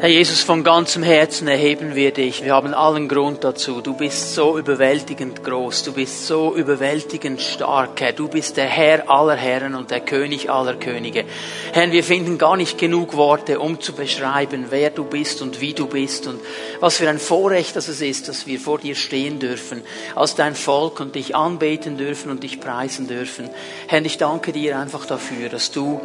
Herr 0.00 0.08
Jesus, 0.08 0.40
von 0.40 0.64
ganzem 0.64 1.02
Herzen 1.02 1.46
erheben 1.46 1.94
wir 1.94 2.10
dich. 2.10 2.42
Wir 2.42 2.54
haben 2.54 2.72
allen 2.72 3.06
Grund 3.06 3.44
dazu. 3.44 3.82
Du 3.82 3.92
bist 3.92 4.34
so 4.34 4.56
überwältigend 4.56 5.44
groß. 5.44 5.82
Du 5.82 5.92
bist 5.92 6.26
so 6.26 6.56
überwältigend 6.56 7.42
stark, 7.42 8.00
Herr. 8.00 8.14
Du 8.14 8.26
bist 8.26 8.56
der 8.56 8.64
Herr 8.64 9.10
aller 9.10 9.36
Herren 9.36 9.74
und 9.74 9.90
der 9.90 10.00
König 10.00 10.48
aller 10.48 10.76
Könige. 10.76 11.26
Herr, 11.74 11.92
wir 11.92 12.02
finden 12.02 12.38
gar 12.38 12.56
nicht 12.56 12.78
genug 12.78 13.14
Worte, 13.14 13.60
um 13.60 13.78
zu 13.78 13.92
beschreiben, 13.92 14.68
wer 14.70 14.88
du 14.88 15.04
bist 15.04 15.42
und 15.42 15.60
wie 15.60 15.74
du 15.74 15.86
bist 15.86 16.26
und 16.26 16.40
was 16.80 16.96
für 16.96 17.10
ein 17.10 17.18
Vorrecht 17.18 17.76
das 17.76 17.88
es 17.88 18.00
ist, 18.00 18.26
dass 18.26 18.46
wir 18.46 18.58
vor 18.58 18.78
dir 18.78 18.94
stehen 18.94 19.38
dürfen, 19.38 19.82
als 20.14 20.34
dein 20.34 20.54
Volk 20.54 21.00
und 21.00 21.14
dich 21.14 21.36
anbeten 21.36 21.98
dürfen 21.98 22.30
und 22.30 22.42
dich 22.42 22.58
preisen 22.58 23.06
dürfen. 23.06 23.50
Herr, 23.86 24.02
ich 24.02 24.16
danke 24.16 24.52
dir 24.52 24.78
einfach 24.78 25.04
dafür, 25.04 25.50
dass 25.50 25.72
du 25.72 26.00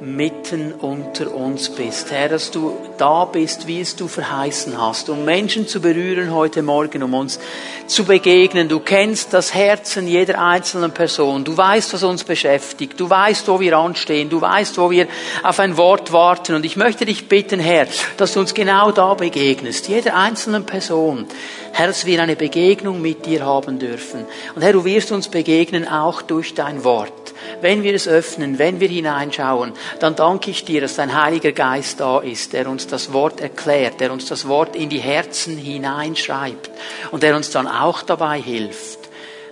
mitten 0.00 0.72
unter 0.72 1.34
uns 1.34 1.70
bist. 1.70 2.12
Herr, 2.12 2.28
dass 2.28 2.52
du 2.52 2.76
da 2.98 3.24
bist, 3.24 3.66
wie 3.66 3.80
es 3.80 3.96
du 3.96 4.06
verheißen 4.06 4.80
hast, 4.80 5.08
um 5.08 5.24
Menschen 5.24 5.66
zu 5.66 5.80
berühren 5.80 6.32
heute 6.32 6.62
Morgen, 6.62 7.02
um 7.02 7.14
uns 7.14 7.40
zu 7.88 8.04
begegnen. 8.04 8.68
Du 8.68 8.78
kennst 8.78 9.32
das 9.34 9.54
Herzen 9.54 10.06
jeder 10.06 10.40
einzelnen 10.40 10.92
Person. 10.92 11.42
Du 11.42 11.56
weißt, 11.56 11.92
was 11.94 12.04
uns 12.04 12.22
beschäftigt. 12.22 13.00
Du 13.00 13.10
weißt, 13.10 13.48
wo 13.48 13.58
wir 13.58 13.76
anstehen. 13.76 14.30
Du 14.30 14.40
weißt, 14.40 14.78
wo 14.78 14.90
wir 14.90 15.08
auf 15.42 15.58
ein 15.58 15.76
Wort 15.76 16.12
warten. 16.12 16.54
Und 16.54 16.64
ich 16.64 16.76
möchte 16.76 17.04
dich 17.04 17.28
bitten, 17.28 17.58
Herr, 17.58 17.88
dass 18.16 18.34
du 18.34 18.40
uns 18.40 18.54
genau 18.54 18.92
da 18.92 19.14
begegnest, 19.14 19.88
jeder 19.88 20.14
einzelnen 20.14 20.64
Person. 20.64 21.26
Herr, 21.72 21.88
dass 21.88 22.06
wir 22.06 22.22
eine 22.22 22.36
Begegnung 22.36 23.02
mit 23.02 23.26
dir 23.26 23.44
haben 23.44 23.80
dürfen. 23.80 24.26
Und 24.54 24.62
Herr, 24.62 24.72
du 24.72 24.84
wirst 24.84 25.10
uns 25.10 25.28
begegnen 25.28 25.88
auch 25.88 26.22
durch 26.22 26.54
dein 26.54 26.84
Wort 26.84 27.34
wenn 27.60 27.82
wir 27.82 27.94
es 27.94 28.08
öffnen, 28.08 28.58
wenn 28.58 28.80
wir 28.80 28.88
hineinschauen, 28.88 29.72
dann 30.00 30.16
danke 30.16 30.50
ich 30.50 30.64
dir, 30.64 30.80
dass 30.80 30.96
dein 30.96 31.20
Heiliger 31.20 31.52
Geist 31.52 32.00
da 32.00 32.20
ist, 32.20 32.52
der 32.52 32.68
uns 32.68 32.86
das 32.86 33.12
Wort 33.12 33.40
erklärt, 33.40 34.00
der 34.00 34.12
uns 34.12 34.26
das 34.26 34.48
Wort 34.48 34.76
in 34.76 34.88
die 34.88 34.98
Herzen 34.98 35.56
hineinschreibt 35.56 36.70
und 37.10 37.22
der 37.22 37.36
uns 37.36 37.50
dann 37.50 37.66
auch 37.66 38.02
dabei 38.02 38.40
hilft, 38.40 38.98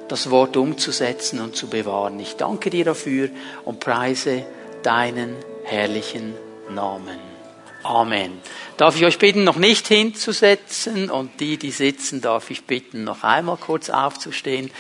das 0.09 0.31
Wort 0.31 0.57
umzusetzen 0.57 1.41
und 1.41 1.57
zu 1.57 1.69
bewahren. 1.69 2.19
Ich 2.21 2.37
danke 2.37 2.71
dir 2.71 2.85
dafür 2.85 3.29
und 3.65 3.81
preise 3.81 4.45
deinen 4.83 5.35
herrlichen 5.65 6.35
Namen. 6.71 7.19
Amen. 7.83 8.41
Darf 8.77 8.97
ich 8.97 9.05
euch 9.05 9.19
bitten, 9.19 9.45
noch 9.45 9.57
nicht 9.57 9.87
hinzusetzen 9.87 11.09
und 11.09 11.41
die, 11.41 11.57
die 11.57 11.71
sitzen, 11.71 12.21
darf 12.21 12.51
ich 12.51 12.65
bitten, 12.65 13.05
noch 13.05 13.23
einmal 13.23 13.57
kurz 13.57 13.91
aufzustehen. 13.91 14.71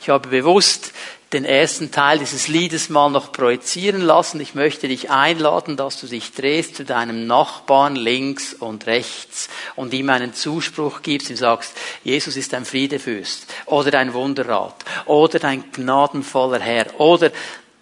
Ich 0.00 0.08
habe 0.08 0.28
bewusst 0.28 0.92
den 1.32 1.44
ersten 1.44 1.90
Teil 1.90 2.18
dieses 2.18 2.48
Liedes 2.48 2.90
mal 2.90 3.10
noch 3.10 3.32
projizieren 3.32 4.02
lassen. 4.02 4.40
Ich 4.40 4.54
möchte 4.54 4.88
dich 4.88 5.10
einladen, 5.10 5.76
dass 5.76 6.00
du 6.00 6.06
dich 6.06 6.32
drehst 6.32 6.76
zu 6.76 6.84
deinem 6.84 7.26
Nachbarn 7.26 7.96
links 7.96 8.52
und 8.52 8.86
rechts 8.86 9.48
und 9.74 9.94
ihm 9.94 10.10
einen 10.10 10.34
Zuspruch 10.34 11.00
gibst, 11.02 11.30
ihm 11.30 11.36
sagst, 11.36 11.72
Jesus 12.04 12.36
ist 12.36 12.52
ein 12.52 12.64
Friedefürst 12.64 13.46
oder 13.66 13.90
dein 13.90 14.12
Wunderrat 14.12 14.74
oder 15.06 15.38
dein 15.38 15.64
gnadenvoller 15.72 16.60
Herr 16.60 17.00
oder 17.00 17.30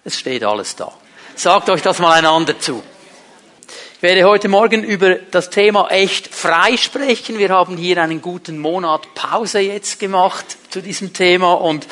es 0.04 0.18
steht 0.18 0.44
alles 0.44 0.76
da. 0.76 0.92
Sagt 1.34 1.70
euch 1.70 1.82
das 1.82 1.98
mal 1.98 2.12
einander 2.12 2.58
zu. 2.58 2.82
Ich 3.96 4.02
werde 4.02 4.24
heute 4.24 4.48
Morgen 4.48 4.82
über 4.82 5.16
das 5.16 5.50
Thema 5.50 5.88
echt 5.90 6.34
frei 6.34 6.76
sprechen. 6.76 7.38
Wir 7.38 7.50
haben 7.50 7.76
hier 7.76 8.02
einen 8.02 8.22
guten 8.22 8.58
Monat 8.58 9.14
Pause 9.14 9.60
jetzt 9.60 9.98
gemacht 9.98 10.56
zu 10.70 10.80
diesem 10.80 11.12
Thema 11.12 11.54
und 11.54 11.86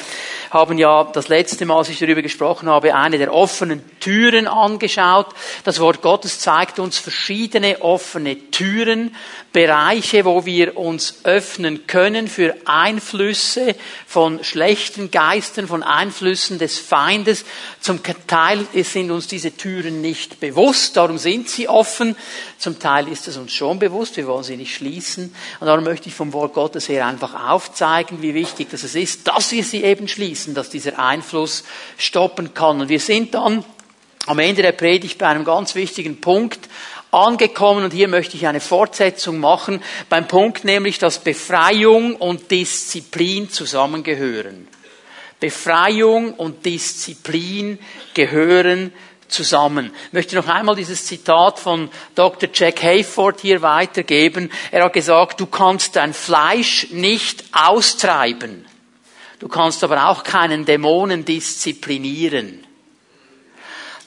haben 0.50 0.78
ja 0.78 1.04
das 1.04 1.28
letzte 1.28 1.66
Mal, 1.66 1.78
als 1.78 1.88
ich 1.90 1.98
darüber 1.98 2.22
gesprochen 2.22 2.68
habe, 2.68 2.94
eine 2.94 3.18
der 3.18 3.34
offenen 3.34 3.82
Türen 4.00 4.46
angeschaut. 4.46 5.26
Das 5.64 5.80
Wort 5.80 6.00
Gottes 6.00 6.38
zeigt 6.38 6.78
uns 6.78 6.98
verschiedene 6.98 7.82
offene 7.82 8.50
Türen, 8.50 9.14
Bereiche, 9.52 10.24
wo 10.24 10.46
wir 10.46 10.76
uns 10.76 11.20
öffnen 11.24 11.86
können 11.86 12.28
für 12.28 12.54
Einflüsse 12.64 13.74
von 14.06 14.42
schlechten 14.44 15.10
Geistern, 15.10 15.66
von 15.66 15.82
Einflüssen 15.82 16.58
des 16.58 16.78
Feindes. 16.78 17.44
Zum 17.80 18.00
Teil 18.26 18.66
sind 18.74 19.10
uns 19.10 19.26
diese 19.26 19.56
Türen 19.56 20.00
nicht 20.00 20.40
bewusst, 20.40 20.96
darum 20.96 21.18
sind 21.18 21.48
sie 21.48 21.68
offen. 21.68 22.16
Zum 22.58 22.78
Teil 22.78 23.08
ist 23.08 23.28
es 23.28 23.36
uns 23.36 23.52
schon 23.52 23.78
bewusst, 23.78 24.16
wir 24.16 24.26
wollen 24.26 24.44
sie 24.44 24.56
nicht 24.56 24.74
schließen. 24.74 25.34
Und 25.60 25.66
darum 25.66 25.84
möchte 25.84 26.08
ich 26.08 26.14
vom 26.14 26.32
Wort 26.32 26.54
Gottes 26.54 26.88
her 26.88 27.06
einfach 27.06 27.48
aufzeigen, 27.48 28.22
wie 28.22 28.34
wichtig 28.34 28.67
das 28.72 28.94
ist, 28.94 29.26
dass 29.28 29.52
wir 29.52 29.64
sie 29.64 29.84
eben 29.84 30.08
schließen, 30.08 30.54
dass 30.54 30.70
dieser 30.70 30.98
Einfluss 30.98 31.64
stoppen 31.96 32.54
kann. 32.54 32.80
Und 32.80 32.88
wir 32.88 33.00
sind 33.00 33.34
dann 33.34 33.64
am 34.26 34.38
Ende 34.38 34.62
der 34.62 34.72
Predigt 34.72 35.18
bei 35.18 35.26
einem 35.26 35.44
ganz 35.44 35.74
wichtigen 35.74 36.20
Punkt 36.20 36.68
angekommen 37.10 37.84
und 37.84 37.92
hier 37.92 38.08
möchte 38.08 38.36
ich 38.36 38.46
eine 38.46 38.60
Fortsetzung 38.60 39.38
machen 39.38 39.82
beim 40.08 40.28
Punkt 40.28 40.64
nämlich, 40.64 40.98
dass 40.98 41.18
Befreiung 41.18 42.16
und 42.16 42.50
Disziplin 42.50 43.48
zusammengehören. 43.48 44.68
Befreiung 45.40 46.34
und 46.34 46.66
Disziplin 46.66 47.78
gehören 48.14 48.92
zusammen. 49.28 49.92
Ich 50.06 50.12
möchte 50.12 50.36
noch 50.36 50.48
einmal 50.48 50.74
dieses 50.74 51.06
Zitat 51.06 51.58
von 51.58 51.90
Dr. 52.14 52.48
Jack 52.52 52.82
Hayford 52.82 53.40
hier 53.40 53.62
weitergeben. 53.62 54.50
Er 54.70 54.84
hat 54.84 54.92
gesagt, 54.92 55.40
du 55.40 55.46
kannst 55.46 55.96
dein 55.96 56.14
Fleisch 56.14 56.88
nicht 56.90 57.44
austreiben. 57.52 58.66
Du 59.38 59.48
kannst 59.48 59.84
aber 59.84 60.08
auch 60.08 60.24
keinen 60.24 60.64
Dämonen 60.64 61.24
disziplinieren. 61.24 62.64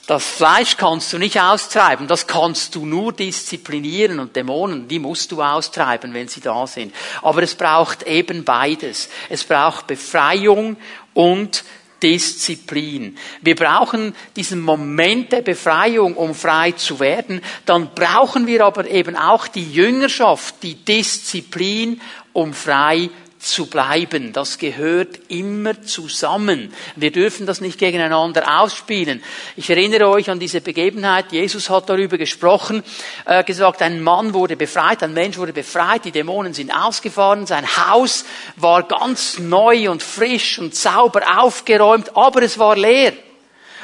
Das 0.07 0.25
Fleisch 0.25 0.75
kannst 0.75 1.13
du 1.13 1.17
nicht 1.17 1.39
austreiben, 1.39 2.07
das 2.07 2.27
kannst 2.27 2.75
du 2.75 2.85
nur 2.85 3.13
disziplinieren 3.13 4.19
und 4.19 4.35
Dämonen, 4.35 4.87
die 4.87 4.99
musst 4.99 5.31
du 5.31 5.41
austreiben, 5.41 6.13
wenn 6.13 6.27
sie 6.27 6.41
da 6.41 6.67
sind. 6.67 6.93
Aber 7.21 7.43
es 7.43 7.55
braucht 7.55 8.03
eben 8.03 8.43
beides. 8.43 9.09
Es 9.29 9.45
braucht 9.45 9.87
Befreiung 9.87 10.75
und 11.13 11.63
Disziplin. 12.01 13.17
Wir 13.41 13.55
brauchen 13.55 14.15
diesen 14.35 14.61
Moment 14.61 15.31
der 15.31 15.41
Befreiung, 15.41 16.15
um 16.15 16.33
frei 16.33 16.71
zu 16.71 16.99
werden. 16.99 17.41
Dann 17.65 17.93
brauchen 17.93 18.47
wir 18.47 18.65
aber 18.65 18.89
eben 18.89 19.15
auch 19.15 19.47
die 19.47 19.71
Jüngerschaft, 19.71 20.55
die 20.63 20.75
Disziplin, 20.75 22.01
um 22.33 22.53
frei 22.53 23.09
zu 23.41 23.65
bleiben. 23.65 24.33
Das 24.33 24.57
gehört 24.57 25.19
immer 25.27 25.81
zusammen. 25.81 26.73
Wir 26.95 27.11
dürfen 27.11 27.45
das 27.45 27.59
nicht 27.59 27.79
gegeneinander 27.79 28.61
ausspielen. 28.61 29.23
Ich 29.55 29.69
erinnere 29.69 30.09
euch 30.09 30.29
an 30.29 30.39
diese 30.39 30.61
Begebenheit. 30.61 31.31
Jesus 31.31 31.69
hat 31.69 31.89
darüber 31.89 32.17
gesprochen, 32.17 32.83
äh, 33.25 33.43
gesagt, 33.43 33.81
ein 33.81 34.01
Mann 34.01 34.33
wurde 34.33 34.55
befreit, 34.55 35.01
ein 35.03 35.13
Mensch 35.13 35.37
wurde 35.37 35.53
befreit, 35.53 36.05
die 36.05 36.11
Dämonen 36.11 36.53
sind 36.53 36.71
ausgefahren, 36.71 37.47
sein 37.47 37.65
Haus 37.65 38.25
war 38.55 38.83
ganz 38.83 39.39
neu 39.39 39.89
und 39.89 40.03
frisch 40.03 40.59
und 40.59 40.75
sauber 40.75 41.39
aufgeräumt, 41.39 42.15
aber 42.15 42.43
es 42.43 42.59
war 42.59 42.75
leer. 42.75 43.13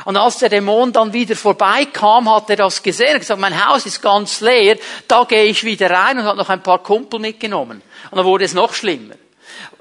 Und 0.06 0.16
als 0.16 0.38
der 0.38 0.50
Dämon 0.50 0.94
dann 0.94 1.12
wieder 1.12 1.36
vorbeikam, 1.36 2.34
hat 2.34 2.50
er 2.52 2.56
das 2.56 2.82
gesehen. 2.84 3.14
Er 3.14 3.20
gesagt, 3.20 3.42
mein 3.42 3.68
Haus 3.68 3.86
ist 3.86 4.02
ganz 4.02 4.40
leer, 4.42 4.78
da 5.08 5.24
gehe 5.24 5.46
ich 5.46 5.64
wieder 5.64 5.90
rein 5.90 6.20
und 6.20 6.26
hat 6.26 6.38
noch 6.38 6.50
ein 6.50 6.64
paar 6.64 6.84
Kumpel 6.84 7.20
mitgenommen. 7.20 7.82
Und 8.12 8.18
dann 8.18 8.26
wurde 8.26 8.46
es 8.46 8.54
noch 8.54 8.74
schlimmer 8.74 9.16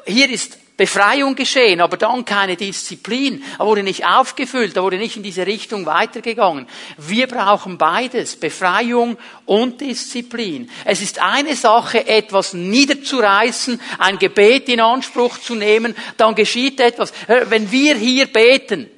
hier 0.07 0.31
ist 0.31 0.59
Befreiung 0.77 1.35
geschehen, 1.35 1.81
aber 1.81 1.97
dann 1.97 2.25
keine 2.25 2.57
Disziplin. 2.57 3.43
Er 3.59 3.65
wurde 3.65 3.83
nicht 3.83 4.05
aufgefüllt, 4.05 4.77
er 4.77 4.83
wurde 4.83 4.99
nicht 4.99 5.17
in 5.17 5.23
diese 5.23 5.47
Richtung 5.47 5.87
weitergegangen. 5.87 6.67
Wir 6.99 7.27
brauchen 7.27 7.79
beides, 7.79 8.37
Befreiung 8.37 9.17
und 9.47 9.81
Disziplin. 9.81 10.71
Es 10.85 11.01
ist 11.01 11.19
eine 11.19 11.57
Sache, 11.57 12.07
etwas 12.07 12.53
niederzureißen, 12.53 13.81
ein 13.99 14.19
Gebet 14.19 14.69
in 14.69 14.81
Anspruch 14.81 15.39
zu 15.39 15.55
nehmen, 15.55 15.97
dann 16.19 16.35
geschieht 16.35 16.79
etwas. 16.81 17.13
Wenn 17.27 17.71
wir 17.71 17.97
hier 17.97 18.27
beten, 18.27 18.91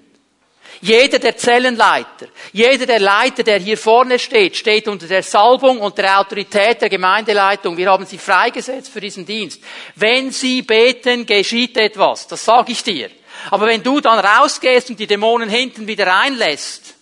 jeder 0.80 1.18
der 1.18 1.36
Zellenleiter, 1.36 2.28
jeder 2.52 2.86
der 2.86 3.00
Leiter, 3.00 3.42
der 3.42 3.58
hier 3.58 3.76
vorne 3.76 4.18
steht, 4.18 4.56
steht 4.56 4.88
unter 4.88 5.06
der 5.06 5.22
Salbung 5.22 5.80
und 5.80 5.98
der 5.98 6.20
Autorität 6.20 6.80
der 6.80 6.88
Gemeindeleitung. 6.88 7.76
Wir 7.76 7.90
haben 7.90 8.06
sie 8.06 8.18
freigesetzt 8.18 8.90
für 8.90 9.00
diesen 9.00 9.26
Dienst. 9.26 9.60
Wenn 9.96 10.30
sie 10.30 10.62
beten, 10.62 11.26
geschieht 11.26 11.76
etwas. 11.76 12.26
Das 12.26 12.44
sage 12.44 12.72
ich 12.72 12.82
dir. 12.82 13.10
Aber 13.50 13.66
wenn 13.66 13.82
du 13.82 14.00
dann 14.00 14.18
rausgehst 14.18 14.90
und 14.90 15.00
die 15.00 15.06
Dämonen 15.06 15.48
hinten 15.48 15.86
wieder 15.86 16.06
reinlässt, 16.06 16.94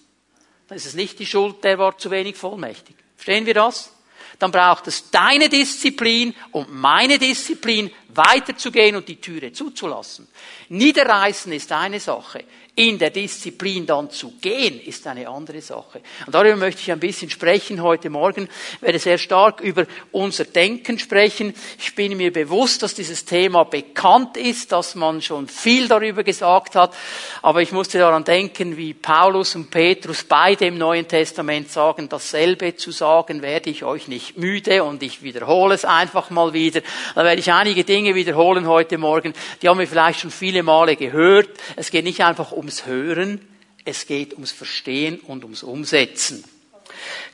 dann 0.68 0.76
ist 0.76 0.86
es 0.86 0.94
nicht 0.94 1.18
die 1.18 1.26
Schuld, 1.26 1.62
der 1.62 1.78
war 1.78 1.96
zu 1.96 2.10
wenig 2.10 2.36
vollmächtig. 2.36 2.96
Verstehen 3.16 3.46
wir 3.46 3.54
das? 3.54 3.92
Dann 4.38 4.50
braucht 4.50 4.86
es 4.86 5.10
deine 5.10 5.48
Disziplin 5.48 6.34
und 6.52 6.72
meine 6.72 7.18
Disziplin, 7.18 7.90
weiterzugehen 8.08 8.96
und 8.96 9.08
die 9.08 9.20
Türe 9.20 9.52
zuzulassen. 9.52 10.28
Niederreißen 10.68 11.52
ist 11.52 11.72
eine 11.72 12.00
Sache. 12.00 12.44
In 12.78 12.99
der 12.99 13.08
Disziplin 13.08 13.87
dann 13.87 14.11
zu 14.11 14.32
gehen, 14.38 14.78
ist 14.82 15.06
eine 15.06 15.31
andere 15.31 15.62
Sache. 15.62 16.02
Und 16.26 16.34
darüber 16.34 16.56
möchte 16.56 16.82
ich 16.82 16.93
ein 16.93 17.00
bisschen 17.00 17.31
sprechen 17.31 17.82
heute 17.82 18.11
Morgen. 18.11 18.50
Ich 18.75 18.82
werde 18.82 18.99
sehr 18.99 19.17
stark 19.17 19.62
über 19.62 19.87
unser 20.12 20.44
Denken 20.44 20.99
sprechen. 20.99 21.55
Ich 21.78 21.94
bin 21.94 22.14
mir 22.19 22.31
bewusst, 22.31 22.82
dass 22.82 22.93
dieses 22.93 23.25
Thema 23.25 23.64
bekannt 23.64 24.37
ist, 24.37 24.73
dass 24.73 24.94
man 24.94 25.23
schon 25.23 25.49
viel 25.49 25.88
darüber 25.88 26.23
gesagt 26.23 26.75
hat. 26.75 26.94
Aber 27.40 27.62
ich 27.62 27.73
musste 27.73 27.99
daran 27.99 28.25
denken, 28.25 28.76
wie 28.76 28.93
Paulus 28.93 29.55
und 29.55 29.70
Petrus 29.70 30.25
beide 30.25 30.67
im 30.67 30.76
Neuen 30.76 31.08
Testament 31.08 31.70
sagen, 31.70 32.11
dasselbe 32.11 32.76
zu 32.76 32.90
sagen, 32.90 33.40
werde 33.40 33.70
ich 33.70 33.84
euch 33.84 34.06
nicht 34.06 34.37
müde 34.37 34.84
und 34.84 35.02
ich 35.02 35.23
wiederhole 35.23 35.75
es 35.75 35.87
einfach 35.87 36.28
mal 36.28 36.52
wieder. 36.52 36.82
Da 37.14 37.25
werde 37.25 37.40
ich 37.40 37.50
einige 37.50 37.84
Dinge 37.84 38.14
wiederholen 38.14 38.67
heute 38.67 38.99
Morgen. 38.99 39.32
Die 39.62 39.69
haben 39.70 39.78
wir 39.78 39.88
vielleicht 39.88 40.20
schon 40.20 40.31
viele 40.31 40.62
Male 40.62 40.96
gehört. 40.96 41.49
Es 41.76 41.90
geht 41.90 42.05
nicht 42.05 42.23
einfach 42.23 42.52
ums 42.66 42.84
Hören, 42.84 43.40
es 43.84 44.08
geht 44.08 44.32
ums 44.34 44.50
Verstehen 44.50 45.20
und 45.20 45.44
ums 45.44 45.62
Umsetzen. 45.62 46.42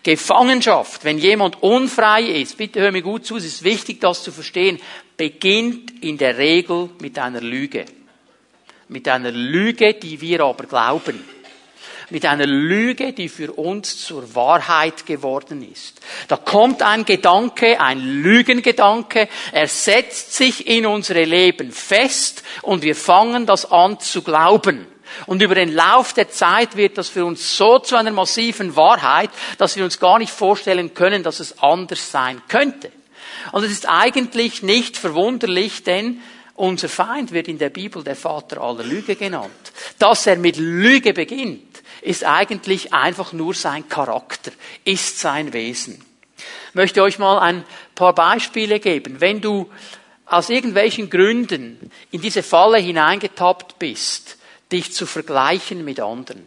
Gefangenschaft, 0.02 1.05
wenn 1.05 1.17
jemand 1.17 1.62
unfrei 1.62 2.23
ist, 2.23 2.58
bitte 2.58 2.81
hör 2.81 2.93
mir 2.93 3.00
gut 3.00 3.25
zu, 3.25 3.38
es 3.38 3.46
ist 3.46 3.64
wichtig, 3.64 3.99
das 3.99 4.23
zu 4.23 4.31
verstehen, 4.31 4.79
beginnt 5.17 6.05
in 6.05 6.19
der 6.19 6.37
Regel 6.37 6.90
mit 7.00 7.19
einer 7.19 7.40
Lüge. 7.40 7.87
Mit 8.88 9.08
einer 9.08 9.31
Lüge, 9.31 9.94
die 9.94 10.20
wir 10.20 10.43
aber 10.43 10.64
glauben 10.64 11.25
mit 12.11 12.26
einer 12.26 12.46
Lüge, 12.46 13.14
die 13.14 13.31
für 13.31 13.52
uns 13.52 14.05
zur 14.05 14.34
Wahrheit 14.34 15.06
geworden 15.06 15.67
ist. 15.73 16.02
Da 16.29 16.37
kommt 16.37 16.82
ein 16.82 17.06
Gedanke, 17.06 17.81
ein 17.81 18.00
Lügengedanke, 18.00 19.29
er 19.50 19.67
setzt 19.67 20.34
sich 20.34 20.67
in 20.67 20.84
unsere 20.84 21.25
Leben 21.25 21.73
fest 21.73 22.43
und 22.61 22.82
wir 22.82 22.94
fangen 22.94 23.46
das 23.46 23.73
an 23.73 23.99
zu 23.99 24.20
glauben. 24.20 24.92
Und 25.26 25.43
über 25.43 25.55
den 25.55 25.73
Lauf 25.73 26.12
der 26.12 26.31
Zeit 26.31 26.76
wird 26.76 26.99
das 26.99 27.09
für 27.09 27.25
uns 27.25 27.56
so 27.56 27.79
zu 27.79 27.97
einer 27.97 28.11
massiven 28.11 28.76
Wahrheit, 28.76 29.31
dass 29.59 29.76
wir 29.76 29.85
uns 29.85 29.99
gar 29.99 30.19
nicht 30.19 30.32
vorstellen 30.32 30.94
können, 30.94 31.23
dass 31.23 31.41
es 31.41 31.59
anders 31.61 32.11
sein 32.11 32.43
könnte. 32.49 32.91
Und 33.53 33.64
es 33.64 33.73
ist 33.73 33.88
eigentlich 33.88 34.62
nicht 34.62 34.97
verwunderlich, 34.97 35.82
denn 35.85 36.20
unser 36.55 36.88
Feind 36.88 37.32
wird 37.32 37.49
in 37.49 37.59
der 37.59 37.70
Bibel 37.70 38.05
der 38.05 38.17
Vater 38.17 38.61
aller 38.61 38.85
Lüge 38.85 39.17
genannt. 39.17 39.73
Dass 39.99 40.26
er 40.26 40.37
mit 40.37 40.56
Lüge 40.56 41.12
beginnt, 41.12 41.82
ist 42.03 42.25
eigentlich 42.25 42.93
einfach 42.93 43.32
nur 43.32 43.55
sein 43.55 43.88
Charakter, 43.88 44.53
ist 44.85 45.19
sein 45.19 45.53
Wesen. 45.53 46.05
Ich 46.69 46.75
möchte 46.75 47.03
euch 47.03 47.19
mal 47.19 47.38
ein 47.38 47.65
paar 47.94 48.15
Beispiele 48.15 48.81
geben. 48.81 49.20
Wenn 49.20 49.41
du 49.41 49.70
aus 50.26 50.50
irgendwelchen 50.50 51.11
Gründen 51.11 51.91
in 52.11 52.20
diese 52.20 52.43
Falle 52.43 52.79
hineingetappt 52.79 53.79
bist, 53.79 54.38
dich 54.72 54.92
zu 54.92 55.06
vergleichen 55.06 55.84
mit 55.84 56.00
anderen. 56.00 56.46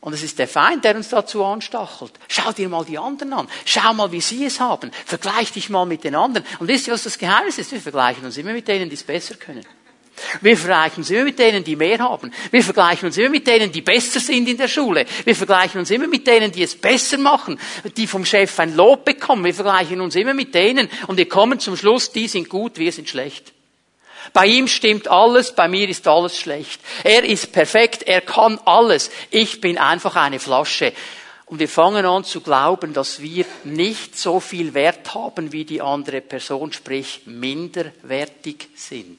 Und 0.00 0.12
es 0.12 0.22
ist 0.22 0.38
der 0.38 0.46
Feind, 0.46 0.84
der 0.84 0.94
uns 0.94 1.08
dazu 1.08 1.44
anstachelt. 1.44 2.12
Schau 2.28 2.52
dir 2.52 2.68
mal 2.68 2.84
die 2.84 2.98
anderen 2.98 3.32
an. 3.32 3.48
Schau 3.64 3.94
mal, 3.94 4.12
wie 4.12 4.20
sie 4.20 4.44
es 4.44 4.60
haben. 4.60 4.92
Vergleich 5.04 5.52
dich 5.52 5.70
mal 5.70 5.86
mit 5.86 6.04
den 6.04 6.14
anderen. 6.14 6.46
Und 6.60 6.68
wisst 6.68 6.86
ihr, 6.86 6.92
was 6.92 7.02
das 7.02 7.18
Geheimnis 7.18 7.58
ist? 7.58 7.72
Wir 7.72 7.80
vergleichen 7.80 8.24
uns 8.24 8.36
immer 8.36 8.52
mit 8.52 8.68
denen, 8.68 8.88
die 8.88 8.94
es 8.94 9.02
besser 9.02 9.34
können. 9.34 9.66
Wir 10.40 10.56
vergleichen 10.56 10.98
uns 10.98 11.10
immer 11.10 11.24
mit 11.24 11.38
denen, 11.38 11.64
die 11.64 11.76
mehr 11.76 11.98
haben. 11.98 12.32
Wir 12.50 12.62
vergleichen 12.62 13.06
uns 13.06 13.16
immer 13.16 13.28
mit 13.28 13.46
denen, 13.46 13.72
die 13.72 13.82
besser 13.82 14.20
sind 14.20 14.48
in 14.48 14.56
der 14.56 14.68
Schule. 14.68 15.04
Wir 15.24 15.36
vergleichen 15.36 15.80
uns 15.80 15.90
immer 15.90 16.06
mit 16.06 16.26
denen, 16.26 16.52
die 16.52 16.62
es 16.62 16.76
besser 16.76 17.18
machen, 17.18 17.58
die 17.96 18.06
vom 18.06 18.24
Chef 18.24 18.58
ein 18.58 18.74
Lob 18.74 19.04
bekommen. 19.04 19.44
Wir 19.44 19.54
vergleichen 19.54 20.00
uns 20.00 20.16
immer 20.16 20.34
mit 20.34 20.54
denen 20.54 20.88
und 21.06 21.16
wir 21.16 21.28
kommen 21.28 21.60
zum 21.60 21.76
Schluss, 21.76 22.12
die 22.12 22.28
sind 22.28 22.48
gut, 22.48 22.78
wir 22.78 22.92
sind 22.92 23.08
schlecht. 23.08 23.52
Bei 24.32 24.46
ihm 24.46 24.68
stimmt 24.68 25.08
alles, 25.08 25.52
bei 25.52 25.68
mir 25.68 25.88
ist 25.88 26.06
alles 26.06 26.38
schlecht. 26.38 26.80
Er 27.04 27.24
ist 27.24 27.52
perfekt, 27.52 28.02
er 28.04 28.20
kann 28.20 28.58
alles. 28.64 29.10
Ich 29.30 29.60
bin 29.60 29.78
einfach 29.78 30.16
eine 30.16 30.38
Flasche. 30.38 30.92
Und 31.46 31.60
wir 31.60 31.68
fangen 31.68 32.04
an 32.04 32.24
zu 32.24 32.42
glauben, 32.42 32.92
dass 32.92 33.22
wir 33.22 33.46
nicht 33.64 34.18
so 34.18 34.38
viel 34.38 34.74
Wert 34.74 35.14
haben 35.14 35.50
wie 35.52 35.64
die 35.64 35.80
andere 35.80 36.20
Person, 36.20 36.72
sprich 36.72 37.22
minderwertig 37.24 38.68
sind. 38.74 39.18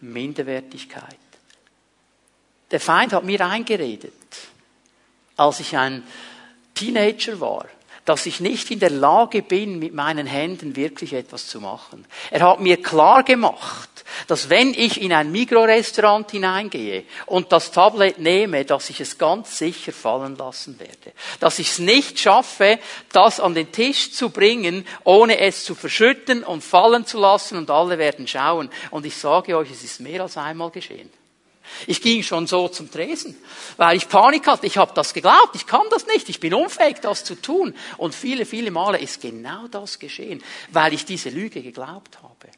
Minderwertigkeit. 0.00 1.18
Der 2.70 2.80
Feind 2.80 3.12
hat 3.12 3.24
mir 3.24 3.44
eingeredet, 3.44 4.12
als 5.36 5.60
ich 5.60 5.76
ein 5.76 6.04
Teenager 6.74 7.40
war, 7.40 7.66
dass 8.04 8.26
ich 8.26 8.40
nicht 8.40 8.70
in 8.70 8.80
der 8.80 8.90
Lage 8.90 9.42
bin, 9.42 9.78
mit 9.78 9.94
meinen 9.94 10.26
Händen 10.26 10.76
wirklich 10.76 11.14
etwas 11.14 11.46
zu 11.46 11.60
machen. 11.60 12.04
Er 12.30 12.42
hat 12.42 12.60
mir 12.60 12.82
klar 12.82 13.22
gemacht, 13.22 14.04
dass 14.26 14.50
wenn 14.50 14.74
ich 14.74 15.00
in 15.00 15.12
ein 15.12 15.32
Mikrorestaurant 15.32 16.30
hineingehe 16.30 17.04
und 17.26 17.52
das 17.52 17.70
Tablet 17.70 18.18
nehme, 18.18 18.64
dass 18.64 18.90
ich 18.90 19.00
es 19.00 19.16
ganz 19.16 19.58
sicher 19.58 19.92
fallen 19.92 20.36
lassen 20.36 20.78
werde. 20.78 21.12
Dass 21.40 21.58
ich 21.58 21.70
es 21.70 21.78
nicht 21.78 22.18
schaffe, 22.18 22.78
das 23.12 23.40
an 23.40 23.54
den 23.54 23.72
Tisch 23.72 24.12
zu 24.12 24.30
bringen, 24.30 24.86
ohne 25.04 25.38
es 25.38 25.64
zu 25.64 25.74
verschütten 25.74 26.44
und 26.44 26.62
fallen 26.62 27.06
zu 27.06 27.18
lassen 27.18 27.56
und 27.56 27.70
alle 27.70 27.98
werden 27.98 28.26
schauen. 28.26 28.70
Und 28.90 29.06
ich 29.06 29.16
sage 29.16 29.56
euch, 29.56 29.70
es 29.70 29.82
ist 29.82 30.00
mehr 30.00 30.22
als 30.22 30.36
einmal 30.36 30.70
geschehen. 30.70 31.10
Ich 31.86 32.00
ging 32.02 32.22
schon 32.22 32.46
so 32.46 32.68
zum 32.68 32.90
Tresen, 32.90 33.36
weil 33.76 33.96
ich 33.96 34.08
Panik 34.08 34.46
hatte. 34.46 34.66
Ich 34.66 34.76
habe 34.76 34.92
das 34.94 35.14
geglaubt, 35.14 35.54
ich 35.54 35.66
kann 35.66 35.86
das 35.90 36.06
nicht, 36.06 36.28
ich 36.28 36.40
bin 36.40 36.54
unfähig, 36.54 37.00
das 37.00 37.24
zu 37.24 37.34
tun. 37.34 37.74
Und 37.98 38.14
viele, 38.14 38.46
viele 38.46 38.70
Male 38.70 38.98
ist 38.98 39.20
genau 39.20 39.68
das 39.68 39.98
geschehen, 39.98 40.42
weil 40.70 40.92
ich 40.92 41.04
diese 41.04 41.30
Lüge 41.30 41.62
geglaubt 41.62 42.22
habe. 42.22 42.48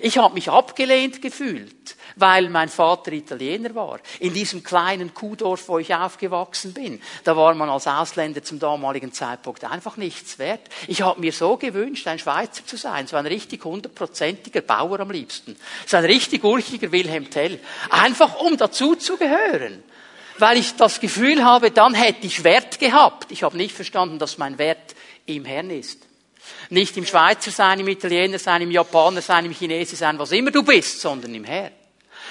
Ich 0.00 0.18
habe 0.18 0.34
mich 0.34 0.50
abgelehnt 0.50 1.22
gefühlt, 1.22 1.96
weil 2.16 2.48
mein 2.48 2.68
Vater 2.68 3.12
Italiener 3.12 3.74
war. 3.74 4.00
In 4.20 4.32
diesem 4.32 4.62
kleinen 4.62 5.14
Kuhdorf, 5.14 5.68
wo 5.68 5.78
ich 5.78 5.94
aufgewachsen 5.94 6.72
bin, 6.72 7.00
da 7.24 7.36
war 7.36 7.54
man 7.54 7.68
als 7.68 7.86
Ausländer 7.86 8.42
zum 8.42 8.58
damaligen 8.58 9.12
Zeitpunkt 9.12 9.64
einfach 9.64 9.96
nichts 9.96 10.38
wert. 10.38 10.68
Ich 10.86 11.02
habe 11.02 11.20
mir 11.20 11.32
so 11.32 11.56
gewünscht, 11.56 12.06
ein 12.06 12.18
Schweizer 12.18 12.64
zu 12.66 12.76
sein, 12.76 13.06
so 13.06 13.16
ein 13.16 13.26
richtig 13.26 13.64
hundertprozentiger 13.64 14.60
Bauer 14.62 15.00
am 15.00 15.10
liebsten, 15.10 15.56
so 15.86 15.96
ein 15.96 16.04
richtig 16.04 16.44
urchiger 16.44 16.92
Wilhelm 16.92 17.30
Tell, 17.30 17.58
einfach 17.90 18.40
um 18.40 18.56
dazu 18.56 18.94
zu 18.94 19.16
gehören 19.16 19.82
weil 20.38 20.58
ich 20.58 20.74
das 20.76 21.00
Gefühl 21.00 21.44
habe, 21.44 21.70
dann 21.70 21.94
hätte 21.94 22.26
ich 22.26 22.42
Wert 22.44 22.78
gehabt. 22.78 23.30
Ich 23.30 23.42
habe 23.42 23.56
nicht 23.56 23.74
verstanden, 23.74 24.18
dass 24.18 24.38
mein 24.38 24.58
Wert 24.58 24.94
im 25.26 25.44
Herrn 25.44 25.70
ist. 25.70 26.00
Nicht 26.70 26.96
im 26.96 27.06
Schweizer 27.06 27.50
sein, 27.50 27.80
im 27.80 27.88
Italiener 27.88 28.38
sein, 28.38 28.62
im 28.62 28.70
Japaner 28.70 29.22
sein, 29.22 29.44
im 29.44 29.52
Chinesen 29.52 29.96
sein, 29.96 30.18
was 30.18 30.32
immer 30.32 30.50
du 30.50 30.62
bist, 30.62 31.00
sondern 31.00 31.34
im 31.34 31.44
Herrn. 31.44 31.72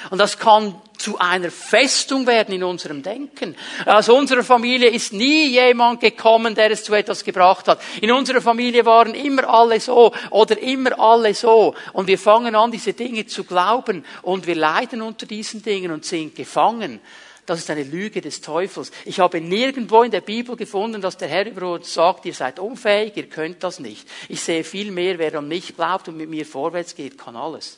Und 0.10 0.18
das 0.18 0.38
kann 0.38 0.76
zu 0.98 1.18
einer 1.18 1.52
Festung 1.52 2.28
werden 2.28 2.54
in 2.54 2.64
unserem 2.64 3.02
Denken. 3.02 3.56
Aus 3.86 4.08
unserer 4.10 4.44
Familie 4.44 4.90
ist 4.90 5.14
nie 5.14 5.48
jemand 5.48 6.00
gekommen, 6.00 6.56
der 6.56 6.72
es 6.72 6.84
zu 6.84 6.94
etwas 6.94 7.24
gebracht 7.24 7.68
hat. 7.68 7.82
In 8.02 8.12
unserer 8.12 8.42
Familie 8.42 8.86
waren 8.86 9.16
immer 9.16 9.50
alle 9.50 9.80
so 9.80 10.14
oder 10.30 10.60
immer 10.62 11.00
alle 11.00 11.34
so. 11.34 11.74
Und 11.94 12.08
wir 12.08 12.20
fangen 12.20 12.56
an, 12.56 12.72
diese 12.72 12.94
Dinge 12.94 13.26
zu 13.26 13.44
glauben 13.44 14.06
und 14.22 14.48
wir 14.48 14.56
leiden 14.56 15.02
unter 15.02 15.26
diesen 15.26 15.64
Dingen 15.64 15.92
und 15.92 16.06
sind 16.06 16.36
gefangen. 16.36 17.00
Das 17.48 17.60
ist 17.60 17.70
eine 17.72 17.84
Lüge 17.84 18.22
des 18.22 18.42
Teufels. 18.42 18.92
Ich 19.04 19.20
habe 19.20 19.42
nirgendwo 19.42 20.04
in 20.04 20.12
der 20.12 20.22
Bibel 20.22 20.56
gefunden, 20.56 21.02
dass 21.02 21.18
der 21.18 21.28
Herr 21.28 21.48
über 21.48 21.74
uns 21.74 21.94
sagt, 21.94 22.26
ihr 22.26 22.34
seid 22.34 22.60
unfähig, 22.60 23.18
ihr 23.18 23.28
könnt 23.28 23.64
das 23.64 23.80
nicht. 23.80 24.08
Ich 24.30 24.42
sehe 24.42 24.64
viel 24.64 24.92
mehr, 24.92 25.18
wer 25.18 25.36
an 25.36 25.48
mich 25.48 25.76
glaubt 25.76 26.08
und 26.08 26.18
mit 26.18 26.30
mir 26.30 26.46
vorwärts 26.46 26.96
geht, 26.96 27.18
kann 27.18 27.36
alles. 27.36 27.78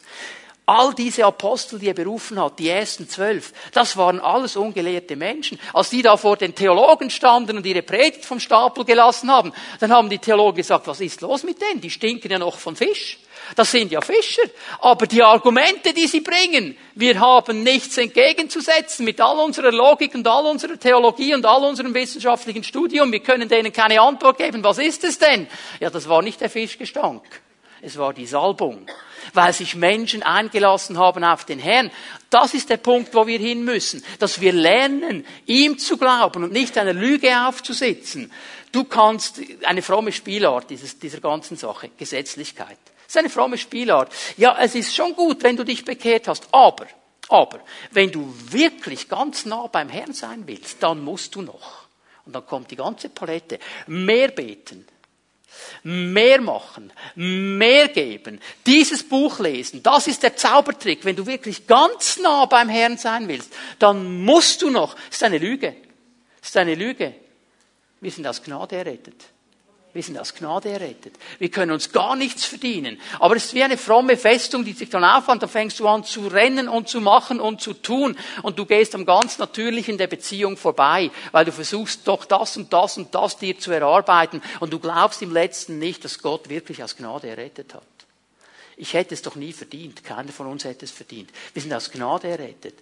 All 0.66 0.94
diese 0.94 1.26
Apostel, 1.26 1.78
die 1.78 1.90
er 1.90 1.94
berufen 1.94 2.42
hat, 2.42 2.58
die 2.58 2.70
ersten 2.70 3.10
zwölf, 3.10 3.52
das 3.74 3.98
waren 3.98 4.22
alles 4.22 4.56
ungelehrte 4.56 5.18
Menschen. 5.18 5.60
Als 5.74 5.90
die 5.90 6.02
da 6.02 6.16
vor 6.16 6.38
den 6.38 6.56
Theologen 6.56 7.10
standen 7.10 7.58
und 7.58 7.66
ihre 7.66 7.82
Predigt 7.82 8.24
vom 8.24 8.40
Stapel 8.40 8.86
gelassen 8.86 9.30
haben, 9.30 9.52
dann 9.82 9.92
haben 9.92 10.10
die 10.10 10.20
Theologen 10.20 10.56
gesagt, 10.56 10.88
was 10.88 11.02
ist 11.02 11.20
los 11.20 11.44
mit 11.44 11.62
denen? 11.62 11.82
Die 11.82 11.90
stinken 11.90 12.32
ja 12.32 12.40
noch 12.40 12.58
von 12.58 12.78
Fisch. 12.78 13.20
Das 13.58 13.72
sind 13.72 13.92
ja 13.92 14.00
Fischer. 14.00 14.44
Aber 14.80 15.06
die 15.06 15.22
Argumente, 15.22 15.94
die 15.94 16.08
sie 16.08 16.22
bringen, 16.22 16.78
wir 16.96 17.20
haben 17.20 17.64
nichts 17.64 17.98
entgegenzusetzen 17.98 19.04
mit 19.04 19.20
all 19.20 19.40
unserer 19.40 19.72
Logik 19.72 20.16
und 20.16 20.26
all 20.26 20.46
unserer 20.46 20.80
Theologie 20.80 21.36
und 21.36 21.46
all 21.46 21.66
unserem 21.66 21.94
wissenschaftlichen 21.94 22.64
Studium. 22.64 23.12
Wir 23.12 23.20
können 23.20 23.50
denen 23.50 23.74
keine 23.74 24.00
Antwort 24.00 24.38
geben. 24.38 24.64
Was 24.64 24.78
ist 24.78 25.04
es 25.04 25.20
denn? 25.20 25.48
Ja, 25.82 25.90
das 25.90 26.08
war 26.08 26.22
nicht 26.22 26.40
der 26.40 26.50
Fischgestank. 26.50 27.24
Es 27.86 27.98
war 27.98 28.14
die 28.14 28.26
Salbung. 28.26 28.88
Weil 29.34 29.54
sich 29.54 29.76
Menschen 29.76 30.24
eingelassen 30.24 30.98
haben 30.98 31.24
auf 31.24 31.46
den 31.46 31.60
Herrn. 31.60 31.92
Das 32.30 32.54
ist 32.54 32.70
der 32.70 32.78
Punkt, 32.78 33.14
wo 33.14 33.28
wir 33.28 33.40
hin 33.40 33.64
müssen. 33.64 34.04
Dass 34.20 34.40
wir 34.40 34.54
lernen, 34.54 35.26
ihm 35.46 35.78
zu 35.78 35.98
glauben 35.98 36.44
und 36.44 36.54
nicht 36.54 36.78
einer 36.78 36.94
Lüge 36.94 37.46
aufzusitzen. 37.46 38.32
Du 38.72 38.86
kannst 38.86 39.42
eine 39.64 39.82
fromme 39.82 40.12
Spielart 40.12 40.70
dieses, 40.70 40.98
dieser 40.98 41.20
ganzen 41.20 41.58
Sache. 41.58 41.90
Gesetzlichkeit. 41.98 42.78
Das 43.06 43.16
ist 43.16 43.18
eine 43.18 43.30
fromme 43.30 43.58
Spielart. 43.58 44.12
Ja, 44.38 44.58
es 44.60 44.76
ist 44.76 44.96
schon 44.96 45.14
gut, 45.14 45.44
wenn 45.44 45.58
du 45.58 45.64
dich 45.64 45.84
bekehrt 45.84 46.28
hast, 46.28 46.48
aber, 46.52 46.88
aber, 47.28 47.60
wenn 47.92 48.12
du 48.12 48.34
wirklich 48.50 49.10
ganz 49.10 49.46
nah 49.46 49.68
beim 49.68 49.90
Herrn 49.90 50.14
sein 50.14 50.44
willst, 50.48 50.82
dann 50.82 51.04
musst 51.04 51.36
du 51.36 51.42
noch. 51.42 51.84
Und 52.26 52.34
dann 52.34 52.46
kommt 52.46 52.72
die 52.72 52.76
ganze 52.76 53.10
Palette. 53.10 53.60
Mehr 53.88 54.30
beten, 54.30 54.88
mehr 55.84 56.42
machen, 56.42 56.92
mehr 57.16 57.88
geben, 57.90 58.40
dieses 58.66 59.04
Buch 59.04 59.40
lesen, 59.40 59.84
das 59.84 60.08
ist 60.08 60.24
der 60.24 60.36
Zaubertrick. 60.36 61.06
Wenn 61.06 61.16
du 61.16 61.26
wirklich 61.26 61.68
ganz 61.68 62.18
nah 62.18 62.46
beim 62.46 62.70
Herrn 62.70 62.98
sein 62.98 63.28
willst, 63.28 63.54
dann 63.80 64.24
musst 64.24 64.62
du 64.62 64.70
noch, 64.70 64.96
das 64.96 65.16
ist 65.16 65.24
eine 65.24 65.38
Lüge, 65.38 65.76
das 66.40 66.50
ist 66.50 66.58
eine 66.58 66.76
Lüge. 66.76 67.16
Wir 68.02 68.12
sind 68.12 68.28
aus 68.28 68.44
Gnade 68.44 68.76
errettet. 68.76 69.33
Wir 69.94 70.02
sind 70.02 70.18
aus 70.18 70.34
Gnade 70.34 70.70
errettet. 70.70 71.14
Wir 71.38 71.52
können 71.52 71.72
uns 71.72 71.92
gar 71.92 72.16
nichts 72.16 72.46
verdienen. 72.46 73.00
Aber 73.20 73.36
es 73.36 73.46
ist 73.46 73.54
wie 73.54 73.64
eine 73.64 73.78
fromme 73.78 74.18
Festung, 74.18 74.66
die 74.66 74.74
sich 74.74 74.90
dann 74.90 75.04
aufwand. 75.04 75.44
Da 75.44 75.48
fängst 75.48 75.80
du 75.80 75.88
an 75.88 76.04
zu 76.04 76.28
rennen 76.28 76.68
und 76.68 76.90
zu 76.90 77.00
machen 77.00 77.40
und 77.40 77.62
zu 77.62 77.74
tun. 77.74 78.18
Und 78.42 78.58
du 78.58 78.66
gehst 78.66 78.96
am 78.96 79.06
ganz 79.06 79.38
Natürlichen 79.38 80.00
der 80.00 80.08
Beziehung 80.08 80.58
vorbei, 80.58 81.12
weil 81.32 81.46
du 81.46 81.52
versuchst 81.52 82.08
doch 82.08 82.26
das 82.26 82.58
und 82.58 82.74
das 82.74 82.98
und 82.98 83.14
das 83.14 83.38
dir 83.38 83.60
zu 83.60 83.72
erarbeiten. 83.72 84.42
Und 84.60 84.74
du 84.74 84.80
glaubst 84.80 85.22
im 85.22 85.32
Letzten 85.32 85.78
nicht, 85.78 86.04
dass 86.04 86.20
Gott 86.20 86.50
wirklich 86.50 86.84
aus 86.84 86.96
Gnade 86.98 87.30
errettet 87.30 87.76
hat. 87.76 87.84
Ich 88.76 88.94
hätte 88.94 89.14
es 89.14 89.22
doch 89.22 89.36
nie 89.36 89.54
verdient. 89.54 90.04
Keiner 90.04 90.32
von 90.32 90.48
uns 90.48 90.64
hätte 90.64 90.86
es 90.86 90.92
verdient. 90.92 91.30
Wir 91.54 91.62
sind 91.62 91.74
aus 91.74 91.92
Gnade 91.92 92.28
errettet. 92.28 92.76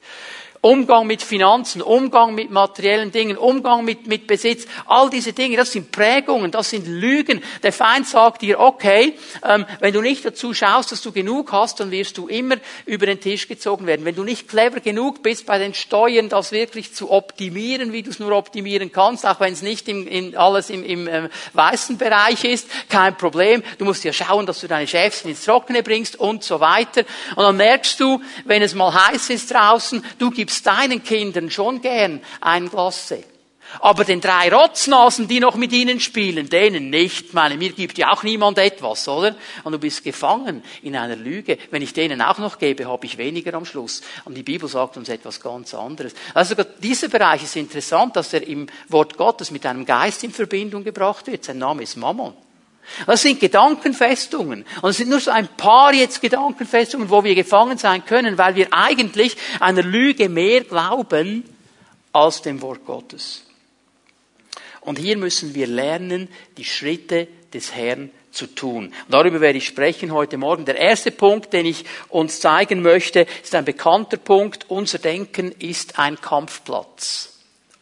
Umgang 0.64 1.08
mit 1.08 1.24
Finanzen, 1.24 1.82
Umgang 1.82 2.36
mit 2.36 2.52
materiellen 2.52 3.12
Dingen, 3.12 3.36
Umgang 3.36 3.84
mit, 3.84 4.06
mit 4.06 4.28
Besitz, 4.28 4.68
all 4.86 5.10
diese 5.10 5.34
Dinge, 5.34 5.58
das 5.58 5.72
sind 5.72 5.92
Prägungen, 5.92 6.52
das 6.52 6.70
sind 6.70 6.86
Lügen. 6.86 7.42
Der 7.64 7.74
Feind 7.74 8.08
sagt 8.08 8.44
dir, 8.44 8.60
okay, 8.60 9.18
ähm, 9.44 9.66
wenn 9.80 9.92
du 9.92 10.02
nicht 10.02 10.24
dazu 10.24 10.54
schaust, 10.54 10.92
dass 10.92 11.02
du 11.02 11.12
genug 11.12 11.52
hast, 11.52 11.80
dann 11.80 11.90
wirst 11.90 12.20
du 12.20 12.28
immer 12.28 12.58
über 12.86 13.08
den 13.08 13.20
Tisch 13.20 13.48
gezogen 13.48 13.88
werden. 13.88 14.06
Wenn 14.06 14.14
du 14.14 14.24
nicht 14.24 14.48
clever 14.48 14.82
genug 14.82 15.24
bist, 15.24 15.48
bei 15.48 15.58
den 15.58 15.74
Steuern 15.74 16.30
das 16.30 16.52
wirklich 16.52 16.94
zu 16.94 17.10
optimieren, 17.10 17.92
wie 17.92 18.04
du 18.04 18.12
es 18.12 18.20
nur 18.20 18.32
optimieren 18.32 18.92
kannst, 18.92 19.26
auch 19.26 19.40
wenn 19.40 19.54
es 19.54 19.64
nicht 19.64 19.88
im, 19.90 20.06
in 20.06 20.38
alles 20.38 20.70
im, 20.70 20.84
im 20.84 21.08
äh, 21.08 21.30
weißen 21.54 21.98
Bereich 21.98 22.44
ist, 22.44 22.68
kein 22.88 23.18
Problem. 23.18 23.64
Du 23.80 23.86
musst 23.86 24.04
ja 24.04 24.14
schauen, 24.14 24.46
dass 24.46 24.60
du 24.60 24.68
deine 24.68 24.86
Chefs 24.86 25.26
ins 25.26 25.44
Trockene 25.44 25.82
bringst 25.82 26.20
und 26.20 26.44
so 26.44 26.60
weiter. 26.60 27.02
Und 27.36 27.46
dann 27.46 27.58
merkst 27.58 28.00
du, 28.00 28.22
wenn 28.46 28.62
es 28.62 28.76
mal 28.76 28.94
heiß 28.94 29.32
ist 29.32 29.52
draußen, 29.52 30.06
du 30.20 30.30
gibst 30.30 30.51
gibst 30.52 30.68
deinen 30.68 31.02
Kindern 31.02 31.50
schon 31.50 31.82
gern 31.82 32.20
ein 32.42 32.70
Glas 32.70 33.08
Sekt. 33.08 33.30
Aber 33.80 34.04
den 34.04 34.20
drei 34.20 34.54
Rotznasen, 34.54 35.30
die 35.30 35.40
noch 35.40 35.56
mit 35.56 35.72
ihnen 35.72 36.02
spielen, 36.02 36.50
denen 36.50 36.90
nicht. 36.90 37.34
Meine, 37.34 37.56
mir 37.56 37.72
gibt 37.72 37.98
ja 37.98 38.12
auch 38.12 38.22
niemand 38.24 38.58
etwas, 38.58 39.08
oder? 39.08 39.34
Und 39.64 39.72
du 39.72 39.80
bist 39.80 40.04
gefangen 40.04 40.62
in 40.82 40.98
einer 40.98 41.16
Lüge. 41.16 41.58
Wenn 41.70 41.82
ich 41.82 41.94
denen 41.94 42.22
auch 42.22 42.38
noch 42.38 42.60
gebe, 42.60 42.86
habe 42.86 43.06
ich 43.06 43.18
weniger 43.18 43.54
am 43.54 43.64
Schluss. 43.64 44.02
Und 44.26 44.36
die 44.36 44.44
Bibel 44.44 44.68
sagt 44.68 44.98
uns 44.98 45.08
etwas 45.08 45.40
ganz 45.40 45.74
anderes. 45.74 46.14
Also 46.34 46.54
dieser 46.80 47.08
Bereich 47.08 47.44
ist 47.44 47.56
interessant, 47.56 48.18
dass 48.18 48.34
er 48.34 48.46
im 48.46 48.68
Wort 48.90 49.16
Gottes 49.16 49.52
mit 49.52 49.66
einem 49.66 49.86
Geist 49.86 50.22
in 50.26 50.34
Verbindung 50.34 50.84
gebracht 50.84 51.28
wird. 51.28 51.46
Sein 51.46 51.60
Name 51.60 51.84
ist 51.84 51.96
Mammon. 51.96 52.34
Das 53.06 53.22
sind 53.22 53.40
Gedankenfestungen. 53.40 54.66
Und 54.82 54.90
es 54.90 54.98
sind 54.98 55.10
nur 55.10 55.20
so 55.20 55.32
ein 55.32 55.48
paar 55.48 55.94
jetzt 55.94 56.22
Gedankenfestungen, 56.22 57.10
wo 57.10 57.24
wir 57.24 57.36
gefangen 57.36 57.78
sein 57.78 58.06
können, 58.06 58.38
weil 58.38 58.56
wir 58.56 58.68
eigentlich 58.72 59.38
einer 59.60 59.84
Lüge 59.84 60.30
mehr 60.30 60.62
glauben 60.62 61.44
als 62.14 62.42
dem 62.42 62.62
Wort 62.62 62.86
Gottes. 62.86 63.46
Und 64.82 64.98
hier 64.98 65.18
müssen 65.18 65.54
wir 65.54 65.68
lernen, 65.68 66.28
die 66.58 66.66
Schritte 66.66 67.28
des 67.54 67.74
Herrn 67.76 68.10
zu 68.32 68.48
tun. 68.48 68.94
Darüber 69.10 69.42
werde 69.42 69.58
ich 69.58 69.68
sprechen 69.68 70.12
heute 70.12 70.38
Morgen. 70.38 70.66
Der 70.66 70.78
erste 70.78 71.12
Punkt, 71.12 71.54
den 71.54 71.66
ich 71.66 71.86
uns 72.10 72.40
zeigen 72.40 72.82
möchte, 72.82 73.28
ist 73.44 73.54
ein 73.54 73.66
bekannter 73.66 74.18
Punkt. 74.18 74.66
Unser 74.70 75.00
Denken 75.00 75.52
ist 75.52 76.00
ein 76.00 76.20
Kampfplatz. 76.20 77.31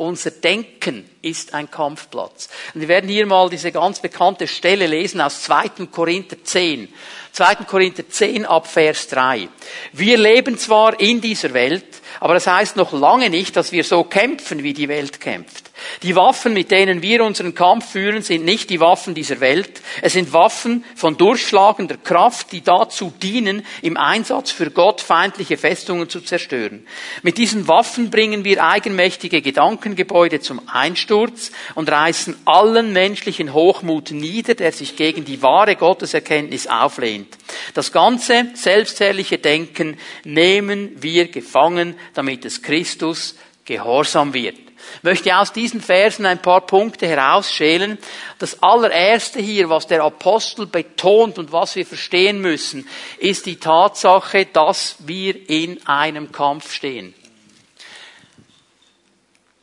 Unser 0.02 0.32
Denken 0.32 1.10
ist 1.22 1.54
ein 1.54 1.70
Kampfplatz. 1.70 2.48
Und 2.74 2.80
wir 2.80 2.88
werden 2.88 3.10
hier 3.10 3.26
mal 3.26 3.50
diese 3.50 3.70
ganz 3.74 4.00
bekannte 4.00 4.48
Stelle 4.48 4.88
lesen 4.88 5.20
aus 5.20 5.44
2. 5.44 5.88
Korinther 5.92 6.42
10. 6.42 6.88
2. 7.34 7.56
Korinther 7.68 8.08
10 8.08 8.46
ab 8.46 8.66
Vers 8.66 9.10
3. 9.10 9.50
Wir 9.92 10.18
leben 10.18 10.58
zwar 10.58 10.98
in 11.02 11.20
dieser 11.20 11.54
Welt, 11.54 11.84
aber 12.22 12.36
das 12.36 12.48
heißt 12.48 12.78
noch 12.78 12.94
lange 12.94 13.30
nicht, 13.30 13.58
dass 13.58 13.74
wir 13.74 13.84
so 13.84 14.06
kämpfen, 14.06 14.64
wie 14.64 14.72
die 14.72 14.88
Welt 14.88 15.20
kämpft. 15.20 15.69
Die 16.04 16.16
Waffen, 16.16 16.54
mit 16.54 16.72
denen 16.72 17.02
wir 17.02 17.24
unseren 17.24 17.56
Kampf 17.56 17.92
führen, 17.92 18.22
sind 18.22 18.46
nicht 18.46 18.70
die 18.70 18.80
Waffen 18.80 19.14
dieser 19.14 19.40
Welt. 19.40 19.82
Es 20.02 20.14
sind 20.14 20.34
Waffen 20.34 20.86
von 20.96 21.18
durchschlagender 21.18 21.98
Kraft, 21.98 22.52
die 22.52 22.62
dazu 22.62 23.12
dienen, 23.22 23.66
im 23.82 23.98
Einsatz 23.98 24.52
für 24.52 24.72
Gott 24.72 25.02
feindliche 25.02 25.58
Festungen 25.58 26.10
zu 26.10 26.22
zerstören. 26.22 26.86
Mit 27.22 27.38
diesen 27.38 27.68
Waffen 27.68 28.10
bringen 28.10 28.44
wir 28.44 28.64
eigenmächtige 28.64 29.42
Gedankengebäude 29.42 30.40
zum 30.40 30.62
Einsturz 30.68 31.52
und 31.76 31.92
reißen 31.92 32.36
allen 32.46 32.94
menschlichen 32.94 33.54
Hochmut 33.54 34.12
nieder, 34.12 34.56
der 34.56 34.72
sich 34.72 34.96
gegen 34.96 35.26
die 35.26 35.42
wahre 35.42 35.76
Gotteserkenntnis 35.76 36.68
auflehnt. 36.68 37.38
Das 37.74 37.92
ganze 37.92 38.48
selbstherrliche 38.54 39.38
Denken 39.38 39.98
nehmen 40.24 40.92
wir 41.02 41.28
gefangen, 41.28 41.96
damit 42.14 42.46
es 42.46 42.62
Christus 42.62 43.36
gehorsam 43.66 44.34
wird 44.34 44.69
möchte 45.02 45.38
aus 45.38 45.54
diesen 45.54 45.82
Versen 45.82 46.26
ein 46.26 46.42
paar 46.42 46.62
Punkte 46.62 47.08
herausschälen. 47.08 47.98
Das 48.38 48.62
allererste 48.62 49.40
hier, 49.40 49.70
was 49.70 49.88
der 49.88 50.04
Apostel 50.04 50.66
betont 50.66 51.38
und 51.38 51.52
was 51.52 51.76
wir 51.76 51.86
verstehen 51.86 52.42
müssen, 52.42 52.88
ist 53.18 53.46
die 53.46 53.58
Tatsache, 53.58 54.46
dass 54.46 54.96
wir 55.00 55.50
in 55.50 55.86
einem 55.88 56.32
Kampf 56.32 56.74
stehen. 56.74 57.14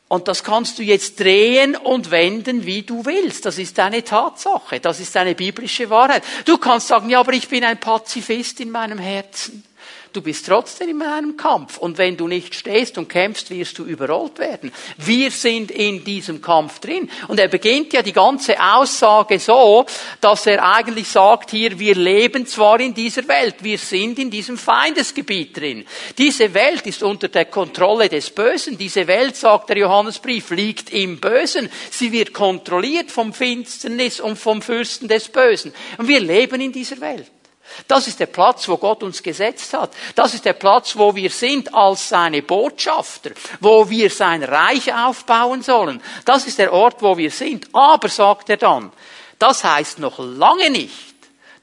Und 0.09 0.29
das 0.29 0.45
kannst 0.45 0.79
du 0.79 0.85
jetzt 0.85 1.19
drehen 1.19 1.75
und 1.75 2.13
wenden, 2.13 2.65
wie 2.65 2.83
du 2.83 3.05
willst. 3.05 3.45
Das 3.45 3.59
ist 3.59 3.79
eine 3.81 4.05
Tatsache. 4.05 4.79
Das 4.79 5.01
ist 5.01 5.17
eine 5.17 5.35
biblische 5.35 5.91
Wahrheit. 5.91 6.23
Du 6.45 6.59
kannst 6.59 6.87
sagen, 6.87 7.11
ja, 7.11 7.19
aber 7.19 7.33
ich 7.33 7.49
bin 7.49 7.65
ein 7.65 7.81
Pazifist 7.81 8.61
in 8.61 8.71
meinem 8.71 8.99
Herzen 8.99 9.65
du 10.17 10.23
bist 10.23 10.47
trotzdem 10.47 10.89
in 10.89 11.03
einem 11.03 11.37
Kampf. 11.37 11.77
Und 11.77 11.99
wenn 11.99 12.17
du 12.17 12.27
nicht 12.27 12.55
stehst 12.55 12.97
und 12.97 13.09
kämpfst, 13.09 13.51
wirst 13.51 13.79
du 13.79 13.85
überrollt 13.85 14.39
werden. 14.39 14.73
Wir 14.97 15.31
sind 15.31 15.71
in 15.71 16.05
diesem 16.05 16.41
Kampf 16.41 16.79
drin. 16.79 17.11
Und 17.29 17.39
er 17.39 17.49
beginnt 17.49 17.93
ja 17.93 18.03
die 18.03 18.13
ganze 18.13 18.57
Aussage 18.59 19.39
so, 19.39 19.85
dass 20.21 20.47
er 20.47 20.65
eigentlich 20.65 21.09
sagt 21.09 21.51
hier, 21.51 21.79
wir 21.79 21.95
leben 21.95 22.47
zwar 22.47 22.81
in 22.81 22.95
dieser 22.95 23.29
Welt, 23.29 23.57
wir 23.61 23.79
sind 23.79 24.19
in 24.19 24.31
diesem 24.31 24.57
Feindesgebiet 24.57 25.57
drin. 25.57 25.85
Diese 26.17 26.55
Welt 26.55 26.87
ist 26.87 27.03
unter 27.03 27.29
der 27.29 27.45
Kontrolle 27.45 28.09
des 28.09 28.31
Bösen. 28.31 28.79
Diese 28.79 29.07
Welt, 29.07 29.37
sagt 29.37 29.69
der 29.69 29.79
Johannesbrief, 29.79 30.51
liegt 30.51 30.91
im 30.91 31.21
Bösen. 31.21 31.69
Sie 31.91 32.11
wird 32.11 32.33
kontrolliert 32.33 33.11
vom 33.11 33.33
Finsternis 33.33 34.21
und 34.21 34.37
vom 34.37 34.63
Fürsten 34.63 35.09
des 35.09 35.29
Bösen. 35.29 35.75
Und 35.99 36.09
wir 36.09 36.21
leben 36.21 36.61
in 36.61 36.73
dieser 36.73 37.01
Welt. 37.01 37.31
Das 37.89 38.07
ist 38.07 38.21
der 38.21 38.27
Platz, 38.27 38.69
wo 38.69 38.77
Gott 38.77 39.03
uns 39.03 39.23
gesetzt 39.23 39.73
hat. 39.75 39.93
Das 40.15 40.35
ist 40.35 40.45
der 40.45 40.55
Platz, 40.55 40.97
wo 40.97 41.15
wir 41.15 41.31
sind 41.31 41.75
als 41.75 42.09
seine 42.09 42.43
Botschafter, 42.43 43.31
wo 43.61 43.89
wir 43.89 44.11
sein 44.11 44.43
Reich 44.43 44.93
aufbauen 44.93 45.63
sollen. 45.63 46.03
Das 46.25 46.47
ist 46.47 46.59
der 46.59 46.73
Ort, 46.73 47.03
wo 47.03 47.17
wir 47.17 47.31
sind. 47.31 47.69
Aber, 47.73 48.09
sagt 48.09 48.51
er 48.51 48.57
dann, 48.57 48.93
das 49.39 49.65
heißt 49.65 49.99
noch 49.99 50.19
lange 50.19 50.71
nicht, 50.71 51.15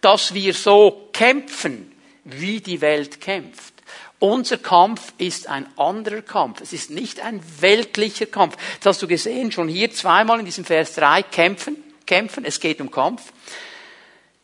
dass 0.01 0.33
wir 0.33 0.53
so 0.53 1.09
kämpfen, 1.13 1.91
wie 2.23 2.61
die 2.61 2.81
Welt 2.81 3.19
kämpft. 3.19 3.73
Unser 4.19 4.57
Kampf 4.57 5.13
ist 5.17 5.49
ein 5.49 5.67
anderer 5.77 6.21
Kampf. 6.21 6.61
Es 6.61 6.71
ist 6.71 6.89
nicht 6.89 7.19
ein 7.19 7.41
weltlicher 7.59 8.25
Kampf. 8.25 8.55
Das 8.79 8.95
hast 8.95 9.01
du 9.01 9.07
gesehen, 9.07 9.51
schon 9.51 9.67
hier 9.67 9.91
zweimal 9.91 10.39
in 10.39 10.45
diesem 10.45 10.63
Vers 10.63 10.95
3, 10.95 11.23
kämpfen, 11.23 11.75
kämpfen, 12.05 12.45
es 12.45 12.61
geht 12.61 12.79
um 12.79 12.89
Kampf. 12.89 13.21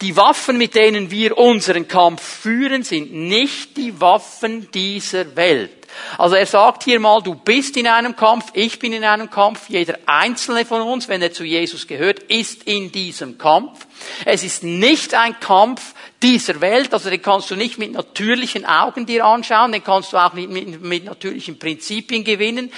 Die 0.02 0.16
Waffen, 0.16 0.58
mit 0.58 0.76
denen 0.76 1.12
wir 1.12 1.38
unseren 1.38 1.88
Kampf 1.88 2.22
führen, 2.24 2.84
sind 2.84 3.14
nicht 3.14 3.76
die 3.76 4.00
Waffen 4.00 4.72
dieser 4.72 5.36
Welt. 5.36 5.72
Also 6.18 6.36
er 6.36 6.46
sagt 6.46 6.84
hier 6.84 7.00
mal, 7.00 7.22
du 7.22 7.36
bist 7.36 7.76
in 7.76 7.88
einem 7.88 8.16
Kampf, 8.16 8.46
ich 8.54 8.80
bin 8.80 8.94
in 8.94 9.04
einem 9.04 9.30
Kampf, 9.30 9.70
jeder 9.70 9.98
einzelne 10.06 10.64
von 10.64 10.82
uns, 10.82 11.10
wenn 11.10 11.22
er 11.22 11.34
zu 11.34 11.44
Jesus 11.44 11.88
gehört, 11.88 12.20
ist 12.20 12.64
in 12.64 12.92
diesem 12.92 13.38
Kampf. 13.38 13.88
Es 14.24 14.44
ist 14.44 14.64
nicht 14.64 15.14
ein 15.14 15.40
Kampf 15.40 15.94
dieser 16.22 16.62
Welt, 16.62 16.94
also 16.94 17.10
den 17.10 17.22
kannst 17.22 17.50
du 17.52 17.56
nicht 17.56 17.78
mit 17.78 17.92
natürlichen 17.92 18.66
Augen 18.66 19.06
dir 19.06 19.26
anschauen, 19.26 19.72
den 19.72 19.84
kannst 19.84 20.14
du 20.14 20.18
auch 20.18 20.34
nicht 20.34 20.50
mit, 20.50 20.82
mit 20.82 21.06
natürlichen 21.06 21.60
Prinzipien 21.60 22.24
gewinnen. 22.24 22.72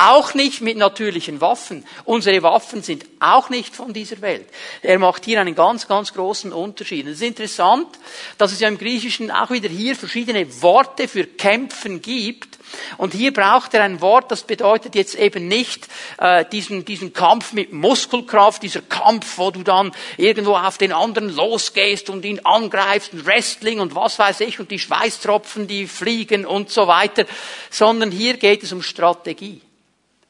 Auch 0.00 0.34
nicht 0.34 0.60
mit 0.60 0.76
natürlichen 0.76 1.40
Waffen. 1.40 1.84
Unsere 2.04 2.42
Waffen 2.44 2.82
sind 2.82 3.04
auch 3.18 3.50
nicht 3.50 3.74
von 3.74 3.92
dieser 3.92 4.20
Welt. 4.20 4.46
Er 4.80 4.98
macht 5.00 5.24
hier 5.24 5.40
einen 5.40 5.56
ganz, 5.56 5.88
ganz 5.88 6.14
großen 6.14 6.52
Unterschied. 6.52 7.06
es 7.06 7.14
ist 7.14 7.22
interessant, 7.22 7.88
dass 8.36 8.52
es 8.52 8.60
ja 8.60 8.68
im 8.68 8.78
Griechischen 8.78 9.32
auch 9.32 9.50
wieder 9.50 9.68
hier 9.68 9.96
verschiedene 9.96 10.62
Worte 10.62 11.08
für 11.08 11.24
Kämpfen 11.24 12.00
gibt. 12.00 12.58
Und 12.98 13.12
hier 13.12 13.32
braucht 13.32 13.74
er 13.74 13.82
ein 13.82 14.00
Wort, 14.00 14.30
das 14.30 14.42
bedeutet 14.42 14.94
jetzt 14.94 15.16
eben 15.16 15.48
nicht 15.48 15.88
äh, 16.18 16.44
diesen, 16.44 16.84
diesen 16.84 17.12
Kampf 17.12 17.52
mit 17.52 17.72
Muskelkraft, 17.72 18.62
dieser 18.62 18.82
Kampf, 18.82 19.38
wo 19.38 19.50
du 19.50 19.64
dann 19.64 19.90
irgendwo 20.16 20.54
auf 20.54 20.78
den 20.78 20.92
anderen 20.92 21.34
losgehst 21.34 22.08
und 22.08 22.24
ihn 22.24 22.40
angreifst, 22.44 23.14
und 23.14 23.26
Wrestling 23.26 23.80
und 23.80 23.94
was 23.94 24.18
weiß 24.18 24.40
ich 24.40 24.60
und 24.60 24.70
die 24.70 24.78
Schweißtropfen, 24.78 25.66
die 25.66 25.88
fliegen 25.88 26.46
und 26.46 26.70
so 26.70 26.86
weiter, 26.86 27.24
sondern 27.70 28.12
hier 28.12 28.36
geht 28.36 28.62
es 28.62 28.72
um 28.72 28.82
Strategie. 28.82 29.62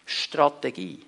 Strategie. 0.08 1.00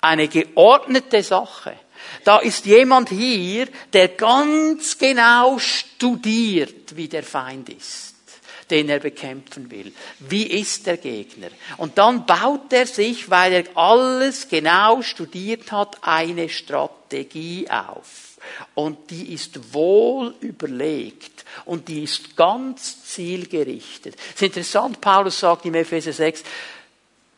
Eine 0.00 0.28
geordnete 0.28 1.22
Sache. 1.22 1.78
Da 2.24 2.38
ist 2.38 2.66
jemand 2.66 3.08
hier, 3.08 3.68
der 3.92 4.08
ganz 4.08 4.98
genau 4.98 5.58
studiert, 5.58 6.96
wie 6.96 7.08
der 7.08 7.22
Feind 7.22 7.70
ist, 7.70 8.14
den 8.68 8.88
er 8.88 8.98
bekämpfen 8.98 9.70
will. 9.70 9.92
Wie 10.18 10.44
ist 10.44 10.86
der 10.86 10.98
Gegner? 10.98 11.48
Und 11.78 11.96
dann 11.96 12.26
baut 12.26 12.72
er 12.72 12.86
sich, 12.86 13.30
weil 13.30 13.52
er 13.52 13.76
alles 13.76 14.48
genau 14.48 15.00
studiert 15.00 15.72
hat, 15.72 15.96
eine 16.02 16.48
Strategie 16.48 17.66
auf. 17.70 18.38
Und 18.74 19.10
die 19.10 19.32
ist 19.32 19.72
wohl 19.72 20.34
überlegt 20.40 21.44
und 21.64 21.88
die 21.88 22.04
ist 22.04 22.36
ganz 22.36 23.04
zielgerichtet. 23.04 24.16
Es 24.16 24.34
ist 24.34 24.42
interessant, 24.42 25.00
Paulus 25.00 25.40
sagt 25.40 25.64
im 25.64 25.74
Epheser 25.74 26.12
6, 26.12 26.42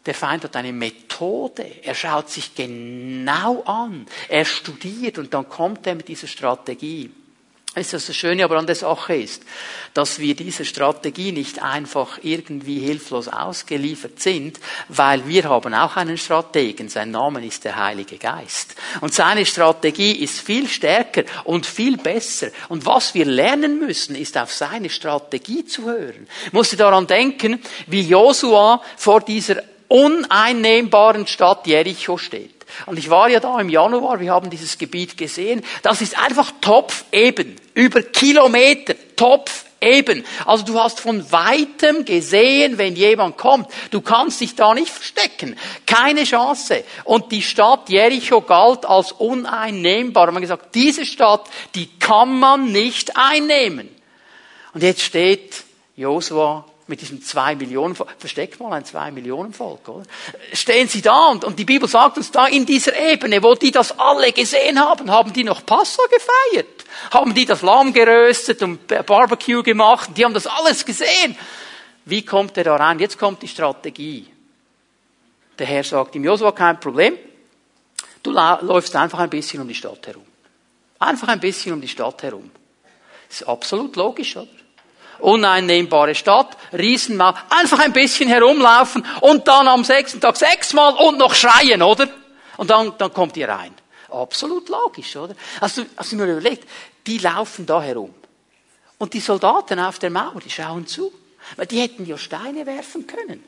der 0.06 0.14
Feind 0.14 0.44
hat 0.44 0.56
eine 0.56 0.72
Methode. 0.72 1.66
Er 1.82 1.94
schaut 1.94 2.30
sich 2.30 2.54
genau 2.54 3.62
an. 3.64 4.06
Er 4.28 4.44
studiert 4.44 5.18
und 5.18 5.34
dann 5.34 5.48
kommt 5.48 5.86
er 5.86 5.94
mit 5.94 6.08
dieser 6.08 6.28
Strategie. 6.28 7.10
Ist 7.76 7.92
das 7.92 8.06
das 8.06 8.16
Schöne 8.16 8.42
aber 8.42 8.56
an 8.56 8.66
der 8.66 8.74
Sache 8.74 9.16
ist, 9.16 9.42
dass 9.92 10.18
wir 10.18 10.34
dieser 10.34 10.64
Strategie 10.64 11.30
nicht 11.30 11.62
einfach 11.62 12.18
irgendwie 12.22 12.78
hilflos 12.78 13.28
ausgeliefert 13.28 14.18
sind, 14.18 14.58
weil 14.88 15.28
wir 15.28 15.44
haben 15.44 15.74
auch 15.74 15.96
einen 15.96 16.16
Strategen. 16.16 16.88
Sein 16.88 17.10
Name 17.10 17.44
ist 17.44 17.66
der 17.66 17.76
Heilige 17.76 18.16
Geist. 18.16 18.76
Und 19.02 19.12
seine 19.12 19.44
Strategie 19.44 20.12
ist 20.12 20.40
viel 20.40 20.68
stärker 20.68 21.24
und 21.44 21.66
viel 21.66 21.98
besser. 21.98 22.48
Und 22.70 22.86
was 22.86 23.12
wir 23.12 23.26
lernen 23.26 23.78
müssen, 23.78 24.16
ist 24.16 24.38
auf 24.38 24.50
seine 24.54 24.88
Strategie 24.88 25.66
zu 25.66 25.84
hören. 25.84 26.26
Ich 26.46 26.54
musste 26.54 26.78
daran 26.78 27.06
denken, 27.06 27.60
wie 27.88 28.00
Josua 28.00 28.82
vor 28.96 29.20
dieser 29.20 29.62
uneinnehmbaren 29.88 31.26
Stadt 31.26 31.66
Jericho 31.66 32.18
steht. 32.18 32.56
Und 32.86 32.98
ich 32.98 33.10
war 33.10 33.28
ja 33.28 33.40
da 33.40 33.60
im 33.60 33.68
Januar, 33.68 34.20
wir 34.20 34.32
haben 34.32 34.50
dieses 34.50 34.76
Gebiet 34.78 35.16
gesehen. 35.16 35.64
Das 35.82 36.02
ist 36.02 36.18
einfach 36.18 36.52
topfeben, 36.60 37.56
über 37.74 38.02
Kilometer, 38.02 38.94
topfeben. 39.14 40.24
Also 40.44 40.64
du 40.64 40.78
hast 40.78 41.00
von 41.00 41.30
weitem 41.30 42.04
gesehen, 42.04 42.76
wenn 42.76 42.96
jemand 42.96 43.36
kommt. 43.36 43.68
Du 43.90 44.00
kannst 44.00 44.40
dich 44.40 44.56
da 44.56 44.74
nicht 44.74 44.90
verstecken. 44.90 45.56
Keine 45.86 46.24
Chance. 46.24 46.84
Und 47.04 47.30
die 47.30 47.42
Stadt 47.42 47.88
Jericho 47.88 48.40
galt 48.40 48.84
als 48.84 49.12
uneinnehmbar. 49.12 50.26
Man 50.26 50.36
hat 50.36 50.42
gesagt, 50.42 50.74
diese 50.74 51.06
Stadt, 51.06 51.48
die 51.74 51.88
kann 51.98 52.38
man 52.38 52.72
nicht 52.72 53.16
einnehmen. 53.16 53.88
Und 54.74 54.82
jetzt 54.82 55.02
steht 55.02 55.64
Josua 55.96 56.66
mit 56.88 57.00
diesem 57.00 57.22
zwei 57.22 57.54
Millionen 57.56 57.94
Volk. 57.94 58.10
Versteckt 58.18 58.60
mal 58.60 58.72
ein 58.72 58.84
zwei 58.84 59.10
Millionen 59.10 59.52
Volk, 59.52 59.88
oder? 59.88 60.04
Stehen 60.52 60.88
sie 60.88 61.02
da 61.02 61.26
und, 61.26 61.44
und 61.44 61.58
die 61.58 61.64
Bibel 61.64 61.88
sagt 61.88 62.16
uns 62.16 62.30
da 62.30 62.46
in 62.46 62.64
dieser 62.64 62.96
Ebene, 62.96 63.42
wo 63.42 63.54
die 63.54 63.70
das 63.70 63.98
alle 63.98 64.32
gesehen 64.32 64.78
haben, 64.78 65.10
haben 65.10 65.32
die 65.32 65.44
noch 65.44 65.66
Passa 65.66 66.02
gefeiert. 66.04 66.84
Haben 67.10 67.34
die 67.34 67.44
das 67.44 67.62
Lamm 67.62 67.92
geröstet 67.92 68.62
und 68.62 68.86
Barbecue 69.06 69.62
gemacht. 69.62 70.10
Die 70.16 70.24
haben 70.24 70.34
das 70.34 70.46
alles 70.46 70.84
gesehen. 70.84 71.36
Wie 72.04 72.24
kommt 72.24 72.56
er 72.56 72.64
da 72.64 72.76
rein? 72.76 73.00
Jetzt 73.00 73.18
kommt 73.18 73.42
die 73.42 73.48
Strategie. 73.48 74.26
Der 75.58 75.66
Herr 75.66 75.82
sagt 75.82 76.14
ihm, 76.14 76.24
Josua, 76.24 76.52
kein 76.52 76.78
Problem. 76.78 77.18
Du 78.22 78.30
läufst 78.30 78.94
einfach 78.94 79.18
ein 79.18 79.30
bisschen 79.30 79.60
um 79.60 79.68
die 79.68 79.74
Stadt 79.74 80.06
herum. 80.06 80.24
Einfach 80.98 81.28
ein 81.28 81.40
bisschen 81.40 81.72
um 81.72 81.80
die 81.80 81.88
Stadt 81.88 82.22
herum. 82.22 82.50
Das 83.28 83.40
ist 83.40 83.48
absolut 83.48 83.96
logisch, 83.96 84.36
oder? 84.36 84.48
Uneinnehmbare 85.18 86.14
Stadt, 86.14 86.56
Riesenmauer, 86.72 87.34
einfach 87.50 87.80
ein 87.80 87.92
bisschen 87.92 88.28
herumlaufen 88.28 89.04
und 89.20 89.48
dann 89.48 89.68
am 89.68 89.84
sechsten 89.84 90.20
Tag 90.20 90.36
sechsmal 90.36 90.94
und 90.94 91.18
noch 91.18 91.34
schreien, 91.34 91.82
oder? 91.82 92.08
Und 92.56 92.70
dann, 92.70 92.92
dann 92.98 93.12
kommt 93.12 93.36
ihr 93.36 93.48
rein. 93.48 93.74
Absolut 94.08 94.68
logisch, 94.68 95.16
oder? 95.16 95.34
Hast 95.60 95.78
du, 95.78 95.86
hast 95.96 96.12
du 96.12 96.16
mir 96.16 96.24
überlegt, 96.24 96.68
die 97.06 97.18
laufen 97.18 97.66
da 97.66 97.82
herum. 97.82 98.14
Und 98.98 99.12
die 99.12 99.20
Soldaten 99.20 99.78
auf 99.78 99.98
der 99.98 100.10
Mauer, 100.10 100.40
die 100.44 100.50
schauen 100.50 100.86
zu. 100.86 101.12
Weil 101.56 101.66
die 101.66 101.80
hätten 101.80 102.06
ja 102.06 102.18
Steine 102.18 102.66
werfen 102.66 103.06
können. 103.06 103.44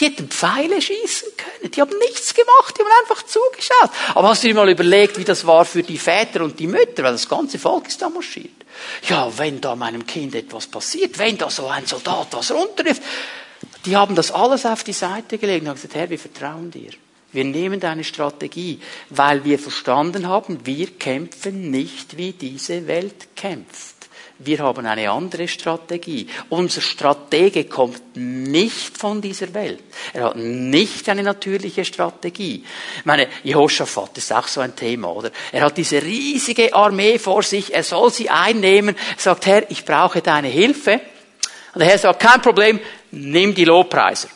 Die 0.00 0.06
hätten 0.06 0.28
Pfeile 0.28 0.80
schießen 0.80 1.28
können. 1.36 1.70
Die 1.70 1.80
haben 1.80 1.96
nichts 1.98 2.34
gemacht, 2.34 2.76
die 2.76 2.82
haben 2.82 2.90
einfach 3.02 3.22
zugeschaut. 3.24 3.90
Aber 4.14 4.28
hast 4.28 4.42
du 4.42 4.48
dir 4.48 4.54
mal 4.54 4.68
überlegt, 4.68 5.18
wie 5.18 5.24
das 5.24 5.46
war 5.46 5.64
für 5.64 5.82
die 5.82 5.98
Väter 5.98 6.42
und 6.42 6.58
die 6.58 6.66
Mütter? 6.66 7.02
Weil 7.02 7.12
das 7.12 7.28
ganze 7.28 7.58
Volk 7.58 7.88
ist 7.88 8.00
da 8.00 8.08
marschiert. 8.08 8.50
Ja, 9.08 9.30
wenn 9.36 9.60
da 9.60 9.76
meinem 9.76 10.06
Kind 10.06 10.34
etwas 10.34 10.66
passiert, 10.66 11.18
wenn 11.18 11.36
da 11.38 11.50
so 11.50 11.68
ein 11.68 11.86
Soldat 11.86 12.28
was 12.32 12.50
runterrifft. 12.50 13.02
Die 13.84 13.96
haben 13.96 14.14
das 14.14 14.30
alles 14.30 14.64
auf 14.64 14.82
die 14.82 14.92
Seite 14.92 15.38
gelegt 15.38 15.62
und 15.62 15.68
haben 15.68 15.76
gesagt, 15.76 15.94
Herr, 15.94 16.10
wir 16.10 16.18
vertrauen 16.18 16.70
dir. 16.70 16.90
Wir 17.32 17.44
nehmen 17.44 17.80
deine 17.80 18.04
Strategie, 18.04 18.80
weil 19.08 19.44
wir 19.44 19.58
verstanden 19.58 20.28
haben, 20.28 20.66
wir 20.66 20.86
kämpfen 20.98 21.70
nicht, 21.70 22.16
wie 22.16 22.32
diese 22.32 22.86
Welt 22.86 23.34
kämpft. 23.34 24.01
Wir 24.44 24.58
haben 24.58 24.86
eine 24.86 25.10
andere 25.10 25.46
Strategie. 25.46 26.26
Unser 26.48 26.80
Stratege 26.80 27.64
kommt 27.64 28.16
nicht 28.16 28.98
von 28.98 29.20
dieser 29.20 29.54
Welt. 29.54 29.82
Er 30.12 30.24
hat 30.24 30.36
nicht 30.36 31.08
eine 31.08 31.22
natürliche 31.22 31.84
Strategie. 31.84 32.64
Ich 32.98 33.04
meine, 33.04 33.28
Jehoshaphat 33.44 34.18
ist 34.18 34.32
auch 34.32 34.48
so 34.48 34.60
ein 34.60 34.74
Thema, 34.74 35.12
oder? 35.12 35.30
Er 35.52 35.62
hat 35.62 35.76
diese 35.76 36.02
riesige 36.02 36.74
Armee 36.74 37.18
vor 37.18 37.42
sich. 37.42 37.72
Er 37.72 37.84
soll 37.84 38.10
sie 38.10 38.30
einnehmen. 38.30 38.96
Er 38.96 39.22
sagt, 39.22 39.46
Herr, 39.46 39.70
ich 39.70 39.84
brauche 39.84 40.22
deine 40.22 40.48
Hilfe. 40.48 41.00
Und 41.74 41.80
der 41.80 41.88
Herr 41.88 41.98
sagt, 41.98 42.20
kein 42.20 42.42
Problem, 42.42 42.80
nimm 43.12 43.54
die 43.54 43.64
Lobpreiser. 43.64 44.28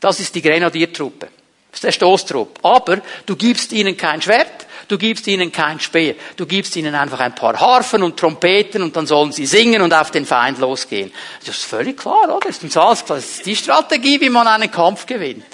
Das 0.00 0.20
ist 0.20 0.34
die 0.34 0.42
Grenadiertruppe. 0.42 1.28
Das 1.70 1.78
ist 1.78 1.84
der 1.84 1.92
Stoßtrupp. 1.92 2.58
Aber 2.62 3.00
du 3.26 3.36
gibst 3.36 3.72
ihnen 3.72 3.96
kein 3.96 4.22
Schwert, 4.22 4.66
Du 4.88 4.96
gibst 4.96 5.26
ihnen 5.26 5.52
kein 5.52 5.78
Speer. 5.80 6.14
Du 6.36 6.46
gibst 6.46 6.74
ihnen 6.74 6.94
einfach 6.94 7.20
ein 7.20 7.34
paar 7.34 7.60
Harfen 7.60 8.02
und 8.02 8.18
Trompeten 8.18 8.82
und 8.82 8.96
dann 8.96 9.06
sollen 9.06 9.32
sie 9.32 9.44
singen 9.44 9.82
und 9.82 9.92
auf 9.92 10.10
den 10.10 10.24
Feind 10.24 10.58
losgehen. 10.58 11.12
Das 11.44 11.56
ist 11.56 11.64
völlig 11.64 11.98
klar, 11.98 12.24
oder? 12.24 12.48
Das 12.48 12.62
ist, 12.62 13.10
das 13.10 13.24
ist 13.24 13.46
die 13.46 13.54
Strategie, 13.54 14.20
wie 14.20 14.30
man 14.30 14.46
einen 14.46 14.70
Kampf 14.70 15.04
gewinnt. 15.04 15.44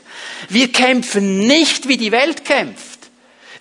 Wir 0.48 0.70
kämpfen 0.70 1.46
nicht, 1.46 1.88
wie 1.88 1.96
die 1.96 2.12
Welt 2.12 2.44
kämpft. 2.44 2.93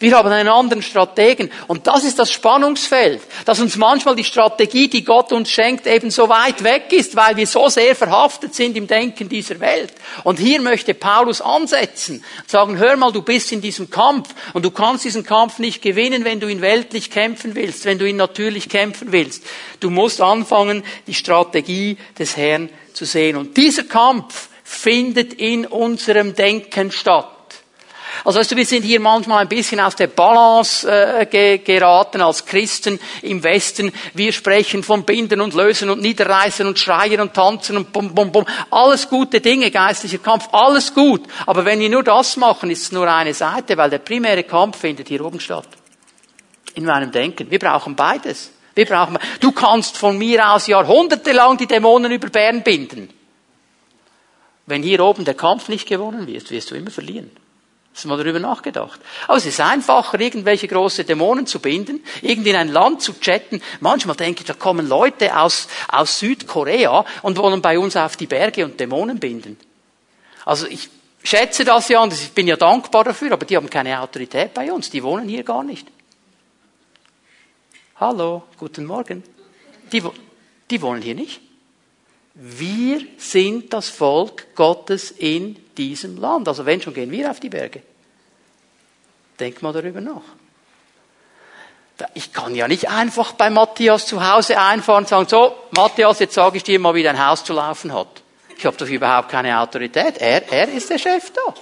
Wir 0.03 0.17
haben 0.17 0.33
einen 0.33 0.49
anderen 0.49 0.81
Strategen. 0.81 1.49
Und 1.67 1.87
das 1.87 2.03
ist 2.03 2.19
das 2.19 2.29
Spannungsfeld, 2.29 3.21
dass 3.45 3.61
uns 3.61 3.77
manchmal 3.77 4.17
die 4.17 4.25
Strategie, 4.25 4.89
die 4.89 5.05
Gott 5.05 5.31
uns 5.31 5.49
schenkt, 5.49 5.87
eben 5.87 6.11
so 6.11 6.27
weit 6.27 6.61
weg 6.65 6.91
ist, 6.91 7.15
weil 7.15 7.37
wir 7.37 7.47
so 7.47 7.69
sehr 7.69 7.95
verhaftet 7.95 8.53
sind 8.53 8.75
im 8.75 8.85
Denken 8.85 9.29
dieser 9.29 9.61
Welt. 9.61 9.93
Und 10.25 10.39
hier 10.39 10.59
möchte 10.59 10.93
Paulus 10.93 11.39
ansetzen, 11.39 12.21
sagen, 12.47 12.79
hör 12.79 12.97
mal, 12.97 13.13
du 13.13 13.21
bist 13.21 13.53
in 13.53 13.61
diesem 13.61 13.89
Kampf 13.89 14.27
und 14.51 14.65
du 14.65 14.71
kannst 14.71 15.05
diesen 15.05 15.23
Kampf 15.23 15.59
nicht 15.59 15.81
gewinnen, 15.81 16.25
wenn 16.25 16.41
du 16.41 16.49
ihn 16.49 16.59
weltlich 16.59 17.09
kämpfen 17.09 17.55
willst, 17.55 17.85
wenn 17.85 17.97
du 17.97 18.05
ihn 18.05 18.17
natürlich 18.17 18.67
kämpfen 18.67 19.13
willst. 19.13 19.45
Du 19.79 19.89
musst 19.89 20.19
anfangen, 20.19 20.83
die 21.07 21.13
Strategie 21.13 21.97
des 22.19 22.35
Herrn 22.35 22.67
zu 22.91 23.05
sehen. 23.05 23.37
Und 23.37 23.55
dieser 23.55 23.85
Kampf 23.85 24.49
findet 24.65 25.35
in 25.35 25.65
unserem 25.65 26.35
Denken 26.35 26.91
statt. 26.91 27.29
Also 28.23 28.39
weißt 28.39 28.51
du, 28.51 28.55
wir 28.55 28.65
sind 28.65 28.83
hier 28.83 28.99
manchmal 28.99 29.39
ein 29.39 29.49
bisschen 29.49 29.79
aus 29.79 29.95
der 29.95 30.07
Balance 30.07 30.89
äh, 30.89 31.25
ge 31.25 31.57
geraten 31.57 32.21
als 32.21 32.45
Christen 32.45 32.99
im 33.21 33.43
Westen. 33.43 33.91
Wir 34.13 34.31
sprechen 34.31 34.83
von 34.83 35.03
Binden 35.03 35.41
und 35.41 35.53
Lösen 35.53 35.89
und 35.89 36.01
Niederreißen 36.01 36.65
und 36.65 36.79
Schreien 36.79 37.19
und 37.21 37.33
Tanzen 37.33 37.77
und 37.77 37.91
bum, 37.91 38.13
bum, 38.13 38.31
bum. 38.31 38.45
Alles 38.71 39.09
gute 39.09 39.41
Dinge, 39.41 39.71
geistlicher 39.71 40.19
Kampf, 40.19 40.47
alles 40.51 40.93
gut. 40.93 41.23
Aber 41.45 41.65
wenn 41.65 41.79
wir 41.79 41.89
nur 41.89 42.03
das 42.03 42.37
machen, 42.37 42.69
ist 42.69 42.83
es 42.83 42.91
nur 42.91 43.11
eine 43.11 43.33
Seite, 43.33 43.77
weil 43.77 43.89
der 43.89 43.99
primäre 43.99 44.43
Kampf 44.43 44.79
findet 44.79 45.07
hier 45.07 45.25
oben 45.25 45.39
statt. 45.39 45.67
In 46.75 46.85
meinem 46.85 47.11
Denken. 47.11 47.51
Wir 47.51 47.59
brauchen 47.59 47.95
beides. 47.95 48.51
Wir 48.75 48.85
brauchen, 48.85 49.19
du 49.39 49.51
kannst 49.51 49.97
von 49.97 50.17
mir 50.17 50.51
aus 50.51 50.67
jahrhundertelang 50.67 51.57
die 51.57 51.67
Dämonen 51.67 52.11
über 52.11 52.29
Bären 52.29 52.63
binden. 52.63 53.09
Wenn 54.65 54.81
hier 54.81 55.01
oben 55.01 55.25
der 55.25 55.33
Kampf 55.33 55.67
nicht 55.67 55.87
gewonnen 55.87 56.25
wird, 56.25 56.49
wirst 56.49 56.71
du 56.71 56.75
immer 56.75 56.89
verlieren. 56.89 57.29
Hast 57.93 58.05
du 58.05 58.07
mal 58.09 58.17
darüber 58.17 58.39
nachgedacht? 58.39 58.99
Aber 59.27 59.37
es 59.37 59.45
ist 59.45 59.59
einfacher, 59.59 60.19
irgendwelche 60.19 60.67
große 60.67 61.03
Dämonen 61.03 61.45
zu 61.45 61.59
binden, 61.59 62.03
irgendwie 62.23 62.49
in 62.49 62.55
ein 62.55 62.69
Land 62.69 63.03
zu 63.03 63.19
chatten. 63.19 63.61
Manchmal 63.81 64.15
denke 64.15 64.41
ich, 64.41 64.47
da 64.47 64.55
kommen 64.55 64.87
Leute 64.87 65.37
aus, 65.37 65.67
aus 65.89 66.17
Südkorea 66.17 67.05
und 67.21 67.37
wollen 67.37 67.61
bei 67.61 67.77
uns 67.77 67.95
auf 67.95 68.17
die 68.17 68.25
Berge 68.25 68.65
und 68.65 68.79
Dämonen 68.79 69.19
binden. 69.19 69.59
Also 70.43 70.65
ich 70.65 70.89
schätze 71.23 71.65
das 71.65 71.87
ja 71.89 72.01
und 72.01 72.13
ich 72.13 72.31
bin 72.31 72.47
ja 72.47 72.55
dankbar 72.55 73.03
dafür, 73.03 73.31
aber 73.31 73.45
die 73.45 73.55
haben 73.55 73.69
keine 73.69 74.01
Autorität 74.01 74.55
bei 74.55 74.71
uns. 74.71 74.89
Die 74.89 75.03
wohnen 75.03 75.29
hier 75.29 75.43
gar 75.43 75.63
nicht. 75.63 75.87
Hallo, 77.99 78.43
guten 78.57 78.85
Morgen. 78.85 79.23
Die, 79.91 80.03
die 80.71 80.81
wohnen 80.81 81.03
hier 81.03 81.15
nicht. 81.15 81.42
Wir 82.35 83.01
sind 83.17 83.73
das 83.73 83.89
Volk 83.89 84.55
Gottes 84.55 85.11
in 85.11 85.55
diesem 85.77 86.17
Land. 86.17 86.47
Also 86.47 86.65
wenn 86.65 86.81
schon, 86.81 86.93
gehen 86.93 87.11
wir 87.11 87.29
auf 87.29 87.39
die 87.39 87.49
Berge. 87.49 87.81
Denk 89.39 89.61
mal 89.61 89.73
darüber 89.73 90.01
nach. 90.01 90.21
Ich 92.15 92.33
kann 92.33 92.55
ja 92.55 92.67
nicht 92.67 92.89
einfach 92.89 93.33
bei 93.33 93.49
Matthias 93.49 94.07
zu 94.07 94.27
Hause 94.27 94.59
einfahren 94.59 95.03
und 95.03 95.09
sagen, 95.09 95.29
so, 95.29 95.55
Matthias, 95.71 96.19
jetzt 96.19 96.33
sage 96.33 96.57
ich 96.57 96.63
dir 96.63 96.79
mal, 96.79 96.95
wie 96.95 97.03
dein 97.03 97.23
Haus 97.23 97.43
zu 97.43 97.53
laufen 97.53 97.93
hat. 97.93 98.23
Ich 98.57 98.65
habe 98.65 98.75
doch 98.77 98.87
überhaupt 98.87 99.29
keine 99.29 99.59
Autorität. 99.59 100.17
Er, 100.17 100.51
er 100.51 100.69
ist 100.69 100.89
der 100.89 100.97
Chef 100.97 101.31
da. 101.31 101.53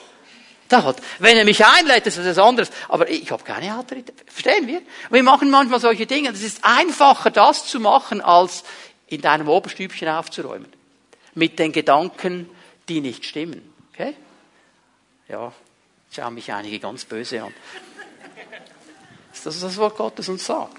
Da 0.69 0.83
hat, 0.83 0.97
wenn 1.19 1.35
er 1.35 1.43
mich 1.43 1.65
einlädt, 1.65 2.07
ist 2.07 2.17
das 2.17 2.25
etwas 2.25 2.45
anderes. 2.45 2.71
Aber 2.87 3.09
ich 3.09 3.29
habe 3.29 3.43
keine 3.43 3.77
Autorität. 3.77 4.15
Verstehen 4.25 4.67
wir? 4.67 4.81
Wir 5.09 5.23
machen 5.23 5.49
manchmal 5.49 5.81
solche 5.81 6.05
Dinge. 6.05 6.29
Es 6.29 6.41
ist 6.41 6.63
einfacher, 6.63 7.29
das 7.29 7.67
zu 7.67 7.81
machen, 7.81 8.21
als 8.21 8.63
in 9.11 9.21
deinem 9.21 9.47
Oberstübchen 9.47 10.07
aufzuräumen. 10.07 10.71
Mit 11.35 11.59
den 11.59 11.71
Gedanken, 11.71 12.49
die 12.87 13.01
nicht 13.01 13.25
stimmen. 13.25 13.61
Okay? 13.93 14.15
Ja, 15.27 15.53
schauen 16.11 16.33
mich 16.33 16.51
einige 16.51 16.79
ganz 16.79 17.05
böse 17.05 17.43
an. 17.43 17.53
Das 19.31 19.55
ist 19.55 19.63
das 19.63 19.77
Wort 19.77 19.97
Gottes 19.97 20.29
uns 20.29 20.45
sagt. 20.45 20.77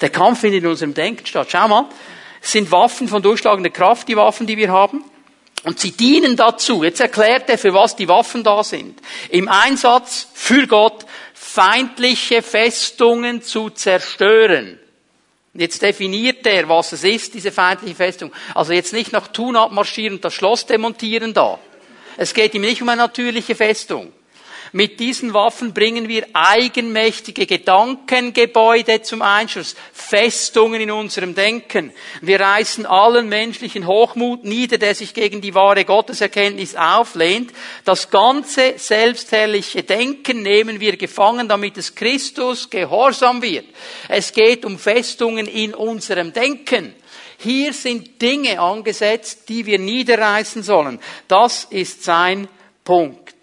Der 0.00 0.10
Kampf 0.10 0.40
findet 0.40 0.62
in 0.62 0.70
unserem 0.70 0.94
Denken 0.94 1.26
statt. 1.26 1.48
Schau 1.50 1.68
mal, 1.68 1.86
es 2.40 2.52
sind 2.52 2.70
Waffen 2.70 3.08
von 3.08 3.22
durchschlagender 3.22 3.70
Kraft, 3.70 4.08
die 4.08 4.16
Waffen, 4.16 4.46
die 4.46 4.56
wir 4.56 4.70
haben. 4.70 5.04
Und 5.64 5.80
sie 5.80 5.92
dienen 5.92 6.36
dazu. 6.36 6.82
Jetzt 6.82 7.00
erklärt 7.00 7.48
er, 7.48 7.58
für 7.58 7.74
was 7.74 7.96
die 7.96 8.08
Waffen 8.08 8.44
da 8.44 8.62
sind. 8.62 9.00
Im 9.30 9.48
Einsatz 9.48 10.28
für 10.32 10.66
Gott 10.66 11.04
feindliche 11.32 12.42
Festungen 12.42 13.42
zu 13.42 13.70
zerstören. 13.70 14.78
Jetzt 15.54 15.82
definiert 15.82 16.44
er, 16.46 16.68
was 16.68 16.92
es 16.92 17.04
ist, 17.04 17.34
diese 17.34 17.52
feindliche 17.52 17.94
Festung. 17.94 18.32
Also 18.54 18.72
jetzt 18.72 18.92
nicht 18.92 19.12
nach 19.12 19.28
Thun 19.28 19.54
abmarschieren 19.54 20.16
und 20.16 20.24
das 20.24 20.34
Schloss 20.34 20.66
demontieren 20.66 21.32
da. 21.32 21.60
Es 22.16 22.34
geht 22.34 22.54
ihm 22.54 22.62
nicht 22.62 22.82
um 22.82 22.88
eine 22.88 23.02
natürliche 23.02 23.54
Festung. 23.54 24.12
Mit 24.76 24.98
diesen 24.98 25.34
Waffen 25.34 25.72
bringen 25.72 26.08
wir 26.08 26.26
eigenmächtige 26.32 27.46
Gedankengebäude 27.46 29.02
zum 29.02 29.22
Einschuss, 29.22 29.76
Festungen 29.92 30.80
in 30.80 30.90
unserem 30.90 31.32
Denken. 31.32 31.92
Wir 32.22 32.40
reißen 32.40 32.84
allen 32.84 33.28
menschlichen 33.28 33.86
Hochmut 33.86 34.42
nieder, 34.42 34.76
der 34.76 34.96
sich 34.96 35.14
gegen 35.14 35.40
die 35.40 35.54
wahre 35.54 35.84
Gotteserkenntnis 35.84 36.74
auflehnt. 36.74 37.52
Das 37.84 38.10
ganze 38.10 38.74
selbstherrliche 38.76 39.84
Denken 39.84 40.42
nehmen 40.42 40.80
wir 40.80 40.96
gefangen, 40.96 41.46
damit 41.46 41.76
es 41.76 41.94
Christus 41.94 42.68
gehorsam 42.68 43.42
wird. 43.42 43.66
Es 44.08 44.32
geht 44.32 44.64
um 44.64 44.76
Festungen 44.76 45.46
in 45.46 45.72
unserem 45.72 46.32
Denken. 46.32 46.94
Hier 47.38 47.72
sind 47.72 48.20
Dinge 48.20 48.58
angesetzt, 48.58 49.48
die 49.48 49.66
wir 49.66 49.78
niederreißen 49.78 50.64
sollen. 50.64 50.98
Das 51.28 51.62
ist 51.70 52.02
sein 52.02 52.48
Punkt. 52.82 53.33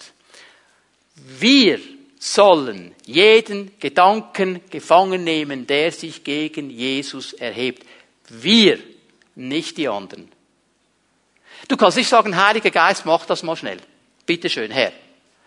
Wir 1.24 1.80
sollen 2.20 2.96
jeden 3.06 3.80
Gedanken 3.80 4.62
gefangen 4.70 5.24
nehmen, 5.24 5.68
der 5.68 5.92
sich 5.92 6.24
gegen 6.24 6.70
Jesus 6.70 7.34
erhebt. 7.34 7.86
Wir, 8.30 8.80
nicht 9.36 9.78
die 9.78 9.88
anderen. 9.88 10.32
Du 11.68 11.78
kannst 11.78 11.98
nicht 11.98 12.10
sagen, 12.10 12.36
Heiliger 12.36 12.72
Geist, 12.72 13.06
mach 13.06 13.26
das 13.26 13.44
mal 13.44 13.56
schnell. 13.56 13.80
Bitte 14.26 14.50
schön, 14.50 14.72
Herr. 14.72 14.92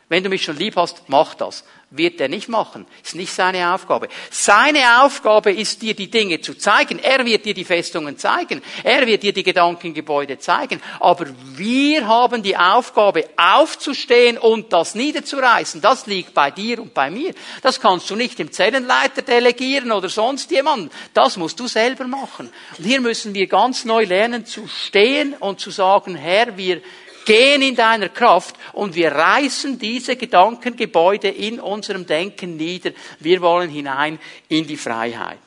Wenn 0.09 0.23
du 0.23 0.31
mich 0.31 0.45
schon 0.45 0.57
lieb 0.57 0.77
hast, 0.77 1.09
mach 1.09 1.35
das 1.35 1.65
wird 1.97 2.21
er 2.21 2.29
nicht 2.29 2.49
machen. 2.49 2.87
Ist 3.03 3.15
nicht 3.15 3.33
seine 3.33 3.73
Aufgabe. 3.73 4.09
Seine 4.31 5.03
Aufgabe 5.03 5.53
ist 5.53 5.83
dir 5.83 5.95
die 5.95 6.11
Dinge 6.11 6.41
zu 6.41 6.55
zeigen. 6.55 6.99
Er 6.99 7.25
wird 7.25 7.45
dir 7.45 7.55
die 7.55 7.65
Festungen 7.65 8.19
zeigen. 8.19 8.63
Er 8.83 9.07
wird 9.07 9.23
dir 9.23 9.33
die 9.33 9.43
Gedankengebäude 9.43 10.39
zeigen. 10.39 10.81
Aber 11.01 11.27
wir 11.55 12.07
haben 12.07 12.43
die 12.43 12.57
Aufgabe 12.57 13.29
aufzustehen 13.37 14.39
und 14.39 14.73
das 14.73 14.95
niederzureißen. 14.95 15.81
Das 15.81 16.07
liegt 16.07 16.35
bei 16.35 16.51
dir 16.51 16.81
und 16.81 16.95
bei 16.95 17.11
mir. 17.11 17.33
Das 17.63 17.81
kannst 17.81 18.11
du 18.11 18.17
nicht 18.17 18.39
dem 18.39 18.53
Zellenleiter 18.53 19.23
delegieren 19.23 19.93
oder 19.93 20.09
sonst 20.09 20.51
jemanden. 20.51 20.91
Das 21.13 21.37
musst 21.37 21.61
du 21.61 21.67
selber 21.67 22.07
machen. 22.07 22.51
Und 22.79 22.85
hier 22.85 23.01
müssen 23.01 23.35
wir 23.35 23.47
ganz 23.47 23.85
neu 23.85 24.05
lernen 24.05 24.47
zu 24.47 24.67
stehen 24.67 25.35
und 25.35 25.61
zu 25.61 25.71
sagen, 25.71 26.17
Herr, 26.17 26.57
wir 26.57 26.81
gehen 27.25 27.63
in 27.63 27.77
deiner 27.77 28.09
Kraft 28.09 28.57
und 28.73 28.95
wir 28.95 29.13
reißen 29.13 29.79
diese 29.79 30.17
Gedankengebäude 30.17 31.29
in 31.29 31.61
unserem 31.61 32.07
Denken 32.07 32.57
nieder. 32.57 32.91
Wir 33.21 33.41
wollen 33.41 33.71
hinein 33.71 34.19
in 34.49 34.67
die 34.67 34.77
Freiheit. 34.77 35.39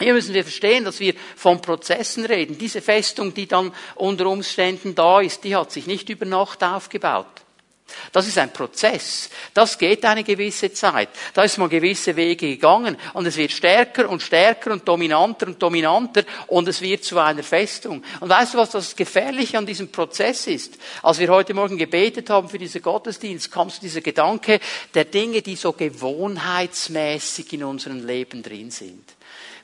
Hier 0.00 0.12
müssen 0.12 0.34
wir 0.34 0.42
verstehen, 0.42 0.84
dass 0.84 0.98
wir 0.98 1.14
von 1.36 1.60
Prozessen 1.60 2.24
reden. 2.24 2.58
Diese 2.58 2.80
Festung, 2.80 3.32
die 3.32 3.46
dann 3.46 3.72
unter 3.94 4.26
Umständen 4.26 4.94
da 4.94 5.20
ist, 5.20 5.44
die 5.44 5.54
hat 5.54 5.70
sich 5.70 5.86
nicht 5.86 6.08
über 6.10 6.26
Nacht 6.26 6.64
aufgebaut. 6.64 7.43
Das 8.12 8.26
ist 8.26 8.38
ein 8.38 8.52
Prozess. 8.52 9.28
Das 9.52 9.76
geht 9.76 10.04
eine 10.04 10.24
gewisse 10.24 10.72
Zeit. 10.72 11.08
Da 11.34 11.42
ist 11.42 11.58
man 11.58 11.68
gewisse 11.68 12.16
Wege 12.16 12.48
gegangen 12.48 12.96
und 13.12 13.26
es 13.26 13.36
wird 13.36 13.52
stärker 13.52 14.08
und 14.08 14.22
stärker 14.22 14.72
und 14.72 14.86
dominanter 14.86 15.48
und 15.48 15.62
dominanter 15.62 16.22
und 16.46 16.68
es 16.68 16.80
wird 16.80 17.04
zu 17.04 17.18
einer 17.18 17.42
Festung. 17.42 18.02
Und 18.20 18.28
weißt 18.28 18.54
du, 18.54 18.58
was 18.58 18.70
das 18.70 18.96
Gefährliche 18.96 19.58
an 19.58 19.66
diesem 19.66 19.90
Prozess 19.90 20.46
ist? 20.46 20.78
Als 21.02 21.18
wir 21.18 21.28
heute 21.28 21.54
Morgen 21.54 21.76
gebetet 21.76 22.30
haben 22.30 22.48
für 22.48 22.58
diesen 22.58 22.82
Gottesdienst, 22.82 23.50
kam 23.50 23.68
so 23.68 23.80
dieser 23.80 24.00
Gedanke 24.00 24.60
der 24.94 25.04
Dinge, 25.04 25.42
die 25.42 25.56
so 25.56 25.72
gewohnheitsmäßig 25.72 27.52
in 27.52 27.64
unserem 27.64 28.06
Leben 28.06 28.42
drin 28.42 28.70
sind. 28.70 29.04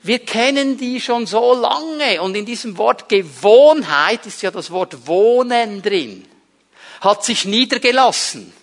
Wir 0.03 0.19
kennen 0.19 0.77
die 0.77 0.99
schon 0.99 1.25
so 1.25 1.53
lange 1.53 2.21
und 2.21 2.35
in 2.35 2.45
diesem 2.45 2.77
Wort 2.77 3.07
Gewohnheit 3.07 4.25
ist 4.25 4.41
ja 4.41 4.51
das 4.51 4.71
Wort 4.71 5.07
Wohnen 5.07 5.81
drin 5.81 6.27
hat 7.01 7.25
sich 7.25 7.45
niedergelassen, 7.45 8.53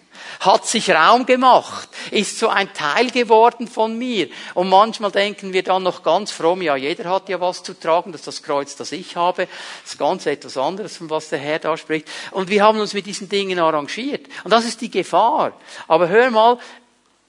hat 0.41 0.67
sich 0.67 0.91
Raum 0.91 1.27
gemacht, 1.27 1.89
ist 2.13 2.39
so 2.39 2.49
ein 2.49 2.73
Teil 2.73 3.11
geworden 3.11 3.67
von 3.67 3.99
mir. 3.99 4.29
Und 4.55 4.69
manchmal 4.69 5.11
denken 5.11 5.53
wir 5.53 5.65
dann 5.65 5.83
noch 5.83 6.03
ganz 6.05 6.31
fromm, 6.31 6.63
ja, 6.63 6.77
jeder 6.77 7.11
hat 7.11 7.29
ja 7.29 7.41
was 7.41 7.63
zu 7.63 7.75
tragen, 7.75 8.13
das 8.13 8.23
ist 8.23 8.27
das 8.29 8.43
Kreuz, 8.45 8.77
das 8.77 8.93
ich 8.93 9.17
habe. 9.17 9.49
Das 9.83 9.93
ist 9.93 9.99
ganz 9.99 10.27
etwas 10.27 10.57
anderes, 10.57 10.97
von 10.97 11.11
was 11.11 11.29
der 11.29 11.41
Herr 11.41 11.59
da 11.59 11.77
spricht. 11.77 12.09
Und 12.31 12.49
wir 12.49 12.63
haben 12.63 12.79
uns 12.79 12.95
mit 12.95 13.07
diesen 13.07 13.29
Dingen 13.29 13.59
arrangiert. 13.59 14.27
Und 14.45 14.53
das 14.53 14.65
ist 14.65 14.81
die 14.81 14.91
Gefahr. 14.91 15.53
Aber 15.89 16.09
hör 16.09 16.31
mal, 16.31 16.59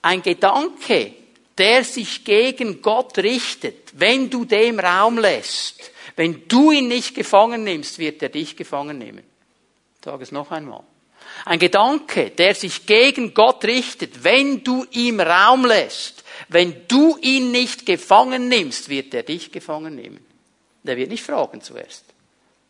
ein 0.01 0.21
Gedanke, 0.21 1.13
der 1.57 1.83
sich 1.83 2.23
gegen 2.23 2.81
Gott 2.81 3.17
richtet, 3.17 3.99
wenn 3.99 4.29
du 4.29 4.45
dem 4.45 4.79
Raum 4.79 5.17
lässt, 5.17 5.91
wenn 6.15 6.47
du 6.47 6.71
ihn 6.71 6.87
nicht 6.87 7.15
gefangen 7.15 7.63
nimmst, 7.63 7.97
wird 7.97 8.21
er 8.21 8.29
dich 8.29 8.55
gefangen 8.55 8.97
nehmen. 8.97 9.23
Ich 9.99 10.05
sage 10.05 10.23
es 10.23 10.31
noch 10.31 10.51
einmal. 10.51 10.83
Ein 11.45 11.59
Gedanke, 11.59 12.31
der 12.31 12.55
sich 12.55 12.85
gegen 12.85 13.33
Gott 13.33 13.63
richtet, 13.65 14.23
wenn 14.23 14.63
du 14.63 14.85
ihm 14.91 15.19
Raum 15.19 15.65
lässt, 15.65 16.23
wenn 16.49 16.87
du 16.87 17.17
ihn 17.21 17.51
nicht 17.51 17.85
gefangen 17.85 18.47
nimmst, 18.47 18.89
wird 18.89 19.13
er 19.13 19.23
dich 19.23 19.51
gefangen 19.51 19.95
nehmen. 19.95 20.25
Der 20.83 20.97
wird 20.97 21.09
nicht 21.09 21.23
fragen 21.23 21.61
zuerst. 21.61 22.05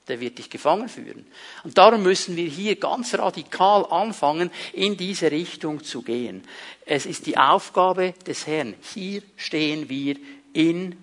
Der 0.07 0.19
wird 0.19 0.39
dich 0.39 0.49
gefangen 0.49 0.89
führen. 0.89 1.25
Und 1.63 1.77
darum 1.77 2.01
müssen 2.01 2.35
wir 2.35 2.47
hier 2.47 2.75
ganz 2.75 3.13
radikal 3.13 3.85
anfangen, 3.85 4.49
in 4.73 4.97
diese 4.97 5.29
Richtung 5.29 5.83
zu 5.83 6.01
gehen. 6.01 6.43
Es 6.85 7.05
ist 7.05 7.27
die 7.27 7.37
Aufgabe 7.37 8.13
des 8.25 8.47
Herrn. 8.47 8.73
Hier 8.93 9.21
stehen 9.37 9.87
wir 9.87 10.15
in 10.53 10.97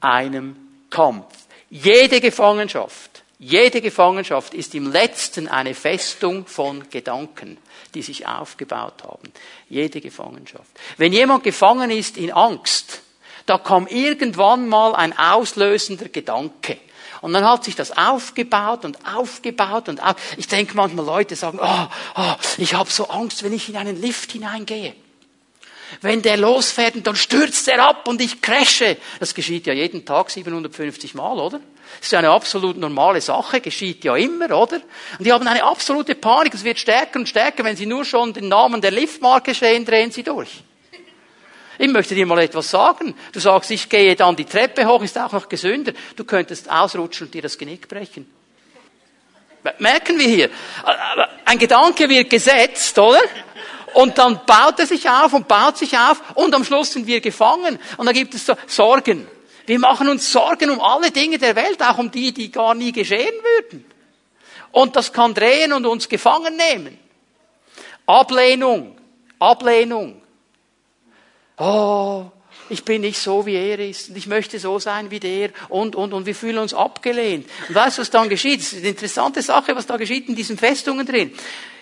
einem 0.00 0.56
Kampf. 0.90 1.32
Jede 1.70 2.20
Gefangenschaft 2.20 3.17
jede 3.38 3.80
Gefangenschaft 3.80 4.52
ist 4.52 4.74
im 4.74 4.90
letzten 4.90 5.46
eine 5.46 5.74
Festung 5.74 6.46
von 6.46 6.90
Gedanken, 6.90 7.56
die 7.94 8.02
sich 8.02 8.26
aufgebaut 8.26 9.04
haben. 9.04 9.32
Jede 9.68 10.00
Gefangenschaft. 10.00 10.70
Wenn 10.96 11.12
jemand 11.12 11.44
gefangen 11.44 11.90
ist 11.90 12.16
in 12.16 12.32
Angst, 12.32 13.00
da 13.46 13.56
kam 13.56 13.86
irgendwann 13.86 14.68
mal 14.68 14.94
ein 14.94 15.16
auslösender 15.16 16.08
Gedanke. 16.08 16.78
Und 17.20 17.32
dann 17.32 17.44
hat 17.44 17.64
sich 17.64 17.76
das 17.76 17.96
aufgebaut 17.96 18.84
und 18.84 18.98
aufgebaut 19.06 19.88
und 19.88 20.02
auf. 20.02 20.16
Ich 20.36 20.48
denke 20.48 20.76
manchmal 20.76 21.06
Leute 21.06 21.36
sagen, 21.36 21.58
oh, 21.62 21.86
oh, 22.16 22.34
ich 22.58 22.74
habe 22.74 22.90
so 22.90 23.08
Angst, 23.08 23.42
wenn 23.42 23.52
ich 23.52 23.68
in 23.68 23.76
einen 23.76 24.00
Lift 24.00 24.32
hineingehe. 24.32 24.94
Wenn 26.00 26.22
der 26.22 26.36
losfährt 26.36 26.94
und 26.96 27.06
dann 27.06 27.16
stürzt 27.16 27.68
er 27.68 27.84
ab 27.86 28.08
und 28.08 28.20
ich 28.20 28.40
crashe. 28.42 28.96
Das 29.20 29.34
geschieht 29.34 29.66
ja 29.66 29.72
jeden 29.72 30.04
Tag 30.04 30.30
750 30.30 31.14
Mal, 31.14 31.38
oder? 31.38 31.60
Das 31.98 32.06
ist 32.06 32.12
ja 32.12 32.18
eine 32.18 32.30
absolut 32.30 32.76
normale 32.76 33.20
Sache, 33.20 33.60
geschieht 33.60 34.04
ja 34.04 34.14
immer, 34.16 34.46
oder? 34.56 34.80
Und 35.18 35.24
die 35.24 35.32
haben 35.32 35.46
eine 35.46 35.64
absolute 35.64 36.14
Panik, 36.14 36.54
es 36.54 36.64
wird 36.64 36.78
stärker 36.78 37.18
und 37.18 37.28
stärker, 37.28 37.64
wenn 37.64 37.76
sie 37.76 37.86
nur 37.86 38.04
schon 38.04 38.32
den 38.32 38.48
Namen 38.48 38.80
der 38.80 38.90
Liftmarke 38.90 39.54
sehen, 39.54 39.84
drehen 39.84 40.10
sie 40.10 40.22
durch. 40.22 40.62
Ich 41.78 41.88
möchte 41.88 42.14
dir 42.14 42.26
mal 42.26 42.40
etwas 42.40 42.70
sagen. 42.70 43.14
Du 43.32 43.38
sagst, 43.38 43.70
ich 43.70 43.88
gehe 43.88 44.16
dann 44.16 44.34
die 44.34 44.44
Treppe 44.44 44.86
hoch, 44.86 45.00
ist 45.02 45.16
auch 45.16 45.30
noch 45.30 45.48
gesünder. 45.48 45.92
Du 46.16 46.24
könntest 46.24 46.68
ausrutschen 46.70 47.28
und 47.28 47.34
dir 47.34 47.42
das 47.42 47.56
Genick 47.56 47.88
brechen. 47.88 48.28
Merken 49.78 50.18
wir 50.18 50.26
hier. 50.26 50.50
Ein 51.44 51.58
Gedanke 51.58 52.08
wird 52.08 52.30
gesetzt, 52.30 52.98
oder? 52.98 53.20
Und 53.94 54.18
dann 54.18 54.40
baut 54.46 54.78
er 54.78 54.86
sich 54.86 55.08
auf 55.08 55.32
und 55.32 55.48
baut 55.48 55.78
sich 55.78 55.96
auf 55.96 56.22
und 56.34 56.54
am 56.54 56.64
Schluss 56.64 56.92
sind 56.92 57.06
wir 57.06 57.20
gefangen. 57.20 57.78
Und 57.96 58.06
dann 58.06 58.14
gibt 58.14 58.34
es 58.34 58.46
so 58.46 58.54
Sorgen. 58.66 59.26
Wir 59.66 59.78
machen 59.78 60.08
uns 60.08 60.30
Sorgen 60.30 60.70
um 60.70 60.80
alle 60.80 61.10
Dinge 61.10 61.38
der 61.38 61.54
Welt, 61.56 61.82
auch 61.82 61.98
um 61.98 62.10
die, 62.10 62.32
die 62.32 62.50
gar 62.50 62.74
nie 62.74 62.92
geschehen 62.92 63.34
würden. 63.42 63.84
Und 64.72 64.96
das 64.96 65.12
kann 65.12 65.34
drehen 65.34 65.72
und 65.72 65.86
uns 65.86 66.08
gefangen 66.08 66.56
nehmen. 66.56 66.98
Ablehnung, 68.06 68.96
Ablehnung. 69.38 70.22
Oh, 71.58 72.26
ich 72.70 72.84
bin 72.84 73.00
nicht 73.00 73.18
so, 73.18 73.46
wie 73.46 73.54
er 73.54 73.78
ist. 73.78 74.10
Und 74.10 74.16
ich 74.16 74.26
möchte 74.26 74.58
so 74.58 74.78
sein 74.78 75.10
wie 75.10 75.20
der. 75.20 75.50
Und, 75.68 75.96
und, 75.96 76.12
und 76.12 76.26
wir 76.26 76.34
fühlen 76.34 76.58
uns 76.58 76.74
abgelehnt. 76.74 77.46
Und 77.68 77.74
weißt 77.74 77.98
du, 77.98 78.02
was 78.02 78.10
dann 78.10 78.28
geschieht? 78.28 78.60
Das 78.60 78.72
ist 78.72 78.78
eine 78.78 78.88
interessante 78.88 79.42
Sache, 79.42 79.74
was 79.74 79.86
da 79.86 79.96
geschieht 79.96 80.28
in 80.28 80.36
diesen 80.36 80.58
Festungen 80.58 81.06
drin. 81.06 81.32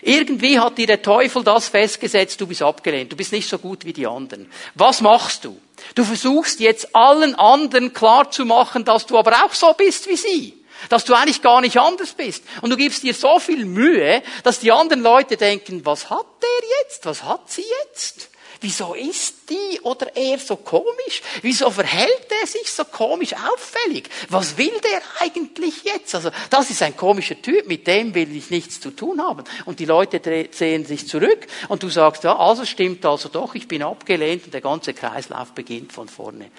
Irgendwie 0.07 0.61
hat 0.61 0.79
dir 0.79 0.87
der 0.87 1.03
Teufel 1.03 1.43
das 1.43 1.69
festgesetzt, 1.69 2.41
du 2.41 2.47
bist 2.47 2.63
abgelehnt. 2.63 3.11
Du 3.11 3.17
bist 3.17 3.33
nicht 3.33 3.49
so 3.49 3.59
gut 3.59 3.85
wie 3.85 3.93
die 3.93 4.07
anderen. 4.07 4.51
Was 4.77 5.01
machst 5.01 5.45
du? 5.45 5.61
Du 5.97 6.05
versuchst 6.05 6.61
jetzt 6.61 6.95
allen 6.95 7.35
anderen 7.35 7.93
klarzumachen, 7.93 8.85
dass 8.85 9.07
du 9.07 9.19
aber 9.19 9.45
auch 9.45 9.53
so 9.53 9.73
bist 9.73 10.09
wie 10.09 10.17
sie. 10.17 10.65
Dass 10.91 11.05
du 11.05 11.15
eigentlich 11.15 11.43
gar 11.43 11.61
nicht 11.61 11.79
anders 11.79 12.13
bist. 12.13 12.45
Und 12.63 12.71
du 12.71 12.77
gibst 12.77 13.03
dir 13.03 13.15
so 13.15 13.41
viel 13.41 13.65
Mühe, 13.65 14.23
dass 14.45 14.61
die 14.61 14.71
anderen 14.71 15.03
Leute 15.03 15.37
denken, 15.37 15.85
was 15.85 16.09
hat 16.09 16.27
der 16.41 16.69
jetzt? 16.83 17.05
Was 17.05 17.25
hat 17.25 17.51
sie 17.51 17.65
jetzt? 17.83 18.31
Wieso 18.67 18.95
ist 18.95 19.49
die 19.49 19.81
oder 19.83 20.17
er 20.17 20.41
so 20.41 20.57
komisch? 20.57 21.23
Wieso 21.41 21.71
verhält 21.71 22.27
er 22.41 22.49
sich 22.49 22.69
so 22.69 22.85
komisch 22.85 23.33
auffällig? 23.33 24.11
Was 24.29 24.59
will 24.59 24.73
der 24.83 25.03
eigentlich 25.21 25.85
jetzt? 25.85 26.17
Also, 26.17 26.31
das 26.51 26.71
ist 26.71 26.83
ein 26.83 26.97
komischer 26.97 27.41
Typ, 27.41 27.69
mit 27.69 27.87
dem 27.87 28.13
will 28.13 28.35
ich 28.35 28.51
nichts 28.51 28.81
zu 28.81 28.91
tun 28.91 29.23
haben. 29.23 29.45
Und 29.67 29.79
die 29.79 29.85
Leute 29.85 30.49
sehen 30.51 30.85
sich 30.85 31.07
zurück 31.07 31.47
und 31.69 31.85
du 31.85 31.91
sagst, 31.91 32.25
ja, 32.25 32.37
also 32.37 32.65
stimmt 32.65 33.07
also 33.07 33.29
doch, 33.29 33.55
ich 33.55 33.69
bin 33.69 33.85
abgelehnt 33.85 34.47
und 34.47 34.53
der 34.53 34.63
ganze 34.63 34.95
Kreislauf 34.95 35.53
beginnt 35.53 35.93
von 35.93 36.09
vorne. 36.09 36.51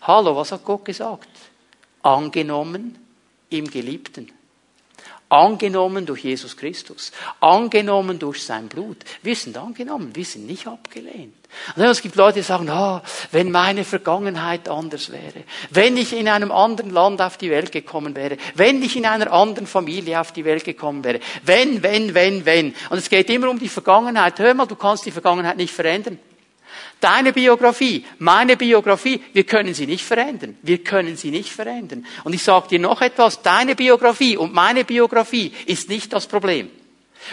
Hallo, 0.00 0.34
was 0.34 0.50
hat 0.50 0.64
Gott 0.64 0.84
gesagt? 0.84 1.28
Angenommen 2.02 2.98
im 3.50 3.70
Geliebten. 3.70 4.32
Angenommen 5.32 6.04
durch 6.04 6.24
Jesus 6.24 6.58
Christus. 6.58 7.10
Angenommen 7.40 8.18
durch 8.18 8.44
sein 8.44 8.68
Blut. 8.68 8.98
Wir 9.22 9.34
sind 9.34 9.56
angenommen, 9.56 10.14
wir 10.14 10.26
sind 10.26 10.46
nicht 10.46 10.66
abgelehnt. 10.66 11.32
Und 11.74 11.82
es 11.84 12.02
gibt 12.02 12.16
Leute, 12.16 12.40
die 12.40 12.44
sagen, 12.44 12.68
ah, 12.68 13.02
wenn 13.30 13.50
meine 13.50 13.84
Vergangenheit 13.84 14.68
anders 14.68 15.10
wäre, 15.10 15.44
wenn 15.70 15.96
ich 15.96 16.12
in 16.12 16.28
einem 16.28 16.52
anderen 16.52 16.90
Land 16.90 17.22
auf 17.22 17.38
die 17.38 17.50
Welt 17.50 17.72
gekommen 17.72 18.14
wäre, 18.14 18.36
wenn 18.56 18.82
ich 18.82 18.94
in 18.94 19.06
einer 19.06 19.32
anderen 19.32 19.66
Familie 19.66 20.20
auf 20.20 20.32
die 20.32 20.44
Welt 20.44 20.64
gekommen 20.64 21.02
wäre, 21.02 21.20
wenn, 21.46 21.82
wenn, 21.82 22.12
wenn, 22.12 22.44
wenn. 22.44 22.74
Und 22.90 22.98
es 22.98 23.08
geht 23.08 23.30
immer 23.30 23.48
um 23.48 23.58
die 23.58 23.70
Vergangenheit. 23.70 24.38
Hör 24.38 24.52
mal, 24.52 24.66
du 24.66 24.76
kannst 24.76 25.06
die 25.06 25.12
Vergangenheit 25.12 25.56
nicht 25.56 25.72
verändern. 25.72 26.18
Deine 27.00 27.32
Biografie, 27.32 28.04
meine 28.18 28.56
Biografie, 28.56 29.20
wir 29.32 29.44
können 29.44 29.74
sie 29.74 29.86
nicht 29.86 30.04
verändern. 30.04 30.56
Wir 30.62 30.78
können 30.78 31.16
sie 31.16 31.30
nicht 31.30 31.50
verändern. 31.50 32.06
Und 32.24 32.34
ich 32.34 32.42
sage 32.42 32.68
dir 32.68 32.78
noch 32.78 33.00
etwas, 33.00 33.42
deine 33.42 33.74
Biografie 33.74 34.36
und 34.36 34.52
meine 34.52 34.84
Biografie 34.84 35.52
ist 35.66 35.88
nicht 35.88 36.12
das 36.12 36.26
Problem. 36.26 36.70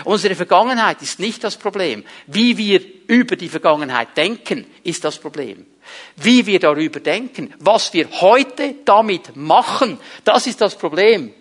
Unsere 0.04 0.36
Vergangenheit 0.36 1.02
ist 1.02 1.20
nicht 1.20 1.44
das 1.44 1.58
Problem. 1.58 2.04
Wie 2.28 2.58
wir 2.58 2.82
über 3.08 3.36
die 3.36 3.50
Vergangenheit 3.50 4.16
denken, 4.16 4.66
ist 4.84 5.04
das 5.04 5.18
Problem. 5.18 5.66
Wie 6.16 6.46
wir 6.46 6.60
darüber 6.60 7.00
denken, 7.00 7.54
was 7.60 7.94
wir 7.94 8.08
heute 8.22 8.76
damit 8.86 9.36
machen, 9.36 10.00
das 10.24 10.48
ist 10.48 10.62
das 10.62 10.78
Problem. 10.78 11.34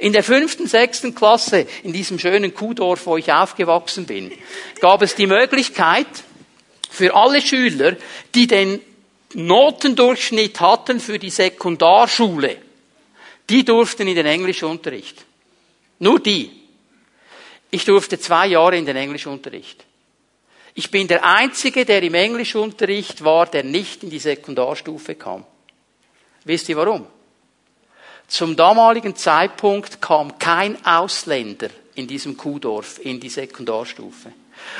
In 0.00 0.12
der 0.12 0.24
fünften, 0.24 0.66
sechsten 0.66 1.14
Klasse, 1.14 1.66
in 1.84 1.92
diesem 1.92 2.18
schönen 2.18 2.52
Kuhdorf, 2.52 3.06
wo 3.06 3.16
ich 3.16 3.32
aufgewachsen 3.32 4.06
bin, 4.06 4.32
gab 4.80 5.02
es 5.02 5.14
die 5.14 5.28
Möglichkeit, 5.28 6.06
für 6.94 7.14
alle 7.14 7.42
Schüler, 7.42 7.96
die 8.34 8.46
den 8.46 8.80
Notendurchschnitt 9.34 10.60
hatten 10.60 11.00
für 11.00 11.18
die 11.18 11.30
Sekundarschule, 11.30 12.56
die 13.50 13.64
durften 13.64 14.06
in 14.06 14.14
den 14.14 14.26
Englischunterricht. 14.26 15.24
Nur 15.98 16.20
die. 16.20 16.50
Ich 17.70 17.84
durfte 17.84 18.18
zwei 18.18 18.46
Jahre 18.46 18.78
in 18.78 18.86
den 18.86 18.96
Englischunterricht. 18.96 19.84
Ich 20.74 20.90
bin 20.90 21.08
der 21.08 21.24
Einzige, 21.24 21.84
der 21.84 22.02
im 22.02 22.14
Englischunterricht 22.14 23.24
war, 23.24 23.46
der 23.46 23.64
nicht 23.64 24.04
in 24.04 24.10
die 24.10 24.18
Sekundarstufe 24.18 25.16
kam. 25.16 25.44
Wisst 26.44 26.68
ihr 26.68 26.76
warum? 26.76 27.06
Zum 28.28 28.56
damaligen 28.56 29.16
Zeitpunkt 29.16 30.00
kam 30.00 30.38
kein 30.38 30.84
Ausländer 30.84 31.70
in 31.94 32.06
diesem 32.06 32.36
Kuhdorf 32.36 32.98
in 33.02 33.20
die 33.20 33.28
Sekundarstufe. 33.28 34.32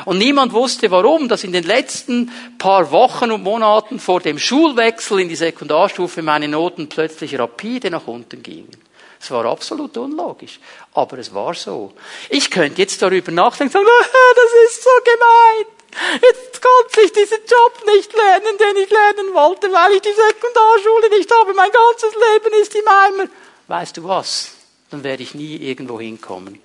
Und 0.04 0.18
niemand 0.18 0.52
wusste 0.52 0.90
warum, 0.90 1.28
dass 1.28 1.44
in 1.44 1.52
den 1.52 1.64
letzten 1.64 2.30
paar 2.58 2.90
Wochen 2.90 3.30
und 3.30 3.42
Monaten 3.42 3.98
vor 4.00 4.20
dem 4.20 4.38
Schulwechsel 4.38 5.20
in 5.20 5.28
die 5.28 5.36
Sekundarstufe 5.36 6.22
meine 6.22 6.48
Noten 6.48 6.88
plötzlich 6.88 7.38
rapide 7.38 7.90
nach 7.90 8.06
unten 8.06 8.42
gingen. 8.42 8.76
Es 9.20 9.30
war 9.30 9.46
absolut 9.46 9.96
unlogisch, 9.96 10.60
aber 10.92 11.18
es 11.18 11.32
war 11.32 11.54
so. 11.54 11.92
Ich 12.28 12.50
könnte 12.50 12.82
jetzt 12.82 13.00
darüber 13.00 13.32
nachdenken 13.32 13.78
und 13.78 13.86
sagen, 13.86 13.96
das 14.34 14.70
ist 14.70 14.84
so 14.84 14.90
gemein. 15.02 15.74
Jetzt 16.20 16.60
konnte 16.60 17.00
ich 17.02 17.12
diesen 17.12 17.38
Job 17.38 17.94
nicht 17.94 18.12
lernen, 18.12 18.58
den 18.58 18.82
ich 18.82 18.90
lernen 18.90 19.32
wollte, 19.32 19.72
weil 19.72 19.92
ich 19.92 20.02
die 20.02 20.08
Sekundarschule 20.08 21.18
nicht 21.18 21.30
habe. 21.32 21.54
Mein 21.54 21.70
ganzes 21.70 22.12
Leben 22.12 22.60
ist 22.60 22.74
im 22.74 22.88
Eimer. 22.88 23.30
Weißt 23.68 23.96
du 23.96 24.04
was? 24.04 24.52
Dann 24.90 25.04
werde 25.04 25.22
ich 25.22 25.34
nie 25.34 25.56
irgendwo 25.56 25.98
hinkommen. 25.98 26.60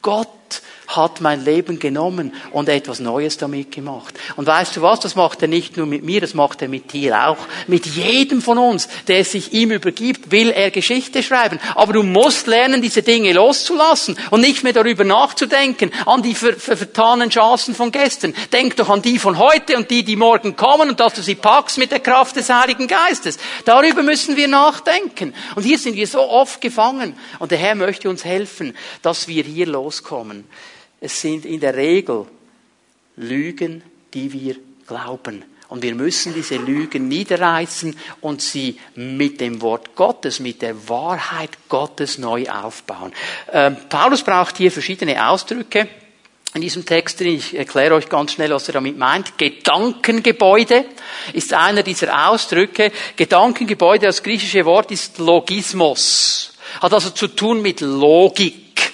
Gott 0.00 0.62
hat 0.96 1.20
mein 1.20 1.44
Leben 1.44 1.78
genommen 1.78 2.32
und 2.52 2.68
etwas 2.68 3.00
Neues 3.00 3.36
damit 3.36 3.72
gemacht. 3.72 4.14
Und 4.36 4.46
weißt 4.46 4.76
du 4.76 4.82
was, 4.82 5.00
das 5.00 5.14
macht 5.14 5.42
er 5.42 5.48
nicht 5.48 5.76
nur 5.76 5.86
mit 5.86 6.02
mir, 6.02 6.20
das 6.20 6.34
macht 6.34 6.62
er 6.62 6.68
mit 6.68 6.92
dir 6.92 7.28
auch. 7.28 7.38
Mit 7.66 7.86
jedem 7.86 8.42
von 8.42 8.58
uns, 8.58 8.88
der 9.08 9.24
sich 9.24 9.52
ihm 9.52 9.70
übergibt, 9.70 10.30
will 10.30 10.50
er 10.50 10.70
Geschichte 10.70 11.22
schreiben. 11.22 11.58
Aber 11.74 11.92
du 11.92 12.02
musst 12.02 12.46
lernen, 12.46 12.82
diese 12.82 13.02
Dinge 13.02 13.32
loszulassen 13.32 14.16
und 14.30 14.40
nicht 14.40 14.64
mehr 14.64 14.72
darüber 14.72 15.04
nachzudenken, 15.04 15.90
an 16.06 16.22
die 16.22 16.34
ver 16.34 16.54
ver 16.54 16.76
vertanen 16.76 17.30
Chancen 17.30 17.74
von 17.74 17.90
gestern. 17.90 18.34
Denk 18.52 18.76
doch 18.76 18.90
an 18.90 19.02
die 19.02 19.18
von 19.18 19.38
heute 19.38 19.76
und 19.76 19.90
die, 19.90 20.04
die 20.04 20.16
morgen 20.16 20.56
kommen 20.56 20.90
und 20.90 21.00
dass 21.00 21.14
du 21.14 21.22
sie 21.22 21.34
packst 21.34 21.78
mit 21.78 21.90
der 21.90 22.00
Kraft 22.00 22.36
des 22.36 22.50
Heiligen 22.50 22.88
Geistes. 22.88 23.38
Darüber 23.64 24.02
müssen 24.02 24.36
wir 24.36 24.48
nachdenken. 24.48 25.34
Und 25.54 25.62
hier 25.62 25.78
sind 25.78 25.96
wir 25.96 26.06
so 26.06 26.20
oft 26.20 26.60
gefangen. 26.60 27.16
Und 27.38 27.50
der 27.50 27.58
Herr 27.58 27.74
möchte 27.74 28.08
uns 28.08 28.24
helfen, 28.24 28.76
dass 29.02 29.28
wir 29.28 29.44
hier 29.44 29.66
loskommen. 29.66 30.44
Es 31.00 31.20
sind 31.20 31.44
in 31.44 31.60
der 31.60 31.74
Regel 31.76 32.26
Lügen, 33.16 33.82
die 34.12 34.32
wir 34.32 34.56
glauben. 34.86 35.44
Und 35.68 35.82
wir 35.82 35.94
müssen 35.94 36.34
diese 36.34 36.56
Lügen 36.56 37.08
niederreißen 37.08 37.96
und 38.20 38.42
sie 38.42 38.78
mit 38.94 39.40
dem 39.40 39.60
Wort 39.62 39.96
Gottes, 39.96 40.38
mit 40.38 40.62
der 40.62 40.88
Wahrheit 40.88 41.50
Gottes 41.68 42.18
neu 42.18 42.48
aufbauen. 42.48 43.12
Ähm, 43.50 43.76
Paulus 43.88 44.22
braucht 44.22 44.58
hier 44.58 44.70
verschiedene 44.70 45.26
Ausdrücke 45.28 45.88
in 46.54 46.60
diesem 46.60 46.84
Text 46.86 47.18
drin. 47.18 47.36
Ich 47.36 47.56
erkläre 47.56 47.94
euch 47.94 48.08
ganz 48.08 48.32
schnell, 48.32 48.50
was 48.50 48.68
er 48.68 48.74
damit 48.74 48.96
meint. 48.96 49.36
Gedankengebäude 49.38 50.84
ist 51.32 51.52
einer 51.52 51.82
dieser 51.82 52.28
Ausdrücke. 52.28 52.92
Gedankengebäude, 53.16 54.06
das 54.06 54.22
griechische 54.22 54.64
Wort 54.64 54.90
ist 54.92 55.18
Logismos. 55.18 56.52
Hat 56.80 56.92
also 56.92 57.10
zu 57.10 57.28
tun 57.28 57.62
mit 57.62 57.80
Logik. 57.80 58.92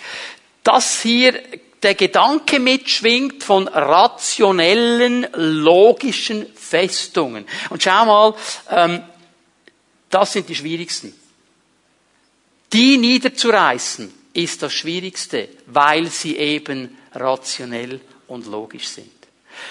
Das 0.63 1.03
hier 1.03 1.41
der 1.83 1.95
Gedanke 1.95 2.59
mitschwingt 2.59 3.43
von 3.43 3.69
rationellen, 3.69 5.27
logischen 5.33 6.47
Festungen. 6.55 7.47
Und 7.71 7.83
schau 7.83 8.05
mal, 8.05 8.35
ähm, 8.71 9.03
das 10.11 10.33
sind 10.33 10.49
die 10.49 10.55
schwierigsten. 10.55 11.15
Die 12.73 12.97
niederzureißen 12.99 14.13
ist 14.33 14.63
das 14.63 14.73
Schwierigste, 14.73 15.49
weil 15.67 16.07
sie 16.07 16.37
eben 16.37 16.97
rationell 17.15 18.01
und 18.29 18.47
logisch 18.47 18.89
sind 18.89 19.20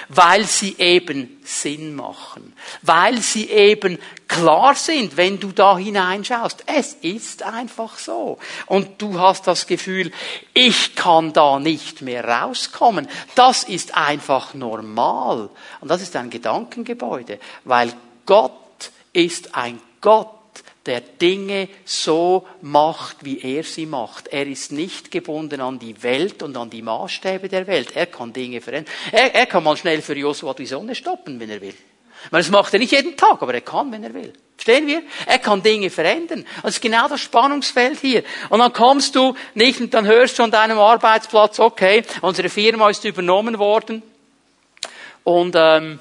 weil 0.09 0.45
sie 0.45 0.75
eben 0.77 1.39
Sinn 1.43 1.95
machen, 1.95 2.53
weil 2.81 3.21
sie 3.21 3.49
eben 3.49 3.99
klar 4.27 4.75
sind, 4.75 5.17
wenn 5.17 5.39
du 5.39 5.51
da 5.51 5.77
hineinschaust. 5.77 6.63
Es 6.67 6.93
ist 7.01 7.43
einfach 7.43 7.97
so. 7.97 8.37
Und 8.67 9.01
du 9.01 9.19
hast 9.19 9.47
das 9.47 9.67
Gefühl, 9.67 10.11
ich 10.53 10.95
kann 10.95 11.33
da 11.33 11.59
nicht 11.59 12.01
mehr 12.01 12.25
rauskommen. 12.25 13.07
Das 13.35 13.63
ist 13.63 13.95
einfach 13.95 14.53
normal. 14.53 15.49
Und 15.81 15.87
das 15.89 16.01
ist 16.01 16.15
ein 16.15 16.29
Gedankengebäude, 16.29 17.39
weil 17.65 17.93
Gott 18.25 18.53
ist 19.13 19.55
ein 19.55 19.81
Gott, 20.01 20.38
der 20.89 21.01
Dinge 21.01 21.69
so 21.85 22.47
macht, 22.61 23.23
wie 23.23 23.39
er 23.39 23.63
sie 23.63 23.85
macht. 23.85 24.27
Er 24.27 24.47
ist 24.47 24.71
nicht 24.71 25.11
gebunden 25.11 25.61
an 25.61 25.77
die 25.77 26.01
Welt 26.01 26.41
und 26.41 26.57
an 26.57 26.69
die 26.69 26.81
Maßstäbe 26.81 27.47
der 27.47 27.67
Welt. 27.67 27.95
Er 27.95 28.07
kann 28.07 28.33
Dinge 28.33 28.59
verändern. 28.59 28.91
Er, 29.11 29.35
er 29.35 29.45
kann 29.45 29.63
mal 29.63 29.77
schnell 29.77 30.01
für 30.01 30.17
Joshua 30.17 30.53
die 30.53 30.65
Sonne 30.65 30.95
stoppen, 30.95 31.39
wenn 31.39 31.49
er 31.49 31.61
will. 31.61 31.75
Weil 32.31 32.41
das 32.41 32.49
macht 32.49 32.73
er 32.73 32.79
nicht 32.79 32.91
jeden 32.91 33.15
Tag, 33.15 33.41
aber 33.41 33.53
er 33.53 33.61
kann, 33.61 33.91
wenn 33.91 34.03
er 34.03 34.13
will. 34.13 34.33
Verstehen 34.57 34.87
wir? 34.87 35.03
Er 35.25 35.39
kann 35.39 35.61
Dinge 35.61 35.89
verändern. 35.89 36.43
Das 36.63 36.75
ist 36.75 36.81
genau 36.81 37.07
das 37.07 37.21
Spannungsfeld 37.21 37.99
hier. 37.99 38.23
Und 38.49 38.59
dann 38.59 38.73
kommst 38.73 39.15
du 39.15 39.35
nicht 39.53 39.79
und 39.79 39.93
dann 39.93 40.05
hörst 40.05 40.37
du 40.39 40.43
an 40.43 40.51
deinem 40.51 40.79
Arbeitsplatz, 40.79 41.59
okay, 41.59 42.03
unsere 42.21 42.49
Firma 42.49 42.89
ist 42.89 43.05
übernommen 43.05 43.57
worden 43.57 44.01
und 45.23 45.55
ähm, 45.55 45.99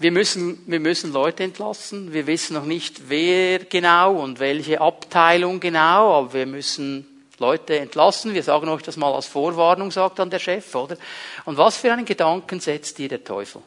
wir 0.00 0.12
müssen, 0.12 0.62
wir 0.66 0.80
müssen 0.80 1.12
Leute 1.12 1.44
entlassen. 1.44 2.14
Wir 2.14 2.26
wissen 2.26 2.54
noch 2.54 2.64
nicht, 2.64 3.10
wer 3.10 3.58
genau 3.58 4.16
und 4.16 4.40
welche 4.40 4.80
Abteilung 4.80 5.60
genau, 5.60 6.14
aber 6.14 6.32
wir 6.32 6.46
müssen 6.46 7.06
Leute 7.38 7.78
entlassen. 7.78 8.32
Wir 8.32 8.42
sagen 8.42 8.70
euch 8.70 8.80
das 8.80 8.96
mal 8.96 9.12
als 9.12 9.26
Vorwarnung, 9.26 9.90
sagt 9.90 10.18
dann 10.18 10.30
der 10.30 10.38
Chef, 10.38 10.74
oder? 10.74 10.96
Und 11.44 11.58
was 11.58 11.76
für 11.76 11.92
einen 11.92 12.06
Gedanken 12.06 12.60
setzt 12.60 12.96
dir 12.96 13.10
der 13.10 13.22
Teufel? 13.22 13.60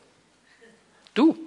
Du. 1.14 1.38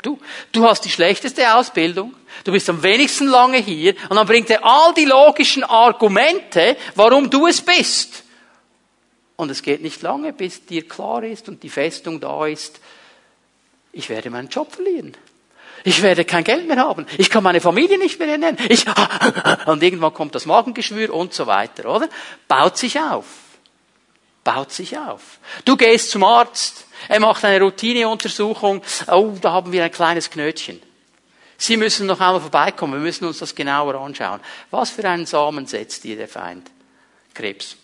Du, 0.00 0.20
du 0.52 0.64
hast 0.64 0.84
die 0.84 0.90
schlechteste 0.90 1.54
Ausbildung, 1.56 2.14
du 2.44 2.52
bist 2.52 2.68
am 2.68 2.82
wenigsten 2.82 3.26
lange 3.26 3.56
hier 3.56 3.94
und 4.10 4.16
dann 4.16 4.26
bringt 4.26 4.50
er 4.50 4.62
all 4.62 4.92
die 4.92 5.06
logischen 5.06 5.64
Argumente, 5.64 6.76
warum 6.94 7.30
du 7.30 7.46
es 7.46 7.62
bist. 7.62 8.22
Und 9.36 9.50
es 9.50 9.62
geht 9.62 9.82
nicht 9.82 10.02
lange, 10.02 10.34
bis 10.34 10.66
dir 10.66 10.86
klar 10.86 11.24
ist 11.24 11.48
und 11.48 11.62
die 11.62 11.70
Festung 11.70 12.20
da 12.20 12.46
ist, 12.46 12.80
ich 13.94 14.08
werde 14.08 14.30
meinen 14.30 14.48
Job 14.48 14.72
verlieren. 14.72 15.16
Ich 15.84 16.02
werde 16.02 16.24
kein 16.24 16.44
Geld 16.44 16.66
mehr 16.66 16.78
haben. 16.78 17.06
Ich 17.18 17.28
kann 17.28 17.44
meine 17.44 17.60
Familie 17.60 17.98
nicht 17.98 18.18
mehr 18.18 18.28
ernähren. 18.28 18.56
Ich, 18.68 18.86
und 19.66 19.82
irgendwann 19.82 20.14
kommt 20.14 20.34
das 20.34 20.46
Magengeschwür 20.46 21.12
und 21.12 21.34
so 21.34 21.46
weiter, 21.46 21.94
oder? 21.94 22.08
Baut 22.48 22.78
sich 22.78 22.98
auf. 22.98 23.26
Baut 24.42 24.72
sich 24.72 24.96
auf. 24.98 25.38
Du 25.64 25.76
gehst 25.76 26.10
zum 26.10 26.24
Arzt. 26.24 26.86
Er 27.08 27.20
macht 27.20 27.44
eine 27.44 27.62
Routineuntersuchung. 27.62 28.82
Oh, 29.08 29.32
da 29.40 29.52
haben 29.52 29.72
wir 29.72 29.84
ein 29.84 29.92
kleines 29.92 30.30
Knötchen. 30.30 30.80
Sie 31.56 31.76
müssen 31.76 32.06
noch 32.06 32.20
einmal 32.20 32.40
vorbeikommen. 32.40 32.94
Wir 32.94 33.00
müssen 33.00 33.26
uns 33.26 33.38
das 33.38 33.54
genauer 33.54 33.94
anschauen. 33.94 34.40
Was 34.70 34.90
für 34.90 35.08
einen 35.08 35.26
Samen 35.26 35.66
setzt 35.66 36.04
dir 36.04 36.16
der 36.16 36.28
Feind? 36.28 36.70
Krebs. 37.34 37.76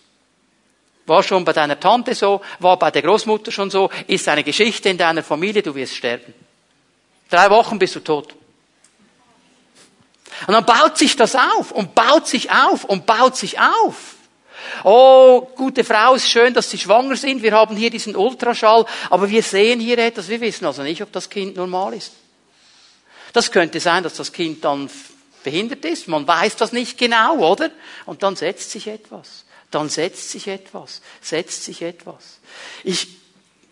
War 1.06 1.22
schon 1.22 1.44
bei 1.44 1.52
deiner 1.52 1.78
Tante 1.78 2.14
so, 2.14 2.40
war 2.58 2.78
bei 2.78 2.90
der 2.90 3.02
Großmutter 3.02 3.50
schon 3.50 3.70
so, 3.70 3.90
ist 4.06 4.28
eine 4.28 4.44
Geschichte 4.44 4.88
in 4.88 4.98
deiner 4.98 5.22
Familie, 5.22 5.62
du 5.62 5.74
wirst 5.74 5.96
sterben. 5.96 6.32
Drei 7.28 7.50
Wochen 7.50 7.78
bist 7.78 7.96
du 7.96 8.00
tot. 8.00 8.34
Und 10.46 10.54
dann 10.54 10.64
baut 10.64 10.96
sich 10.96 11.16
das 11.16 11.34
auf 11.34 11.72
und 11.72 11.94
baut 11.94 12.26
sich 12.26 12.50
auf 12.50 12.84
und 12.84 13.06
baut 13.06 13.36
sich 13.36 13.58
auf. 13.58 14.14
Oh, 14.84 15.48
gute 15.56 15.84
Frau, 15.84 16.14
ist 16.14 16.30
schön, 16.30 16.54
dass 16.54 16.70
Sie 16.70 16.78
schwanger 16.78 17.16
sind. 17.16 17.42
Wir 17.42 17.52
haben 17.52 17.76
hier 17.76 17.90
diesen 17.90 18.16
Ultraschall, 18.16 18.84
aber 19.08 19.28
wir 19.28 19.42
sehen 19.42 19.80
hier 19.80 19.98
etwas. 19.98 20.28
Wir 20.28 20.40
wissen 20.40 20.66
also 20.66 20.82
nicht, 20.82 21.02
ob 21.02 21.12
das 21.12 21.28
Kind 21.28 21.56
normal 21.56 21.94
ist. 21.94 22.12
Das 23.32 23.50
könnte 23.50 23.80
sein, 23.80 24.02
dass 24.02 24.14
das 24.14 24.32
Kind 24.32 24.64
dann 24.64 24.90
behindert 25.44 25.84
ist. 25.84 26.08
Man 26.08 26.26
weiß 26.26 26.56
das 26.56 26.72
nicht 26.72 26.98
genau, 26.98 27.38
oder? 27.38 27.70
Und 28.06 28.22
dann 28.22 28.36
setzt 28.36 28.70
sich 28.70 28.86
etwas. 28.86 29.44
Dann 29.70 29.88
setzt 29.88 30.30
sich 30.30 30.48
etwas. 30.48 31.00
Setzt 31.20 31.64
sich 31.64 31.82
etwas. 31.82 32.40
Ich 32.84 33.08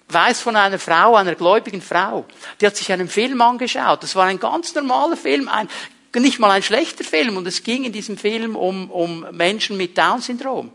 weiß 0.09 0.41
von 0.41 0.57
einer 0.57 0.79
Frau, 0.79 1.17
einer 1.17 1.35
gläubigen 1.35 1.83
Frau, 1.83 2.25
die 2.61 2.67
hat 2.67 2.77
sich 2.77 2.91
einen 2.93 3.09
Film 3.09 3.41
angeschaut. 3.41 4.03
Das 4.03 4.15
war 4.15 4.27
ein 4.27 4.41
ganz 4.41 4.75
normaler 4.75 5.17
Film, 5.17 5.49
ein, 5.49 5.69
nicht 6.15 6.39
mal 6.39 6.51
ein 6.51 6.63
schlechter 6.63 7.05
Film. 7.05 7.37
Und 7.37 7.47
es 7.47 7.63
ging 7.63 7.85
in 7.85 7.93
diesem 7.93 8.17
Film 8.17 8.57
um, 8.57 8.91
um 8.91 9.27
Menschen 9.33 9.77
mit 9.77 9.99
Down-Syndrom. 9.99 10.73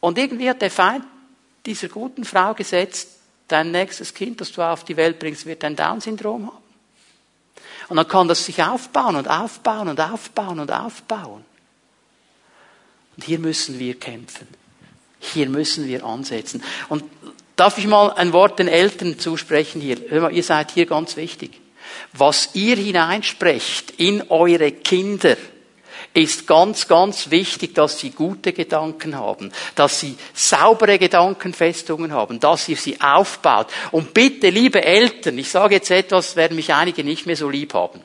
Und 0.00 0.18
irgendwie 0.18 0.50
hat 0.50 0.62
der 0.62 0.70
Feind 0.70 1.04
dieser 1.64 1.88
guten 1.88 2.24
Frau 2.24 2.54
gesetzt, 2.54 3.08
dein 3.48 3.70
nächstes 3.70 4.14
Kind, 4.14 4.40
das 4.40 4.52
du 4.52 4.62
auf 4.62 4.84
die 4.84 4.96
Welt 4.96 5.18
bringst, 5.18 5.46
wird 5.46 5.64
ein 5.64 5.76
Down-Syndrom 5.76 6.46
haben. 6.46 6.66
Und 7.88 7.96
dann 7.96 8.08
kann 8.08 8.28
das 8.28 8.44
sich 8.44 8.62
aufbauen 8.62 9.16
und 9.16 9.28
aufbauen 9.28 9.88
und 9.88 10.00
aufbauen 10.00 10.60
und 10.60 10.72
aufbauen. 10.72 11.44
Und 13.16 13.24
hier 13.24 13.38
müssen 13.38 13.78
wir 13.78 13.98
kämpfen. 13.98 14.46
Hier 15.18 15.48
müssen 15.48 15.88
wir 15.88 16.04
ansetzen. 16.04 16.62
Und 16.88 17.04
darf 17.56 17.78
ich 17.78 17.86
mal 17.86 18.10
ein 18.10 18.32
Wort 18.32 18.58
den 18.58 18.68
Eltern 18.68 19.18
zusprechen 19.18 19.80
hier? 19.80 19.98
Hör 20.08 20.22
mal, 20.22 20.32
ihr 20.32 20.42
seid 20.42 20.72
hier 20.72 20.86
ganz 20.86 21.16
wichtig. 21.16 21.60
Was 22.12 22.50
ihr 22.54 22.76
hineinsprecht 22.76 23.94
in 23.98 24.30
eure 24.30 24.72
Kinder, 24.72 25.36
ist 26.16 26.46
ganz, 26.46 26.88
ganz 26.88 27.30
wichtig, 27.30 27.74
dass 27.74 28.00
sie 28.00 28.10
gute 28.10 28.54
Gedanken 28.54 29.16
haben, 29.16 29.52
dass 29.74 30.00
sie 30.00 30.16
saubere 30.32 30.98
Gedankenfestungen 30.98 32.12
haben, 32.12 32.40
dass 32.40 32.68
ihr 32.70 32.76
sie 32.76 32.98
aufbaut. 33.00 33.66
Und 33.92 34.14
bitte, 34.14 34.48
liebe 34.48 34.82
Eltern, 34.82 35.36
ich 35.36 35.50
sage 35.50 35.74
jetzt 35.74 35.90
etwas, 35.90 36.34
werden 36.34 36.56
mich 36.56 36.72
einige 36.72 37.04
nicht 37.04 37.26
mehr 37.26 37.36
so 37.36 37.50
lieb 37.50 37.74
haben. 37.74 38.00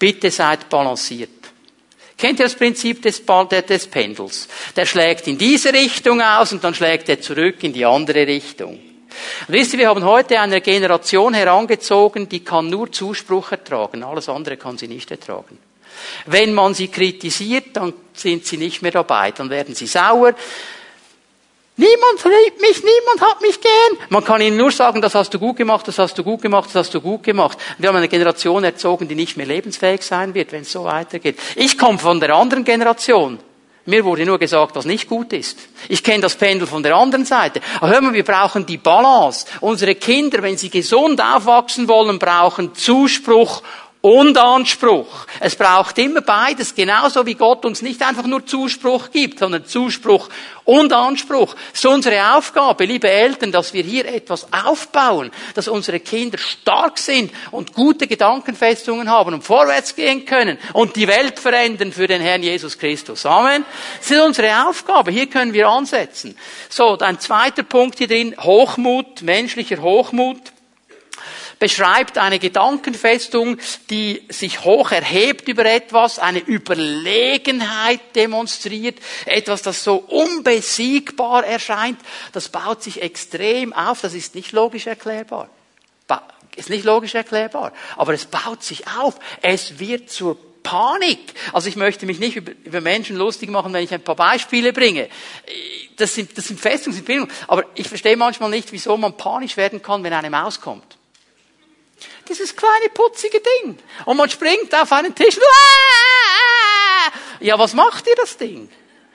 Bitte 0.00 0.32
seid 0.32 0.68
balanciert. 0.68 1.30
Kennt 2.22 2.38
ihr 2.38 2.44
das 2.44 2.54
Prinzip 2.54 3.02
des, 3.02 3.20
des 3.68 3.86
Pendels? 3.88 4.46
Der 4.76 4.86
schlägt 4.86 5.26
in 5.26 5.36
diese 5.36 5.72
Richtung 5.72 6.20
aus 6.20 6.52
und 6.52 6.62
dann 6.62 6.72
schlägt 6.72 7.08
er 7.08 7.20
zurück 7.20 7.56
in 7.64 7.72
die 7.72 7.84
andere 7.84 8.24
Richtung. 8.24 8.74
Und 8.74 9.48
wisst 9.48 9.72
ihr, 9.72 9.80
wir 9.80 9.88
haben 9.88 10.04
heute 10.04 10.38
eine 10.38 10.60
Generation 10.60 11.34
herangezogen, 11.34 12.28
die 12.28 12.44
kann 12.44 12.70
nur 12.70 12.92
Zuspruch 12.92 13.50
ertragen, 13.50 14.04
alles 14.04 14.28
andere 14.28 14.56
kann 14.56 14.78
sie 14.78 14.86
nicht 14.86 15.10
ertragen. 15.10 15.58
Wenn 16.26 16.54
man 16.54 16.74
sie 16.74 16.86
kritisiert, 16.86 17.70
dann 17.72 17.92
sind 18.14 18.46
sie 18.46 18.56
nicht 18.56 18.82
mehr 18.82 18.92
dabei, 18.92 19.32
dann 19.32 19.50
werden 19.50 19.74
sie 19.74 19.88
sauer. 19.88 20.32
Niemand 21.82 22.22
liebt 22.44 22.60
mich, 22.60 22.80
niemand 22.84 23.20
hat 23.28 23.40
mich 23.40 23.60
gern. 23.60 23.98
Man 24.08 24.22
kann 24.22 24.40
ihnen 24.40 24.56
nur 24.56 24.70
sagen, 24.70 25.02
das 25.02 25.16
hast 25.16 25.34
du 25.34 25.40
gut 25.40 25.56
gemacht, 25.56 25.88
das 25.88 25.98
hast 25.98 26.16
du 26.16 26.22
gut 26.22 26.40
gemacht, 26.40 26.66
das 26.68 26.76
hast 26.76 26.94
du 26.94 27.00
gut 27.00 27.24
gemacht. 27.24 27.58
Wir 27.76 27.88
haben 27.88 27.96
eine 27.96 28.06
Generation 28.06 28.62
erzogen, 28.62 29.08
die 29.08 29.16
nicht 29.16 29.36
mehr 29.36 29.46
lebensfähig 29.46 30.02
sein 30.02 30.32
wird, 30.32 30.52
wenn 30.52 30.62
es 30.62 30.70
so 30.70 30.84
weitergeht. 30.84 31.40
Ich 31.56 31.76
komme 31.76 31.98
von 31.98 32.20
der 32.20 32.36
anderen 32.36 32.62
Generation. 32.62 33.40
Mir 33.84 34.04
wurde 34.04 34.24
nur 34.24 34.38
gesagt, 34.38 34.76
was 34.76 34.84
nicht 34.84 35.08
gut 35.08 35.32
ist. 35.32 35.58
Ich 35.88 36.04
kenne 36.04 36.20
das 36.20 36.36
Pendel 36.36 36.68
von 36.68 36.84
der 36.84 36.94
anderen 36.94 37.24
Seite. 37.24 37.60
Aber 37.80 37.90
hör 37.90 38.00
mal, 38.00 38.12
wir 38.12 38.24
brauchen 38.24 38.64
die 38.64 38.76
Balance. 38.76 39.46
Unsere 39.60 39.96
Kinder, 39.96 40.40
wenn 40.40 40.56
sie 40.56 40.70
gesund 40.70 41.20
aufwachsen 41.20 41.88
wollen, 41.88 42.20
brauchen 42.20 42.76
Zuspruch 42.76 43.60
und 44.02 44.36
Anspruch. 44.36 45.26
Es 45.38 45.54
braucht 45.54 45.96
immer 45.98 46.20
beides, 46.20 46.74
genauso 46.74 47.24
wie 47.24 47.34
Gott 47.34 47.64
uns 47.64 47.82
nicht 47.82 48.02
einfach 48.02 48.26
nur 48.26 48.44
Zuspruch 48.44 49.12
gibt, 49.12 49.38
sondern 49.38 49.64
Zuspruch 49.64 50.28
und 50.64 50.92
Anspruch. 50.92 51.54
Es 51.72 51.78
ist 51.78 51.86
unsere 51.86 52.34
Aufgabe, 52.34 52.84
liebe 52.84 53.08
Eltern, 53.08 53.52
dass 53.52 53.72
wir 53.72 53.84
hier 53.84 54.06
etwas 54.06 54.48
aufbauen, 54.52 55.30
dass 55.54 55.68
unsere 55.68 56.00
Kinder 56.00 56.36
stark 56.38 56.98
sind 56.98 57.32
und 57.52 57.74
gute 57.74 58.08
Gedankenfestungen 58.08 59.08
haben 59.08 59.34
und 59.34 59.44
vorwärts 59.44 59.94
gehen 59.94 60.26
können 60.26 60.58
und 60.72 60.96
die 60.96 61.06
Welt 61.06 61.38
verändern 61.38 61.92
für 61.92 62.08
den 62.08 62.20
Herrn 62.20 62.42
Jesus 62.42 62.76
Christus. 62.76 63.24
Amen. 63.24 63.64
Das 63.98 64.10
ist 64.10 64.20
unsere 64.20 64.68
Aufgabe. 64.68 65.12
Hier 65.12 65.30
können 65.30 65.52
wir 65.52 65.68
ansetzen. 65.68 66.36
So, 66.68 66.98
ein 66.98 67.20
zweiter 67.20 67.62
Punkt 67.62 67.98
hier 67.98 68.08
drin, 68.08 68.34
Hochmut, 68.40 69.22
menschlicher 69.22 69.80
Hochmut 69.80 70.51
beschreibt 71.62 72.18
eine 72.18 72.40
Gedankenfestung, 72.40 73.56
die 73.88 74.20
sich 74.28 74.64
hoch 74.64 74.90
erhebt 74.90 75.46
über 75.46 75.64
etwas, 75.64 76.18
eine 76.18 76.40
Überlegenheit 76.40 78.00
demonstriert, 78.16 78.98
etwas, 79.26 79.62
das 79.62 79.84
so 79.84 79.94
unbesiegbar 79.94 81.46
erscheint. 81.46 82.00
Das 82.32 82.48
baut 82.48 82.82
sich 82.82 83.00
extrem 83.00 83.72
auf, 83.72 84.00
das 84.00 84.12
ist 84.12 84.34
nicht 84.34 84.50
logisch 84.50 84.88
erklärbar. 84.88 85.48
Ist 86.56 86.68
nicht 86.68 86.84
logisch 86.84 87.14
erklärbar, 87.14 87.72
aber 87.96 88.12
es 88.12 88.26
baut 88.26 88.64
sich 88.64 88.88
auf. 88.98 89.14
Es 89.40 89.78
wird 89.78 90.10
zur 90.10 90.36
Panik. 90.64 91.20
Also 91.52 91.68
ich 91.68 91.76
möchte 91.76 92.06
mich 92.06 92.18
nicht 92.18 92.36
über 92.36 92.80
Menschen 92.80 93.14
lustig 93.14 93.50
machen, 93.50 93.72
wenn 93.72 93.84
ich 93.84 93.94
ein 93.94 94.02
paar 94.02 94.16
Beispiele 94.16 94.72
bringe. 94.72 95.08
Das 95.96 96.12
sind, 96.12 96.36
das 96.36 96.48
sind 96.48 96.58
Festungen, 96.58 96.96
sind 96.96 97.06
Bildungen. 97.06 97.30
Aber 97.46 97.64
ich 97.76 97.88
verstehe 97.88 98.16
manchmal 98.16 98.50
nicht, 98.50 98.72
wieso 98.72 98.96
man 98.96 99.16
panisch 99.16 99.56
werden 99.56 99.80
kann, 99.80 100.02
wenn 100.02 100.12
eine 100.12 100.28
Maus 100.28 100.60
kommt. 100.60 100.98
Dieses 102.28 102.54
kleine 102.54 102.88
putzige 102.94 103.40
Ding. 103.40 103.78
Und 104.04 104.16
man 104.16 104.30
springt 104.30 104.74
auf 104.74 104.92
einen 104.92 105.14
Tisch. 105.14 105.36
Ja, 107.40 107.58
was 107.58 107.74
macht 107.74 108.06
ihr 108.06 108.14
das 108.14 108.36
Ding? 108.36 108.68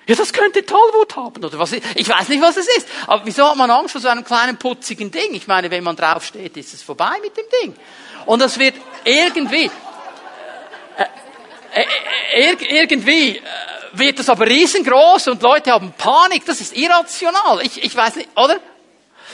Ja, 0.07 0.15
das 0.15 0.31
könnte 0.31 0.65
Tollwut 0.65 1.15
haben 1.17 1.43
oder 1.43 1.59
was. 1.59 1.73
Ich 1.73 2.07
weiß 2.07 2.29
nicht, 2.29 2.41
was 2.41 2.55
es 2.55 2.67
ist. 2.67 2.87
Aber 3.07 3.25
wieso 3.25 3.49
hat 3.49 3.57
man 3.57 3.69
Angst 3.69 3.91
vor 3.91 4.01
so 4.01 4.07
einem 4.07 4.23
kleinen 4.23 4.57
putzigen 4.57 5.11
Ding? 5.11 5.33
Ich 5.33 5.47
meine, 5.47 5.69
wenn 5.69 5.83
man 5.83 5.97
draufsteht, 5.97 6.55
ist 6.55 6.73
es 6.73 6.81
vorbei 6.81 7.17
mit 7.21 7.35
dem 7.35 7.45
Ding. 7.61 7.75
Und 8.25 8.41
das 8.41 8.57
wird 8.57 8.75
irgendwie, 9.03 9.69
äh, 10.97 11.81
äh, 11.81 12.51
äh 12.51 12.81
irgendwie 12.81 13.41
wird 13.93 14.19
das 14.19 14.29
aber 14.29 14.47
riesengroß 14.47 15.27
und 15.27 15.41
Leute 15.41 15.71
haben 15.71 15.93
Panik. 15.97 16.45
Das 16.45 16.61
ist 16.61 16.75
irrational. 16.77 17.61
Ich, 17.63 17.83
ich 17.83 17.95
weiß 17.95 18.15
nicht, 18.15 18.29
oder? 18.35 18.59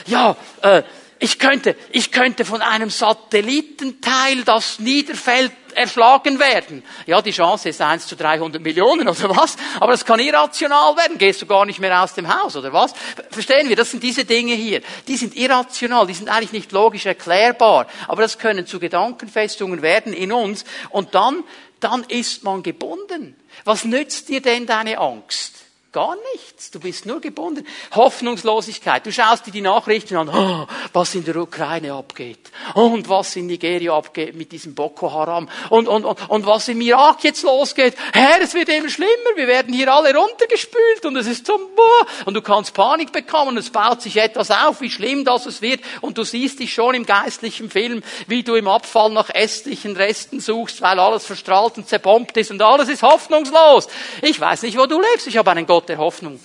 Ja, 0.07 0.35
äh, 0.61 0.83
ich 1.23 1.39
könnte, 1.39 1.77
ich 1.91 2.11
könnte 2.11 2.43
von 2.43 2.61
einem 2.61 2.89
Satellitenteil, 2.89 4.43
das 4.43 4.79
niederfällt, 4.79 5.53
erschlagen 5.73 6.37
werden. 6.37 6.83
Ja, 7.05 7.21
die 7.21 7.31
Chance 7.31 7.69
ist 7.69 7.81
1 7.81 8.07
zu 8.07 8.17
300 8.17 8.61
Millionen 8.61 9.07
oder 9.07 9.29
was? 9.29 9.55
Aber 9.79 9.93
das 9.93 10.03
kann 10.03 10.19
irrational 10.19 10.97
werden. 10.97 11.17
Gehst 11.17 11.41
du 11.41 11.45
gar 11.45 11.65
nicht 11.65 11.79
mehr 11.79 12.03
aus 12.03 12.13
dem 12.13 12.27
Haus 12.27 12.57
oder 12.57 12.73
was? 12.73 12.93
Verstehen 13.31 13.69
wir? 13.69 13.77
Das 13.77 13.89
sind 13.89 14.03
diese 14.03 14.25
Dinge 14.25 14.53
hier. 14.53 14.81
Die 15.07 15.15
sind 15.15 15.35
irrational. 15.37 16.05
Die 16.07 16.13
sind 16.13 16.27
eigentlich 16.27 16.51
nicht 16.51 16.73
logisch 16.73 17.05
erklärbar. 17.05 17.87
Aber 18.09 18.21
das 18.21 18.37
können 18.37 18.67
zu 18.67 18.81
Gedankenfestungen 18.81 19.81
werden 19.81 20.11
in 20.11 20.33
uns. 20.33 20.65
Und 20.89 21.15
dann, 21.15 21.45
dann 21.79 22.03
ist 22.03 22.43
man 22.43 22.63
gebunden. 22.63 23.37
Was 23.63 23.85
nützt 23.85 24.27
dir 24.27 24.41
denn 24.41 24.65
deine 24.65 24.97
Angst? 24.97 25.62
Gar 25.93 26.17
nichts. 26.33 26.71
Du 26.71 26.79
bist 26.79 27.05
nur 27.05 27.21
gebunden. 27.21 27.67
Hoffnungslosigkeit. 27.93 29.05
Du 29.05 29.11
schaust 29.11 29.45
dir 29.45 29.51
die 29.51 29.61
Nachrichten 29.61 30.15
an, 30.15 30.27
oh, 30.27 30.65
was 30.91 31.13
in 31.13 31.23
der 31.23 31.35
Ukraine 31.35 31.93
abgeht. 31.93 32.49
Und 32.73 33.07
was 33.09 33.35
in 33.35 33.45
Nigeria 33.45 33.95
abgeht 33.95 34.33
mit 34.33 34.51
diesem 34.51 34.73
Boko 34.73 35.13
Haram. 35.13 35.47
Und, 35.69 35.87
und, 35.87 36.03
und, 36.03 36.29
und 36.29 36.45
was 36.47 36.67
im 36.67 36.81
Irak 36.81 37.23
jetzt 37.23 37.43
losgeht. 37.43 37.93
Herr, 38.11 38.41
es 38.41 38.55
wird 38.55 38.69
immer 38.69 38.89
schlimmer. 38.89 39.11
Wir 39.35 39.45
werden 39.45 39.71
hier 39.71 39.93
alle 39.93 40.15
runtergespült. 40.15 41.05
Und 41.05 41.15
es 41.15 41.27
ist 41.27 41.45
so, 41.45 41.59
boah. 41.75 42.07
Und 42.25 42.33
du 42.33 42.41
kannst 42.41 42.73
Panik 42.73 43.11
bekommen. 43.11 43.55
Es 43.57 43.69
baut 43.69 44.01
sich 44.01 44.17
etwas 44.17 44.49
auf, 44.49 44.81
wie 44.81 44.89
schlimm 44.89 45.25
das 45.25 45.45
es 45.45 45.61
wird. 45.61 45.81
Und 46.01 46.17
du 46.17 46.23
siehst 46.23 46.59
dich 46.59 46.73
schon 46.73 46.95
im 46.95 47.05
geistlichen 47.05 47.69
Film, 47.69 48.01
wie 48.25 48.41
du 48.41 48.55
im 48.55 48.67
Abfall 48.67 49.11
nach 49.11 49.29
ästlichen 49.29 49.95
Resten 49.95 50.39
suchst, 50.39 50.81
weil 50.81 50.97
alles 50.97 51.27
verstrahlt 51.27 51.77
und 51.77 51.87
zerbombt 51.87 52.35
ist. 52.35 52.49
Und 52.49 52.63
alles 52.63 52.89
ist 52.89 53.03
hoffnungslos. 53.03 53.87
Ich 54.23 54.41
weiß 54.41 54.63
nicht, 54.63 54.75
wo 54.75 54.87
du 54.87 54.99
lebst. 54.99 55.27
Ich 55.27 55.37
habe 55.37 55.51
einen 55.51 55.67
Gott 55.67 55.82
Gott 55.83 55.89
der 55.89 55.97
Hoffnung. 55.97 56.39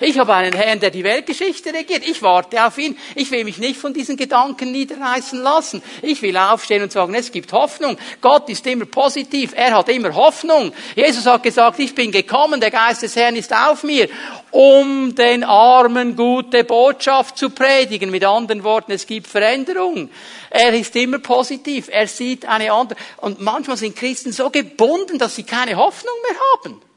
Ich 0.00 0.18
habe 0.18 0.34
einen 0.34 0.52
Herrn, 0.52 0.80
der 0.80 0.90
die 0.90 1.04
Weltgeschichte 1.04 1.72
regiert. 1.72 2.02
Ich 2.04 2.22
warte 2.22 2.66
auf 2.66 2.76
ihn. 2.76 2.98
Ich 3.14 3.30
will 3.30 3.44
mich 3.44 3.58
nicht 3.58 3.78
von 3.78 3.94
diesen 3.94 4.16
Gedanken 4.16 4.72
niederreißen 4.72 5.40
lassen. 5.40 5.80
Ich 6.02 6.20
will 6.22 6.36
aufstehen 6.36 6.82
und 6.82 6.90
sagen, 6.90 7.14
es 7.14 7.30
gibt 7.30 7.52
Hoffnung. 7.52 7.96
Gott 8.20 8.48
ist 8.48 8.66
immer 8.66 8.86
positiv. 8.86 9.52
Er 9.54 9.76
hat 9.76 9.88
immer 9.90 10.12
Hoffnung. 10.12 10.72
Jesus 10.96 11.24
hat 11.26 11.44
gesagt, 11.44 11.78
ich 11.78 11.94
bin 11.94 12.10
gekommen, 12.10 12.60
der 12.60 12.72
Geist 12.72 13.02
des 13.02 13.14
Herrn 13.14 13.36
ist 13.36 13.54
auf 13.54 13.84
mir, 13.84 14.08
um 14.50 15.14
den 15.14 15.44
Armen 15.44 16.16
gute 16.16 16.64
Botschaft 16.64 17.38
zu 17.38 17.50
predigen. 17.50 18.10
Mit 18.10 18.24
anderen 18.24 18.64
Worten, 18.64 18.90
es 18.90 19.06
gibt 19.06 19.28
Veränderung. 19.28 20.10
Er 20.50 20.74
ist 20.74 20.96
immer 20.96 21.20
positiv. 21.20 21.88
Er 21.92 22.08
sieht 22.08 22.44
eine 22.44 22.72
andere. 22.72 22.98
Und 23.18 23.40
manchmal 23.40 23.76
sind 23.76 23.94
Christen 23.94 24.32
so 24.32 24.50
gebunden, 24.50 25.18
dass 25.18 25.36
sie 25.36 25.44
keine 25.44 25.76
Hoffnung 25.76 26.14
mehr 26.28 26.40
haben 26.64 26.87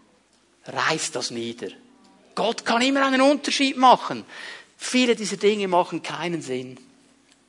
reißt 0.66 1.16
das 1.16 1.32
nieder. 1.32 1.68
Gott 2.36 2.66
kann 2.66 2.82
immer 2.82 3.06
einen 3.06 3.22
Unterschied 3.22 3.78
machen. 3.78 4.26
Viele 4.78 5.16
dieser 5.16 5.38
Dinge 5.38 5.68
machen 5.68 6.02
keinen 6.02 6.42
Sinn. 6.42 6.78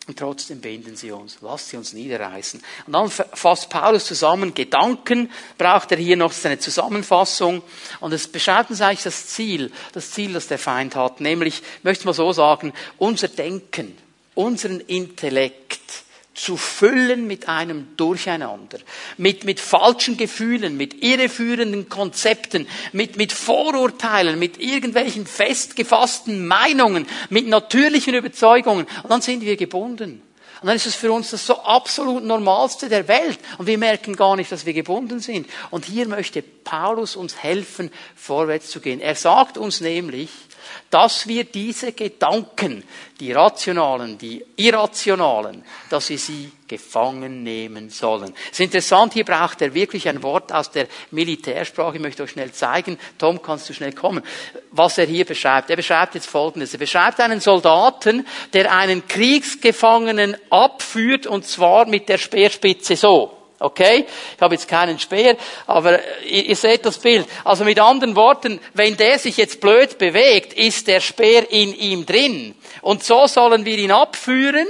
Und 0.09 0.19
trotzdem 0.19 0.61
binden 0.61 0.97
sie 0.97 1.13
uns. 1.13 1.39
Lasst 1.43 1.69
sie 1.69 1.77
uns 1.77 1.93
niederreißen. 1.93 2.61
Und 2.87 2.93
dann 2.93 3.09
fasst 3.09 3.71
Paulus 3.71 4.05
zusammen 4.05 4.53
Gedanken, 4.53 5.31
braucht 5.57 5.93
er 5.93 5.99
hier 5.99 6.17
noch 6.17 6.33
seine 6.33 6.59
Zusammenfassung. 6.59 7.63
Und 8.01 8.13
es 8.13 8.27
beschreibt 8.27 8.71
uns 8.71 8.81
eigentlich 8.81 9.05
das 9.05 9.29
Ziel, 9.29 9.71
das 9.93 10.11
Ziel, 10.11 10.33
das 10.33 10.49
der 10.49 10.59
Feind 10.59 10.97
hat. 10.97 11.21
Nämlich, 11.21 11.63
ich 11.79 11.85
möchte 11.85 12.05
mal 12.07 12.15
so 12.15 12.33
sagen, 12.33 12.73
unser 12.99 13.29
Denken, 13.29 13.97
unseren 14.35 14.81
Intellekt, 14.81 16.02
zu 16.35 16.57
füllen 16.57 17.27
mit 17.27 17.49
einem 17.49 17.89
Durcheinander, 17.97 18.79
mit, 19.19 19.45
mit 19.45 19.61
falschen 19.61 20.17
Gefühlen, 20.17 20.77
mit 20.77 21.03
irreführenden 21.03 21.89
Konzepten, 21.89 22.67
mit, 22.93 23.17
mit 23.17 23.33
Vorurteilen, 23.33 24.39
mit 24.39 24.59
irgendwelchen 24.59 25.27
festgefassten 25.27 26.47
Meinungen, 26.47 27.07
mit 27.29 27.47
natürlichen 27.47 28.15
Überzeugungen. 28.15 28.87
Und 29.03 29.11
dann 29.11 29.21
sind 29.21 29.43
wir 29.43 29.57
gebunden. 29.57 30.23
Und 30.63 30.69
dann 30.69 30.77
ist 30.77 30.87
es 30.87 30.95
für 30.95 31.11
uns 31.11 31.31
das 31.33 31.45
so 31.45 31.59
absolut 31.59 32.23
Normalste 32.23 32.89
der 32.89 33.09
Welt. 33.09 33.39
Und 33.59 33.67
wir 33.67 33.79
merken 33.79 34.15
gar 34.15 34.37
nicht, 34.37 34.53
dass 34.53 34.65
wir 34.65 34.73
gebunden 34.73 35.19
sind. 35.19 35.49
Und 35.71 35.85
hier 35.85 36.07
möchte 36.07 36.41
Paulus 36.41 37.17
uns 37.17 37.43
helfen, 37.43 37.91
vorwärts 38.15 38.71
zu 38.71 38.81
gehen. 38.81 39.01
Er 39.01 39.17
sagt 39.17 39.59
uns 39.59 39.81
nämlich, 39.81 40.31
dass 40.91 41.27
wir 41.27 41.45
diese 41.45 41.93
Gedanken, 41.93 42.85
die 43.21 43.33
rationalen, 43.33 44.19
die 44.19 44.45
irrationalen, 44.57 45.65
dass 45.91 46.09
wir 46.11 46.19
sie 46.19 46.51
gefangen 46.67 47.43
nehmen 47.43 47.91
sollen. 47.91 48.33
Es 48.47 48.53
ist 48.53 48.61
interessant, 48.61 49.13
hier 49.13 49.25
braucht 49.25 49.61
er 49.61 49.75
wirklich 49.75 50.09
ein 50.09 50.23
Wort 50.23 50.53
aus 50.53 50.71
der 50.71 50.87
Militärsprache. 51.11 51.97
Ich 51.97 52.03
möchte 52.03 52.23
euch 52.23 52.31
schnell 52.31 52.53
zeigen. 52.53 52.99
Tom, 53.19 53.43
kannst 53.43 53.69
du 53.69 53.75
schnell 53.75 53.93
kommen? 53.93 54.23
Was 54.71 54.99
er 54.99 55.07
hier 55.07 55.25
beschreibt. 55.25 55.69
Er 55.71 55.77
beschreibt 55.77 56.15
jetzt 56.15 56.27
Folgendes. 56.27 56.73
Er 56.73 56.79
beschreibt 56.79 57.21
einen 57.21 57.41
Soldaten, 57.41 58.27
der 58.55 58.73
einen 58.73 59.07
Kriegsgefangenen 59.07 60.37
abführt 60.51 61.27
und 61.27 61.47
zwar 61.47 61.87
mit 61.87 62.09
der 62.09 62.19
Speerspitze 62.19 62.97
so. 62.97 63.42
Okay? 63.63 64.07
Ich 64.37 64.43
habe 64.43 64.55
jetzt 64.55 64.69
keinen 64.69 64.99
Speer, 64.99 65.37
aber 65.67 66.01
ihr, 66.25 66.47
ihr, 66.47 66.57
seht 66.57 66.85
das 66.85 66.99
Bild. 66.99 67.27
Also 67.45 67.65
mit 67.65 67.79
anderen 67.79 68.17
Worten, 68.17 68.61
wenn 68.75 68.97
der 68.97 69.19
sich 69.19 69.37
jetzt 69.37 69.61
blöd 69.61 69.99
bewegt, 69.99 70.53
ist 70.53 70.87
der 70.89 71.01
Speer 71.01 71.51
in 71.51 71.75
ihm 71.75 72.07
drin. 72.07 72.55
Und 72.81 73.05
so 73.05 73.27
sollen 73.27 73.65
wir 73.65 73.79
ihn 73.79 73.93
abführen, 73.93 74.67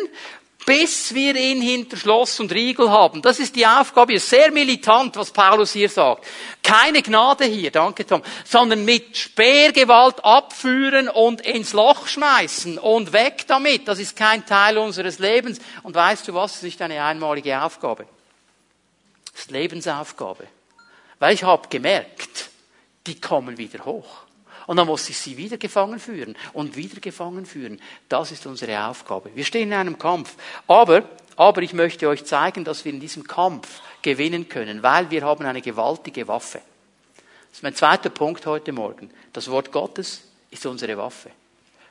bis 0.65 1.15
wir 1.15 1.35
ihn 1.37 1.61
hinter 1.61 1.97
Schloss 1.97 2.39
und 2.41 2.53
Riegel 2.53 2.91
haben. 2.91 3.23
Das 3.23 3.39
ist 3.39 3.57
die 3.57 3.67
Aufgabe, 3.67 4.19
sehr 4.19 4.51
militant, 4.51 5.17
was 5.17 5.31
Paulus 5.31 5.73
hier 5.73 5.89
sagt. 5.89 6.25
Keine 6.63 7.03
Gnade 7.03 7.45
hier, 7.45 7.71
danke 7.71 8.07
Tom, 8.07 8.23
sondern 8.45 8.85
mit 8.85 9.17
Speergewalt 9.17 10.25
abführen 10.25 11.09
und 11.09 11.41
ins 11.41 11.73
Loch 11.73 12.07
schmeißen 12.07 12.79
und 12.79 13.13
weg 13.13 13.45
damit. 13.47 13.89
Das 13.89 13.99
ist 13.99 14.17
kein 14.17 14.47
Teil 14.47 14.79
unseres 14.79 15.19
Lebens. 15.19 15.59
Und 15.83 15.95
weißt 15.95 16.29
du 16.29 16.35
was, 16.35 16.53
das 16.53 16.57
ist 16.59 16.65
nicht 16.65 16.83
eine 16.83 17.03
einmalige 17.03 17.61
Aufgabe. 17.61 18.07
Das 19.33 19.43
ist 19.43 19.51
Lebensaufgabe. 19.51 20.47
Weil 21.19 21.35
ich 21.35 21.43
habe 21.43 21.69
gemerkt, 21.69 22.51
die 23.07 23.21
kommen 23.21 23.59
wieder 23.59 23.85
hoch. 23.85 24.25
Und 24.67 24.77
dann 24.77 24.87
muss 24.87 25.09
ich 25.09 25.19
sie 25.19 25.37
wieder 25.37 25.57
gefangen 25.57 25.99
führen 25.99 26.37
und 26.53 26.77
wieder 26.77 27.01
gefangen 27.01 27.47
führen. 27.47 27.81
Das 28.09 28.31
ist 28.31 28.47
unsere 28.47 28.87
Aufgabe. 28.87 29.31
Wir 29.35 29.45
stehen 29.45 29.69
in 29.69 29.75
einem 29.75 29.99
Kampf. 29.99 30.35
Aber, 30.67 31.03
aber 31.37 31.63
ich 31.63 31.73
möchte 31.73 32.09
euch 32.09 32.25
zeigen, 32.25 32.65
dass 32.65 32.85
wir 32.85 32.93
in 32.93 33.01
diesem 33.01 33.25
Kampf 33.25 33.81
gewinnen 34.03 34.49
können, 34.49 34.83
weil 34.83 35.11
wir 35.11 35.23
haben 35.23 35.45
eine 35.45 35.63
gewaltige 35.63 36.29
Waffe. 36.29 36.61
Das 37.19 37.59
ist 37.59 37.63
mein 37.63 37.75
zweiter 37.75 38.11
Punkt 38.11 38.47
heute 38.47 38.73
Morgen. 38.73 39.11
Das 39.33 39.51
Wort 39.51 39.73
Gottes 39.73 40.23
ist 40.51 40.65
unsere 40.65 40.97
Waffe. 40.97 41.31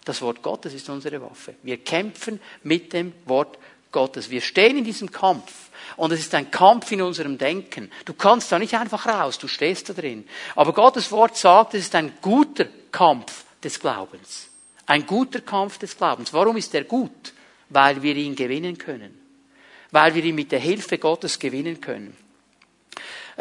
Das 0.05 0.21
Wort 0.21 0.41
Gottes 0.41 0.73
ist 0.73 0.89
unsere 0.89 1.21
Waffe. 1.21 1.55
Wir 1.61 1.77
kämpfen 1.77 2.39
mit 2.63 2.93
dem 2.93 3.13
Wort 3.25 3.57
Gottes. 3.91 4.29
Wir 4.29 4.41
stehen 4.41 4.77
in 4.77 4.83
diesem 4.83 5.11
Kampf. 5.11 5.69
Und 5.97 6.11
es 6.11 6.21
ist 6.21 6.34
ein 6.36 6.51
Kampf 6.51 6.91
in 6.91 7.01
unserem 7.01 7.38
Denken. 7.38 7.91
Du 8.05 8.13
kannst 8.13 8.51
da 8.51 8.59
nicht 8.59 8.75
einfach 8.75 9.05
raus, 9.05 9.38
du 9.38 9.47
stehst 9.47 9.89
da 9.89 9.93
drin. 9.93 10.27
Aber 10.55 10.73
Gottes 10.73 11.11
Wort 11.11 11.38
sagt, 11.38 11.73
es 11.73 11.82
ist 11.86 11.95
ein 11.95 12.13
guter 12.21 12.65
Kampf 12.91 13.45
des 13.63 13.79
Glaubens. 13.79 14.49
Ein 14.86 15.05
guter 15.05 15.41
Kampf 15.41 15.77
des 15.77 15.97
Glaubens. 15.97 16.34
Warum 16.34 16.57
ist 16.57 16.73
er 16.75 16.84
gut? 16.84 17.34
Weil 17.69 18.01
wir 18.01 18.15
ihn 18.15 18.36
gewinnen 18.36 18.77
können. 18.77 19.17
Weil 19.91 20.15
wir 20.15 20.23
ihn 20.23 20.36
mit 20.36 20.51
der 20.51 20.59
Hilfe 20.59 20.97
Gottes 20.97 21.39
gewinnen 21.39 21.79
können. 21.79 22.15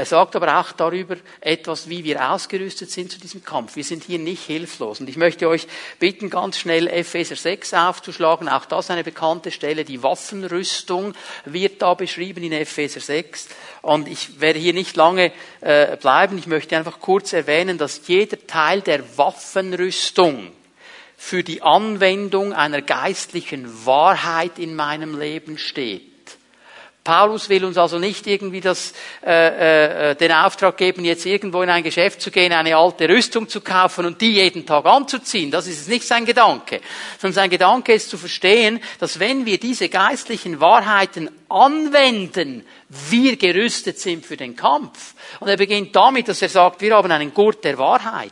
Er 0.00 0.06
sagt 0.06 0.34
aber 0.34 0.58
auch 0.58 0.72
darüber 0.72 1.18
etwas, 1.42 1.90
wie 1.90 2.04
wir 2.04 2.30
ausgerüstet 2.30 2.90
sind 2.90 3.12
zu 3.12 3.20
diesem 3.20 3.44
Kampf. 3.44 3.76
Wir 3.76 3.84
sind 3.84 4.02
hier 4.02 4.18
nicht 4.18 4.46
hilflos. 4.46 4.98
Und 4.98 5.10
ich 5.10 5.18
möchte 5.18 5.46
euch 5.46 5.66
bitten, 5.98 6.30
ganz 6.30 6.56
schnell 6.56 6.86
Epheser 6.86 7.36
6 7.36 7.74
aufzuschlagen. 7.74 8.48
Auch 8.48 8.64
das 8.64 8.90
eine 8.90 9.04
bekannte 9.04 9.50
Stelle. 9.50 9.84
Die 9.84 10.02
Waffenrüstung 10.02 11.12
wird 11.44 11.82
da 11.82 11.92
beschrieben 11.92 12.42
in 12.42 12.52
Epheser 12.52 13.00
6. 13.00 13.48
Und 13.82 14.08
ich 14.08 14.40
werde 14.40 14.58
hier 14.58 14.72
nicht 14.72 14.96
lange 14.96 15.32
äh, 15.60 15.98
bleiben. 15.98 16.38
Ich 16.38 16.46
möchte 16.46 16.78
einfach 16.78 17.00
kurz 17.00 17.34
erwähnen, 17.34 17.76
dass 17.76 18.00
jeder 18.06 18.38
Teil 18.46 18.80
der 18.80 19.18
Waffenrüstung 19.18 20.50
für 21.18 21.44
die 21.44 21.60
Anwendung 21.60 22.54
einer 22.54 22.80
geistlichen 22.80 23.84
Wahrheit 23.84 24.58
in 24.58 24.74
meinem 24.74 25.20
Leben 25.20 25.58
steht. 25.58 26.09
Paulus 27.10 27.48
will 27.48 27.64
uns 27.64 27.76
also 27.76 27.98
nicht 27.98 28.24
irgendwie 28.28 28.60
das, 28.60 28.92
äh, 29.26 30.10
äh, 30.10 30.14
den 30.14 30.30
Auftrag 30.30 30.76
geben, 30.76 31.04
jetzt 31.04 31.26
irgendwo 31.26 31.60
in 31.60 31.68
ein 31.68 31.82
Geschäft 31.82 32.22
zu 32.22 32.30
gehen, 32.30 32.52
eine 32.52 32.76
alte 32.76 33.08
Rüstung 33.08 33.48
zu 33.48 33.62
kaufen 33.62 34.06
und 34.06 34.20
die 34.20 34.34
jeden 34.34 34.64
Tag 34.64 34.86
anzuziehen. 34.86 35.50
Das 35.50 35.66
ist 35.66 35.88
nicht 35.88 36.06
sein 36.06 36.24
Gedanke. 36.24 36.80
Sondern 37.18 37.34
sein 37.34 37.50
Gedanke 37.50 37.94
ist 37.94 38.10
zu 38.10 38.16
verstehen, 38.16 38.78
dass 39.00 39.18
wenn 39.18 39.44
wir 39.44 39.58
diese 39.58 39.88
geistlichen 39.88 40.60
Wahrheiten 40.60 41.28
anwenden, 41.48 42.64
wir 42.88 43.36
gerüstet 43.36 43.98
sind 43.98 44.24
für 44.24 44.36
den 44.36 44.54
Kampf. 44.54 45.14
Und 45.40 45.48
er 45.48 45.56
beginnt 45.56 45.96
damit, 45.96 46.28
dass 46.28 46.42
er 46.42 46.48
sagt, 46.48 46.80
wir 46.80 46.94
haben 46.94 47.10
einen 47.10 47.34
Gurt 47.34 47.64
der 47.64 47.76
Wahrheit. 47.76 48.30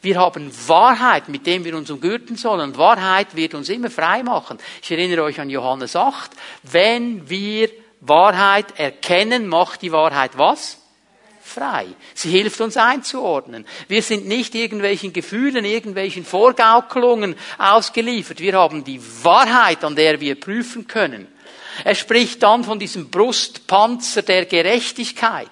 Wir 0.00 0.16
haben 0.16 0.50
Wahrheit, 0.68 1.28
mit 1.28 1.46
dem 1.46 1.66
wir 1.66 1.76
uns 1.76 1.90
umgürten 1.90 2.36
sollen. 2.36 2.70
Und 2.70 2.78
Wahrheit 2.78 3.36
wird 3.36 3.52
uns 3.52 3.68
immer 3.68 3.90
frei 3.90 4.22
machen. 4.22 4.56
Ich 4.82 4.90
erinnere 4.90 5.22
euch 5.22 5.38
an 5.38 5.50
Johannes 5.50 5.94
8. 5.96 6.30
Wenn 6.62 7.28
wir 7.28 7.68
Wahrheit 8.00 8.78
erkennen 8.78 9.46
macht 9.46 9.82
die 9.82 9.92
Wahrheit 9.92 10.36
was? 10.36 10.78
Frei. 11.42 11.86
Sie 12.12 12.30
hilft 12.30 12.60
uns 12.60 12.76
einzuordnen. 12.76 13.66
Wir 13.88 14.02
sind 14.02 14.26
nicht 14.26 14.54
irgendwelchen 14.54 15.12
Gefühlen, 15.12 15.64
irgendwelchen 15.64 16.24
Vorgaukelungen 16.24 17.36
ausgeliefert. 17.56 18.40
Wir 18.40 18.54
haben 18.54 18.84
die 18.84 19.00
Wahrheit, 19.22 19.84
an 19.84 19.94
der 19.94 20.20
wir 20.20 20.38
prüfen 20.38 20.86
können. 20.86 21.28
Er 21.84 21.94
spricht 21.94 22.42
dann 22.42 22.64
von 22.64 22.78
diesem 22.78 23.10
Brustpanzer 23.10 24.22
der 24.22 24.46
Gerechtigkeit 24.46 25.50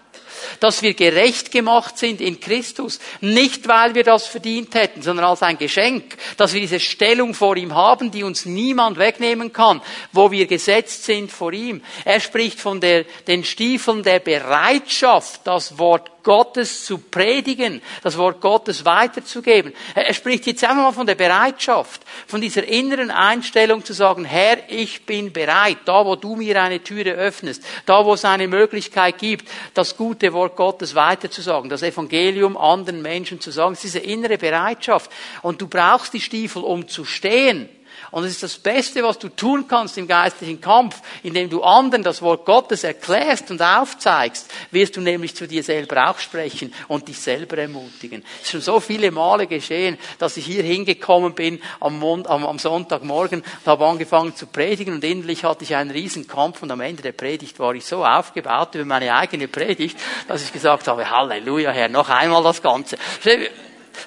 dass 0.60 0.82
wir 0.82 0.94
gerecht 0.94 1.50
gemacht 1.50 1.98
sind 1.98 2.20
in 2.20 2.40
Christus. 2.40 2.98
Nicht, 3.20 3.68
weil 3.68 3.94
wir 3.94 4.04
das 4.04 4.26
verdient 4.26 4.74
hätten, 4.74 5.02
sondern 5.02 5.26
als 5.26 5.42
ein 5.42 5.58
Geschenk, 5.58 6.16
dass 6.36 6.54
wir 6.54 6.60
diese 6.60 6.80
Stellung 6.80 7.34
vor 7.34 7.56
ihm 7.56 7.74
haben, 7.74 8.10
die 8.10 8.22
uns 8.22 8.46
niemand 8.46 8.98
wegnehmen 8.98 9.52
kann, 9.52 9.80
wo 10.12 10.30
wir 10.30 10.46
gesetzt 10.46 11.04
sind 11.04 11.30
vor 11.30 11.52
ihm. 11.52 11.82
Er 12.04 12.20
spricht 12.20 12.60
von 12.60 12.80
der, 12.80 13.04
den 13.26 13.44
Stiefeln 13.44 14.02
der 14.02 14.20
Bereitschaft, 14.20 15.40
das 15.44 15.78
Wort 15.78 16.13
Gottes 16.24 16.84
zu 16.84 16.98
predigen, 16.98 17.80
das 18.02 18.18
Wort 18.18 18.40
Gottes 18.40 18.84
weiterzugeben. 18.84 19.72
Er 19.94 20.12
spricht 20.12 20.46
jetzt 20.46 20.64
einfach 20.64 20.76
mal 20.76 20.92
von 20.92 21.06
der 21.06 21.14
Bereitschaft, 21.14 22.02
von 22.26 22.40
dieser 22.40 22.66
inneren 22.66 23.10
Einstellung 23.10 23.84
zu 23.84 23.92
sagen, 23.92 24.24
Herr, 24.24 24.58
ich 24.68 25.06
bin 25.06 25.32
bereit, 25.32 25.78
da 25.84 26.04
wo 26.04 26.16
du 26.16 26.34
mir 26.34 26.60
eine 26.60 26.82
Türe 26.82 27.12
öffnest, 27.12 27.62
da 27.86 28.04
wo 28.04 28.14
es 28.14 28.24
eine 28.24 28.48
Möglichkeit 28.48 29.18
gibt, 29.18 29.48
das 29.74 29.96
gute 29.96 30.32
Wort 30.32 30.56
Gottes 30.56 30.94
weiterzusagen, 30.94 31.70
das 31.70 31.82
Evangelium 31.82 32.56
anderen 32.56 33.02
Menschen 33.02 33.40
zu 33.40 33.50
sagen, 33.50 33.74
es 33.74 33.84
ist 33.84 33.94
diese 33.94 34.04
innere 34.04 34.38
Bereitschaft. 34.38 35.10
Und 35.42 35.60
du 35.60 35.68
brauchst 35.68 36.14
die 36.14 36.20
Stiefel, 36.20 36.62
um 36.64 36.88
zu 36.88 37.04
stehen. 37.04 37.68
Und 38.14 38.22
es 38.22 38.30
ist 38.30 38.44
das 38.44 38.58
Beste, 38.58 39.02
was 39.02 39.18
du 39.18 39.28
tun 39.28 39.66
kannst 39.66 39.98
im 39.98 40.06
geistlichen 40.06 40.60
Kampf, 40.60 41.02
indem 41.24 41.50
du 41.50 41.64
anderen 41.64 42.04
das 42.04 42.22
Wort 42.22 42.44
Gottes 42.44 42.84
erklärst 42.84 43.50
und 43.50 43.60
aufzeigst, 43.60 44.48
wirst 44.70 44.96
du 44.96 45.00
nämlich 45.00 45.34
zu 45.34 45.48
dir 45.48 45.64
selber 45.64 46.08
auch 46.08 46.20
sprechen 46.20 46.72
und 46.86 47.08
dich 47.08 47.18
selber 47.18 47.58
ermutigen. 47.58 48.24
Es 48.36 48.44
ist 48.44 48.50
schon 48.52 48.60
so 48.60 48.78
viele 48.78 49.10
Male 49.10 49.48
geschehen, 49.48 49.98
dass 50.20 50.36
ich 50.36 50.46
hier 50.46 50.62
hingekommen 50.62 51.34
bin 51.34 51.60
am, 51.80 51.98
Mond, 51.98 52.28
am, 52.28 52.46
am 52.46 52.60
Sonntagmorgen 52.60 53.40
und 53.40 53.66
habe 53.66 53.84
angefangen 53.84 54.36
zu 54.36 54.46
predigen 54.46 54.94
und 54.94 55.02
innerlich 55.02 55.42
hatte 55.42 55.64
ich 55.64 55.74
einen 55.74 55.90
riesen 55.90 56.28
Kampf 56.28 56.62
und 56.62 56.70
am 56.70 56.82
Ende 56.82 57.02
der 57.02 57.10
Predigt 57.10 57.58
war 57.58 57.74
ich 57.74 57.84
so 57.84 58.04
aufgebaut 58.04 58.76
über 58.76 58.84
meine 58.84 59.12
eigene 59.12 59.48
Predigt, 59.48 59.98
dass 60.28 60.44
ich 60.44 60.52
gesagt 60.52 60.86
habe, 60.86 61.10
Halleluja, 61.10 61.72
Herr, 61.72 61.88
noch 61.88 62.08
einmal 62.10 62.44
das 62.44 62.62
Ganze. 62.62 62.96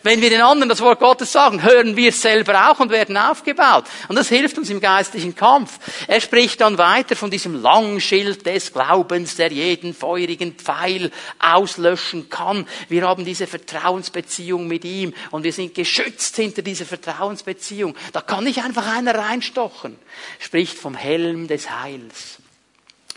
Wenn 0.04 0.22
wir 0.22 0.30
den 0.30 0.42
anderen 0.42 0.70
das 0.70 0.82
Wort 0.82 1.00
Gottes 1.00 1.32
sagen, 1.32 1.64
hören 1.64 1.96
wir 1.96 2.10
es 2.10 2.22
selber 2.22 2.72
auch 2.72 2.80
und 2.80 2.92
werden 2.92 3.18
aufgebaut. 3.18 3.86
Und 4.08 4.16
das 4.16 4.30
hilft 4.30 4.58
uns 4.58 4.70
im 4.70 4.80
geistlichen 4.80 5.36
Kampf. 5.36 5.80
Er 6.08 6.22
spricht 6.22 6.62
dann 6.62 6.78
weiter 6.78 7.16
von 7.16 7.32
diesem 7.32 7.62
Langschild 7.62 8.46
des 8.46 8.74
Glaubens, 8.74 9.36
der 9.36 9.52
jeden 9.52 9.94
feurigen 9.94 10.54
Pfeil 10.54 11.12
auslöschen 11.40 12.30
kann. 12.30 12.68
Wir 12.90 13.08
haben 13.08 13.26
diese 13.26 13.48
Vertrauensbeziehung 13.48 14.68
mit 14.68 14.86
ihm 14.86 15.14
und 15.32 15.44
wir 15.44 15.54
sind 15.54 15.76
geschützt 15.76 16.36
hinter 16.36 16.62
dieser 16.62 16.86
Vertrauensbeziehung. 16.86 17.96
Da 18.14 18.22
kann 18.22 18.44
nicht 18.44 18.64
einfach 18.64 18.88
einer 18.96 19.16
reinstochen. 19.16 19.98
Spricht 20.40 20.78
vom 20.78 20.96
Helm 20.96 21.48
des 21.48 21.70
Heils 21.70 22.40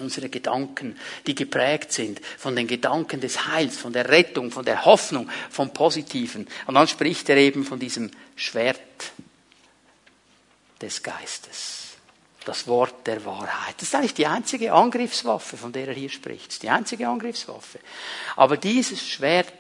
unsere 0.01 0.29
Gedanken, 0.29 0.99
die 1.27 1.35
geprägt 1.35 1.93
sind 1.93 2.21
von 2.39 2.57
den 2.57 2.67
Gedanken 2.67 3.21
des 3.21 3.47
Heils, 3.49 3.79
von 3.79 3.93
der 3.93 4.09
Rettung, 4.09 4.51
von 4.51 4.65
der 4.65 4.85
Hoffnung, 4.85 5.29
vom 5.51 5.73
Positiven. 5.73 6.49
Und 6.67 6.75
dann 6.75 6.89
spricht 6.89 7.29
er 7.29 7.37
eben 7.37 7.65
von 7.65 7.79
diesem 7.79 8.11
Schwert 8.37 8.81
des 10.81 11.03
Geistes. 11.03 11.97
Das 12.45 12.67
Wort 12.67 13.07
der 13.07 13.25
Wahrheit. 13.27 13.75
Das 13.77 13.89
ist 13.89 13.95
eigentlich 13.95 14.15
die 14.15 14.27
einzige 14.27 14.73
Angriffswaffe, 14.73 15.57
von 15.57 15.73
der 15.73 15.89
er 15.89 15.95
hier 15.95 16.09
spricht. 16.09 16.63
Die 16.63 16.71
einzige 16.71 17.07
Angriffswaffe. 17.07 17.79
Aber 18.37 18.57
dieses 18.57 19.07
Schwert 19.07 19.53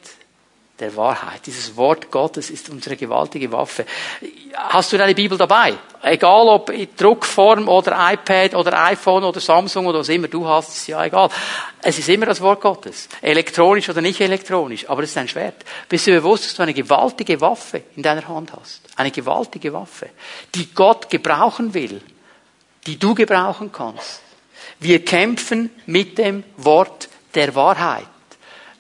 der 0.81 0.97
Wahrheit. 0.97 1.47
Dieses 1.47 1.77
Wort 1.77 2.11
Gottes 2.11 2.51
ist 2.51 2.71
unsere 2.71 2.97
gewaltige 2.97 3.53
Waffe. 3.53 3.85
Hast 4.55 4.93
du 4.93 4.99
deine 4.99 5.15
Bibel 5.15 5.37
dabei? 5.37 5.75
Egal 6.03 6.49
ob 6.49 6.71
in 6.71 6.89
Druckform 6.97 7.69
oder 7.69 8.13
iPad 8.13 8.55
oder 8.55 8.85
iPhone 8.87 9.25
oder 9.25 9.41
Samsung 9.41 9.87
oder 9.87 10.01
was 10.01 10.09
immer 10.09 10.29
du 10.29 10.47
hast, 10.47 10.71
ist 10.71 10.87
ja 10.87 11.05
egal. 11.05 11.29
Es 11.83 11.99
ist 11.99 12.09
immer 12.09 12.27
das 12.27 12.41
Wort 12.41 12.61
Gottes. 12.61 13.09
Elektronisch 13.21 13.89
oder 13.89 14.01
nicht 14.01 14.21
elektronisch, 14.21 14.89
aber 14.89 15.03
es 15.03 15.11
ist 15.11 15.19
ein 15.19 15.29
Schwert. 15.29 15.65
Bist 15.89 16.07
du 16.07 16.13
bewusst, 16.13 16.47
dass 16.47 16.55
du 16.55 16.63
eine 16.63 16.75
gewaltige 16.75 17.41
Waffe 17.41 17.83
in 17.97 18.03
deiner 18.03 18.27
Hand 18.27 18.53
hast? 18.59 18.83
Eine 18.97 19.11
gewaltige 19.11 19.73
Waffe, 19.73 20.09
die 20.55 20.73
Gott 20.75 21.11
gebrauchen 21.11 21.75
will, 21.75 22.01
die 22.87 22.99
du 22.99 23.15
gebrauchen 23.15 23.71
kannst. 23.71 24.23
Wir 24.79 25.05
kämpfen 25.05 25.71
mit 25.87 26.17
dem 26.17 26.45
Wort 26.57 27.09
der 27.35 27.55
Wahrheit. 27.55 28.07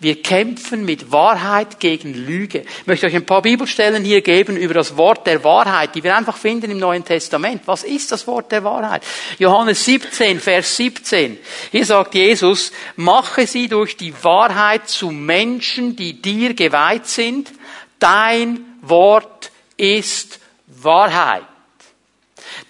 Wir 0.01 0.23
kämpfen 0.23 0.87
mit 0.87 1.13
Wahrheit 1.13 1.79
gegen 1.79 2.15
Lüge. 2.15 2.61
Ich 2.61 2.87
möchte 2.87 3.07
euch 3.07 3.15
ein 3.15 3.27
paar 3.27 3.43
Bibelstellen 3.43 4.03
hier 4.03 4.23
geben 4.23 4.57
über 4.57 4.73
das 4.73 4.97
Wort 4.97 5.27
der 5.27 5.45
Wahrheit, 5.45 5.95
die 5.95 6.03
wir 6.03 6.17
einfach 6.17 6.39
finden 6.39 6.71
im 6.71 6.79
Neuen 6.79 7.05
Testament. 7.05 7.63
Was 7.67 7.85
ist 7.85 8.11
das 8.11 8.27
Wort 8.27 8.51
der 8.51 8.65
Wahrheit? 8.65 9.03
Johannes 9.39 9.85
17, 9.85 10.41
Vers 10.41 10.77
17. 10.79 11.39
Hier 11.71 11.85
sagt 11.85 12.15
Jesus, 12.15 12.73
mache 12.97 13.47
sie 13.47 13.69
durch 13.69 13.99
die 13.99 14.15
Wahrheit 14.25 14.89
zu 14.89 15.11
Menschen, 15.11 15.97
die 15.97 16.23
dir 16.23 16.55
geweiht 16.55 17.07
sind. 17.07 17.53
Dein 17.99 18.61
Wort 18.81 19.51
ist 19.77 20.41
Wahrheit. 20.67 21.50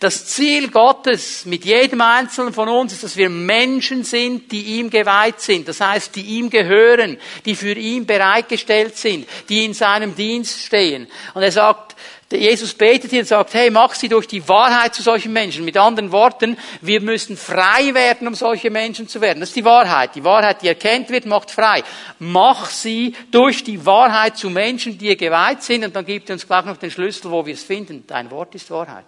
Das 0.01 0.25
Ziel 0.25 0.71
Gottes 0.71 1.45
mit 1.45 1.67
jedem 1.67 2.01
Einzelnen 2.01 2.55
von 2.55 2.71
uns 2.71 2.95
ist, 2.95 3.05
dass 3.05 3.19
wir 3.19 3.29
Menschen 3.29 4.03
sind, 4.03 4.51
die 4.51 4.79
ihm 4.79 4.89
geweiht 4.89 5.41
sind. 5.41 5.69
Das 5.69 5.83
heißt, 5.83 6.17
die 6.17 6.23
ihm 6.23 6.49
gehören, 6.49 7.19
die 7.45 7.55
für 7.55 7.75
ihn 7.75 8.07
bereitgestellt 8.07 8.97
sind, 8.97 9.29
die 9.51 9.67
in 9.67 9.75
seinem 9.75 10.15
Dienst 10.15 10.63
stehen. 10.65 11.07
Und 11.35 11.43
er 11.43 11.53
sagt, 11.53 11.97
Jesus 12.33 12.73
betet 12.73 13.11
hier 13.11 13.21
und 13.21 13.27
sagt, 13.27 13.53
hey, 13.53 13.71
mach 13.71 13.95
sie 13.95 14.09
durch 14.09 14.27
die 14.27 14.49
Wahrheit 14.49 14.95
zu 14.95 15.03
solchen 15.03 15.35
Menschen. 15.35 15.67
Mit 15.67 15.77
anderen 15.77 16.13
Worten, 16.13 16.57
wir 16.81 17.03
müssen 17.03 17.37
frei 17.37 17.93
werden, 17.93 18.27
um 18.27 18.35
solche 18.35 18.71
Menschen 18.71 19.07
zu 19.07 19.21
werden. 19.21 19.41
Das 19.41 19.51
ist 19.51 19.57
die 19.57 19.67
Wahrheit. 19.67 20.15
Die 20.15 20.25
Wahrheit, 20.25 20.63
die 20.63 20.69
erkennt 20.69 21.11
wird, 21.11 21.27
macht 21.27 21.51
frei. 21.51 21.83
Mach 22.19 22.71
sie 22.71 23.15
durch 23.33 23.65
die 23.65 23.85
Wahrheit 23.85 24.39
zu 24.39 24.49
Menschen, 24.49 24.97
die 24.97 25.09
ihr 25.09 25.17
geweiht 25.17 25.63
sind. 25.63 25.85
Und 25.85 25.95
dann 25.95 26.07
gibt 26.07 26.31
er 26.31 26.35
uns 26.35 26.47
gleich 26.47 26.65
noch 26.65 26.79
den 26.79 26.91
Schlüssel, 26.91 27.31
wo 27.31 27.45
wir 27.45 27.53
es 27.53 27.65
finden. 27.65 28.05
Dein 28.07 28.31
Wort 28.31 28.55
ist 28.55 28.71
Wahrheit. 28.71 29.05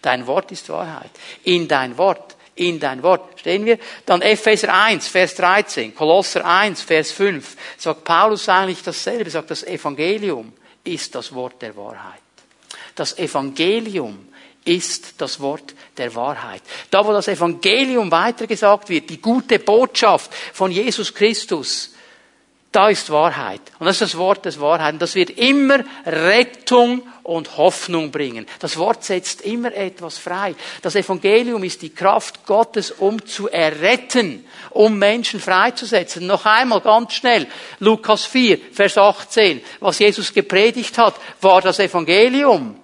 Dein 0.00 0.26
Wort 0.26 0.52
ist 0.52 0.68
Wahrheit. 0.68 1.10
In 1.44 1.68
dein 1.68 1.96
Wort. 1.98 2.36
In 2.54 2.78
dein 2.78 3.02
Wort. 3.02 3.40
Stehen 3.40 3.64
wir? 3.64 3.78
Dann 4.04 4.20
Epheser 4.20 4.72
1, 4.72 5.08
Vers 5.08 5.34
13, 5.36 5.94
Kolosser 5.94 6.44
1, 6.44 6.82
Vers 6.82 7.12
5. 7.12 7.56
Sagt 7.78 8.04
Paulus 8.04 8.48
eigentlich 8.48 8.82
dasselbe. 8.82 9.30
Sagt, 9.30 9.50
das 9.50 9.64
Evangelium 9.64 10.52
ist 10.84 11.14
das 11.14 11.34
Wort 11.34 11.62
der 11.62 11.76
Wahrheit. 11.76 12.20
Das 12.94 13.18
Evangelium 13.18 14.28
ist 14.64 15.20
das 15.20 15.40
Wort 15.40 15.74
der 15.96 16.14
Wahrheit. 16.14 16.62
Da, 16.90 17.04
wo 17.04 17.12
das 17.12 17.28
Evangelium 17.28 18.10
weitergesagt 18.10 18.88
wird, 18.88 19.10
die 19.10 19.20
gute 19.20 19.58
Botschaft 19.58 20.32
von 20.52 20.70
Jesus 20.70 21.14
Christus, 21.14 21.94
da 22.72 22.88
ist 22.88 23.10
Wahrheit. 23.10 23.60
Und 23.78 23.86
das 23.86 23.96
ist 23.96 24.02
das 24.02 24.18
Wort 24.18 24.44
des 24.46 24.58
Wahrheit. 24.60 24.94
Und 24.94 25.02
das 25.02 25.14
wird 25.14 25.30
immer 25.30 25.80
Rettung 26.06 27.02
und 27.22 27.56
Hoffnung 27.56 28.10
bringen. 28.10 28.46
Das 28.58 28.76
Wort 28.78 29.04
setzt 29.04 29.42
immer 29.42 29.72
etwas 29.72 30.18
frei. 30.18 30.54
Das 30.80 30.96
Evangelium 30.96 31.62
ist 31.62 31.82
die 31.82 31.94
Kraft 31.94 32.44
Gottes, 32.46 32.90
um 32.90 33.24
zu 33.24 33.48
erretten, 33.48 34.44
um 34.70 34.98
Menschen 34.98 35.38
freizusetzen. 35.38 36.26
Noch 36.26 36.46
einmal 36.46 36.80
ganz 36.80 37.12
schnell. 37.12 37.46
Lukas 37.78 38.24
4, 38.24 38.58
Vers 38.72 38.98
18. 38.98 39.60
Was 39.80 39.98
Jesus 39.98 40.32
gepredigt 40.32 40.98
hat, 40.98 41.14
war 41.40 41.60
das 41.60 41.78
Evangelium 41.78 42.81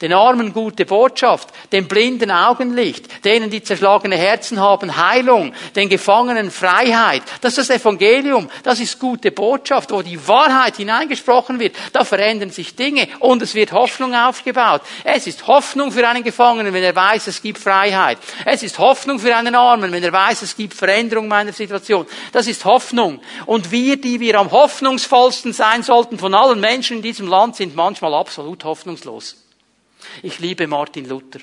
den 0.00 0.12
Armen 0.12 0.52
gute 0.52 0.86
Botschaft, 0.86 1.48
den 1.72 1.88
Blinden 1.88 2.30
Augenlicht, 2.30 3.24
denen 3.24 3.50
die 3.50 3.62
zerschlagene 3.62 4.16
Herzen 4.16 4.60
haben 4.60 4.96
Heilung, 4.96 5.52
den 5.74 5.88
Gefangenen 5.88 6.50
Freiheit. 6.50 7.22
Das 7.40 7.58
ist 7.58 7.70
das 7.70 7.80
Evangelium, 7.80 8.48
das 8.62 8.80
ist 8.80 8.98
gute 8.98 9.32
Botschaft, 9.32 9.90
wo 9.90 10.02
die 10.02 10.28
Wahrheit 10.28 10.76
hineingesprochen 10.76 11.58
wird. 11.58 11.74
Da 11.92 12.04
verändern 12.04 12.50
sich 12.50 12.76
Dinge 12.76 13.08
und 13.18 13.42
es 13.42 13.54
wird 13.54 13.72
Hoffnung 13.72 14.14
aufgebaut. 14.14 14.82
Es 15.04 15.26
ist 15.26 15.46
Hoffnung 15.46 15.90
für 15.92 16.06
einen 16.06 16.22
Gefangenen, 16.22 16.72
wenn 16.72 16.82
er 16.82 16.94
weiß, 16.94 17.26
es 17.26 17.42
gibt 17.42 17.58
Freiheit. 17.58 18.18
Es 18.44 18.62
ist 18.62 18.78
Hoffnung 18.78 19.18
für 19.18 19.34
einen 19.34 19.54
Armen, 19.54 19.92
wenn 19.92 20.02
er 20.02 20.12
weiß, 20.12 20.42
es 20.42 20.56
gibt 20.56 20.74
Veränderung 20.74 21.28
meiner 21.28 21.52
Situation. 21.52 22.06
Das 22.32 22.46
ist 22.46 22.64
Hoffnung. 22.64 23.20
Und 23.46 23.70
wir, 23.70 24.00
die 24.00 24.20
wir 24.20 24.38
am 24.38 24.50
hoffnungsvollsten 24.50 25.52
sein 25.52 25.82
sollten 25.82 26.18
von 26.18 26.34
allen 26.34 26.60
Menschen 26.60 26.98
in 26.98 27.02
diesem 27.02 27.26
Land, 27.26 27.56
sind 27.56 27.74
manchmal 27.74 28.14
absolut 28.14 28.64
hoffnungslos. 28.64 29.47
Ich 30.22 30.38
liebe 30.38 30.66
Martin 30.66 31.08
Luther. 31.08 31.40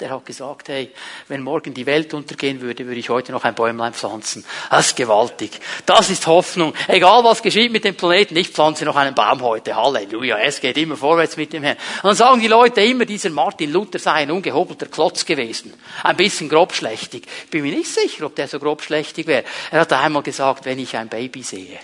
Der 0.00 0.10
hat 0.10 0.26
gesagt, 0.26 0.68
hey, 0.68 0.92
wenn 1.26 1.42
morgen 1.42 1.74
die 1.74 1.84
Welt 1.84 2.14
untergehen 2.14 2.60
würde, 2.60 2.86
würde 2.86 3.00
ich 3.00 3.08
heute 3.08 3.32
noch 3.32 3.42
ein 3.42 3.54
Bäumlein 3.56 3.92
pflanzen. 3.92 4.44
Das 4.70 4.88
ist 4.88 4.96
gewaltig. 4.96 5.50
Das 5.86 6.08
ist 6.08 6.26
Hoffnung. 6.28 6.72
Egal 6.86 7.24
was 7.24 7.42
geschieht 7.42 7.72
mit 7.72 7.82
dem 7.82 7.96
Planeten, 7.96 8.36
ich 8.36 8.50
pflanze 8.50 8.84
noch 8.84 8.94
einen 8.94 9.16
Baum 9.16 9.42
heute. 9.42 9.74
Halleluja. 9.74 10.38
Es 10.38 10.60
geht 10.60 10.76
immer 10.76 10.96
vorwärts 10.96 11.36
mit 11.36 11.52
dem 11.52 11.64
Herrn. 11.64 11.78
Und 12.02 12.10
dann 12.10 12.14
sagen 12.14 12.40
die 12.40 12.46
Leute 12.46 12.80
immer, 12.82 13.06
dieser 13.06 13.30
Martin 13.30 13.72
Luther 13.72 13.98
sei 13.98 14.12
ein 14.12 14.30
ungehobelter 14.30 14.86
Klotz 14.86 15.26
gewesen. 15.26 15.74
Ein 16.04 16.16
bisschen 16.16 16.48
grobschlächtig. 16.48 17.24
Bin 17.50 17.62
mir 17.62 17.76
nicht 17.76 17.92
sicher, 17.92 18.26
ob 18.26 18.36
der 18.36 18.46
so 18.46 18.60
grobschlächtig 18.60 19.26
wäre. 19.26 19.44
Er 19.72 19.80
hat 19.80 19.92
einmal 19.92 20.22
gesagt, 20.22 20.64
wenn 20.64 20.78
ich 20.78 20.96
ein 20.96 21.08
Baby 21.08 21.42
sehe, 21.42 21.80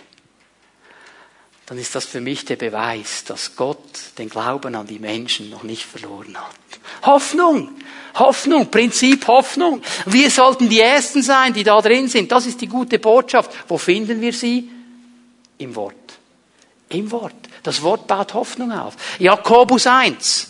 dann 1.67 1.79
ist 1.79 1.95
das 1.95 2.05
für 2.05 2.21
mich 2.21 2.45
der 2.45 2.57
Beweis, 2.57 3.25
dass 3.25 3.57
Gott 3.57 3.79
den 4.19 4.29
Glauben 4.29 4.75
an 4.75 4.87
die 4.87 4.99
Menschen 4.99 5.49
noch 5.49 5.63
nicht 5.63 5.85
verloren 5.85 6.37
hat. 6.37 6.55
Hoffnung, 7.07 7.71
Hoffnung, 8.15 8.71
Prinzip 8.71 9.27
Hoffnung. 9.27 9.81
Wir 10.05 10.31
sollten 10.31 10.69
die 10.69 10.81
Ersten 10.81 11.23
sein, 11.23 11.55
die 11.55 11.65
da 11.65 11.81
drin 11.81 12.09
sind. 12.09 12.31
Das 12.31 12.47
ist 12.47 12.61
die 12.61 12.67
gute 12.67 12.99
Botschaft. 12.99 13.51
Wo 13.69 13.79
finden 13.79 14.21
wir 14.21 14.33
sie? 14.33 14.71
Im 15.59 15.75
Wort. 15.75 15.95
Im 16.91 17.11
Wort. 17.11 17.35
Das 17.63 17.83
Wort 17.83 18.07
baut 18.07 18.35
Hoffnung 18.35 18.71
auf. 18.71 18.95
Jakobus 19.19 19.87
1, 19.87 20.49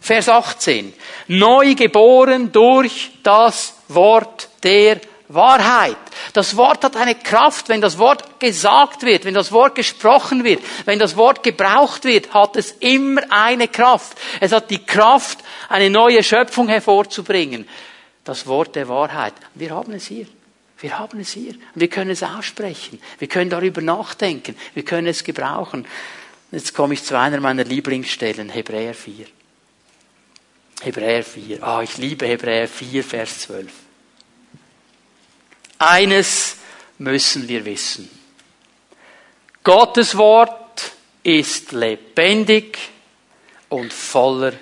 Vers 0.00 0.28
18. 0.28 0.92
Neu 1.28 1.74
geboren 1.74 2.52
durch 2.52 3.12
das 3.22 3.74
Wort 3.88 4.48
der 4.62 5.00
Wahrheit. 5.28 5.96
Das 6.32 6.56
Wort 6.56 6.84
hat 6.84 6.96
eine 6.96 7.14
Kraft. 7.14 7.68
Wenn 7.68 7.80
das 7.80 7.98
Wort 7.98 8.40
gesagt 8.40 9.02
wird, 9.02 9.24
wenn 9.24 9.34
das 9.34 9.52
Wort 9.52 9.74
gesprochen 9.74 10.44
wird, 10.44 10.62
wenn 10.84 10.98
das 10.98 11.16
Wort 11.16 11.42
gebraucht 11.42 12.04
wird, 12.04 12.32
hat 12.34 12.56
es 12.56 12.72
immer 12.80 13.22
eine 13.30 13.68
Kraft. 13.68 14.16
Es 14.40 14.52
hat 14.52 14.70
die 14.70 14.84
Kraft, 14.84 15.38
eine 15.68 15.90
neue 15.90 16.22
Schöpfung 16.22 16.68
hervorzubringen. 16.68 17.68
Das 18.24 18.46
Wort 18.46 18.76
der 18.76 18.88
Wahrheit. 18.88 19.34
Wir 19.54 19.70
haben 19.70 19.92
es 19.92 20.06
hier. 20.06 20.26
Wir 20.78 20.98
haben 20.98 21.20
es 21.20 21.32
hier. 21.32 21.54
Wir 21.74 21.88
können 21.88 22.10
es 22.10 22.22
aussprechen. 22.22 23.00
Wir 23.18 23.28
können 23.28 23.50
darüber 23.50 23.82
nachdenken. 23.82 24.56
Wir 24.74 24.84
können 24.84 25.06
es 25.08 25.24
gebrauchen. 25.24 25.86
Jetzt 26.52 26.74
komme 26.74 26.94
ich 26.94 27.04
zu 27.04 27.18
einer 27.18 27.40
meiner 27.40 27.64
Lieblingsstellen, 27.64 28.48
Hebräer 28.48 28.94
4. 28.94 29.26
Hebräer 30.80 31.22
4. 31.22 31.62
Ah, 31.62 31.82
ich 31.82 31.98
liebe 31.98 32.26
Hebräer 32.26 32.66
4, 32.66 33.04
Vers 33.04 33.40
12. 33.40 33.70
Eines 35.80 36.56
müssen 36.98 37.48
wir 37.48 37.64
wissen. 37.64 38.10
Gottes 39.64 40.14
Wort 40.14 40.92
ist 41.22 41.72
lebendig 41.72 42.78
und 43.70 43.90
voller 43.90 44.52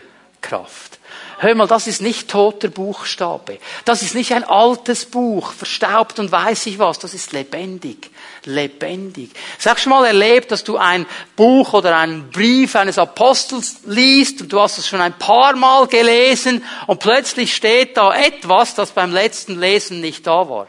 Kraft. 0.40 1.00
Hör 1.40 1.56
mal, 1.56 1.66
das 1.66 1.88
ist 1.88 2.02
nicht 2.02 2.30
toter 2.30 2.68
Buchstabe. 2.68 3.58
Das 3.84 4.02
ist 4.02 4.14
nicht 4.14 4.32
ein 4.32 4.44
altes 4.44 5.06
Buch, 5.06 5.50
verstaubt 5.52 6.20
und 6.20 6.30
weiß 6.30 6.66
ich 6.66 6.78
was. 6.78 7.00
Das 7.00 7.14
ist 7.14 7.32
lebendig. 7.32 8.10
Lebendig. 8.44 9.30
Sag 9.58 9.80
schon 9.80 9.90
mal 9.90 10.06
erlebt, 10.06 10.52
dass 10.52 10.62
du 10.62 10.76
ein 10.76 11.04
Buch 11.34 11.72
oder 11.72 11.96
einen 11.96 12.30
Brief 12.30 12.76
eines 12.76 12.96
Apostels 12.96 13.78
liest 13.86 14.42
und 14.42 14.52
du 14.52 14.60
hast 14.60 14.78
es 14.78 14.86
schon 14.86 15.00
ein 15.00 15.18
paar 15.18 15.56
Mal 15.56 15.88
gelesen 15.88 16.64
und 16.86 17.00
plötzlich 17.00 17.56
steht 17.56 17.96
da 17.96 18.14
etwas, 18.14 18.76
das 18.76 18.92
beim 18.92 19.12
letzten 19.12 19.58
Lesen 19.58 20.00
nicht 20.00 20.24
da 20.24 20.48
war. 20.48 20.68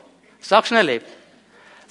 Sag 0.49 0.65
schon 0.65 0.77
erlebt. 0.77 1.05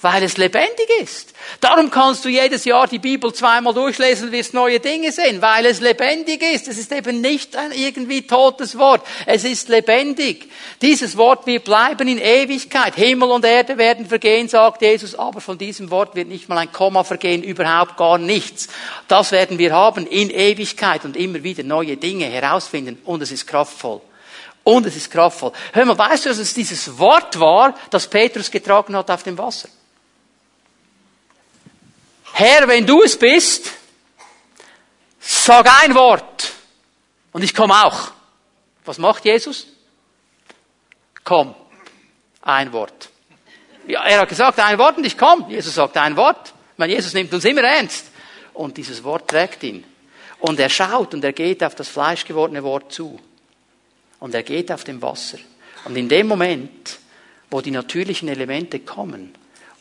Weil 0.01 0.23
es 0.23 0.35
lebendig 0.35 0.89
ist. 1.01 1.33
Darum 1.61 1.89
kannst 1.89 2.25
du 2.25 2.29
jedes 2.29 2.65
Jahr 2.65 2.87
die 2.87 2.99
Bibel 2.99 3.33
zweimal 3.33 3.73
durchlesen 3.73 4.27
und 4.27 4.31
wirst 4.33 4.53
neue 4.53 4.81
Dinge 4.81 5.13
sehen, 5.13 5.41
weil 5.41 5.65
es 5.65 5.79
lebendig 5.79 6.41
ist. 6.41 6.67
Es 6.67 6.77
ist 6.77 6.91
eben 6.91 7.21
nicht 7.21 7.55
ein 7.55 7.71
irgendwie 7.71 8.27
totes 8.27 8.77
Wort. 8.77 9.05
Es 9.25 9.45
ist 9.45 9.69
lebendig. 9.69 10.51
Dieses 10.81 11.15
Wort 11.15 11.47
wird 11.47 11.63
bleiben 11.63 12.09
in 12.09 12.17
Ewigkeit. 12.17 12.95
Himmel 12.95 13.31
und 13.31 13.45
Erde 13.45 13.77
werden 13.77 14.05
vergehen, 14.05 14.49
sagt 14.49 14.81
Jesus, 14.81 15.15
aber 15.15 15.39
von 15.39 15.57
diesem 15.57 15.89
Wort 15.89 16.15
wird 16.15 16.27
nicht 16.27 16.49
mal 16.49 16.57
ein 16.57 16.71
Komma 16.73 17.05
vergehen, 17.05 17.43
überhaupt 17.43 17.95
gar 17.95 18.17
nichts. 18.17 18.67
Das 19.07 19.31
werden 19.31 19.57
wir 19.57 19.73
haben 19.73 20.05
in 20.05 20.29
Ewigkeit 20.29 21.05
und 21.05 21.15
immer 21.15 21.43
wieder 21.43 21.63
neue 21.63 21.95
Dinge 21.95 22.25
herausfinden 22.25 22.97
und 23.05 23.21
es 23.21 23.31
ist 23.31 23.47
kraftvoll. 23.47 24.01
Und 24.69 24.85
es 24.85 24.95
ist 24.95 25.09
kraftvoll. 25.09 25.51
Hör 25.73 25.85
mal, 25.85 25.97
weißt 25.97 26.25
du, 26.25 26.29
dass 26.29 26.37
es 26.37 26.53
dieses 26.53 26.95
Wort 26.99 27.39
war, 27.39 27.73
das 27.89 28.07
Petrus 28.07 28.51
getragen 28.51 28.95
hat 28.95 29.09
auf 29.09 29.23
dem 29.23 29.35
Wasser? 29.35 29.67
Herr, 32.33 32.67
wenn 32.67 32.85
du 32.85 33.01
es 33.01 33.17
bist, 33.17 33.71
sag 35.19 35.67
ein 35.83 35.95
Wort 35.95 36.53
und 37.31 37.43
ich 37.43 37.55
komme 37.55 37.83
auch. 37.83 38.11
Was 38.85 38.99
macht 38.99 39.25
Jesus? 39.25 39.65
Komm, 41.23 41.55
ein 42.43 42.71
Wort. 42.71 43.09
Ja, 43.87 44.03
er 44.03 44.19
hat 44.19 44.29
gesagt, 44.29 44.59
ein 44.59 44.77
Wort 44.77 44.97
und 44.97 45.05
ich 45.05 45.17
komme. 45.17 45.49
Jesus 45.49 45.73
sagt 45.73 45.97
ein 45.97 46.15
Wort. 46.15 46.53
Ich 46.77 46.85
Jesus 46.85 47.15
nimmt 47.15 47.33
uns 47.33 47.43
immer 47.43 47.63
ernst. 47.63 48.05
Und 48.53 48.77
dieses 48.77 49.03
Wort 49.03 49.27
trägt 49.27 49.63
ihn. 49.63 49.83
Und 50.39 50.59
er 50.59 50.69
schaut 50.69 51.15
und 51.15 51.23
er 51.23 51.33
geht 51.33 51.63
auf 51.63 51.73
das 51.73 51.87
fleischgewordene 51.87 52.63
Wort 52.63 52.93
zu. 52.93 53.19
Und 54.19 54.33
er 54.33 54.43
geht 54.43 54.71
auf 54.71 54.83
dem 54.83 55.01
Wasser. 55.01 55.37
Und 55.85 55.95
in 55.95 56.09
dem 56.09 56.27
Moment, 56.27 56.99
wo 57.49 57.61
die 57.61 57.71
natürlichen 57.71 58.27
Elemente 58.27 58.79
kommen, 58.79 59.33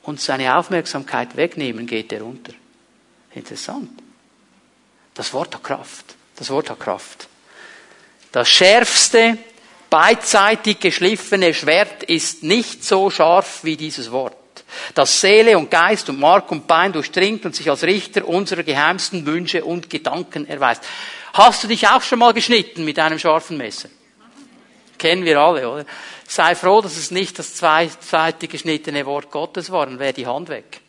und 0.08 0.22
seine 0.22 0.56
Aufmerksamkeit 0.56 1.36
wegnehmen, 1.36 1.86
geht 1.86 2.12
er 2.14 2.24
unter. 2.24 2.54
Interessant. 3.34 3.90
Das 5.12 5.34
Wort 5.34 5.54
hat 5.54 5.62
Kraft. 5.62 6.14
Das 6.34 6.48
Wort 6.48 6.70
hat 6.70 6.80
Kraft. 6.80 7.28
Das 8.32 8.48
schärfste, 8.48 9.36
beidseitig 9.90 10.80
geschliffene 10.80 11.52
Schwert 11.52 12.04
ist 12.04 12.42
nicht 12.42 12.84
so 12.84 13.10
scharf 13.10 13.64
wie 13.64 13.76
dieses 13.76 14.10
Wort. 14.10 14.34
Das 14.94 15.20
Seele 15.20 15.58
und 15.58 15.70
Geist 15.70 16.08
und 16.08 16.18
Mark 16.18 16.50
und 16.52 16.66
Bein 16.66 16.92
durchdringt 16.92 17.44
und 17.44 17.54
sich 17.54 17.68
als 17.68 17.82
Richter 17.82 18.26
unserer 18.26 18.62
geheimsten 18.62 19.26
Wünsche 19.26 19.62
und 19.62 19.90
Gedanken 19.90 20.48
erweist. 20.48 20.82
Hast 21.34 21.64
du 21.64 21.68
dich 21.68 21.86
auch 21.86 22.02
schon 22.02 22.18
mal 22.18 22.32
geschnitten 22.32 22.84
mit 22.84 22.98
einem 22.98 23.18
scharfen 23.18 23.58
Messer? 23.58 23.90
Kennen 24.98 25.24
wir 25.24 25.38
alle, 25.38 25.68
oder? 25.68 25.84
Sei 26.26 26.54
froh, 26.54 26.80
dass 26.80 26.96
es 26.96 27.10
nicht 27.10 27.38
das 27.38 27.54
zweite 27.54 28.48
geschnittene 28.48 29.06
Wort 29.06 29.30
Gottes 29.30 29.70
war, 29.70 29.86
dann 29.86 29.98
wäre 29.98 30.12
die 30.12 30.26
Hand 30.26 30.48
weg. 30.48 30.80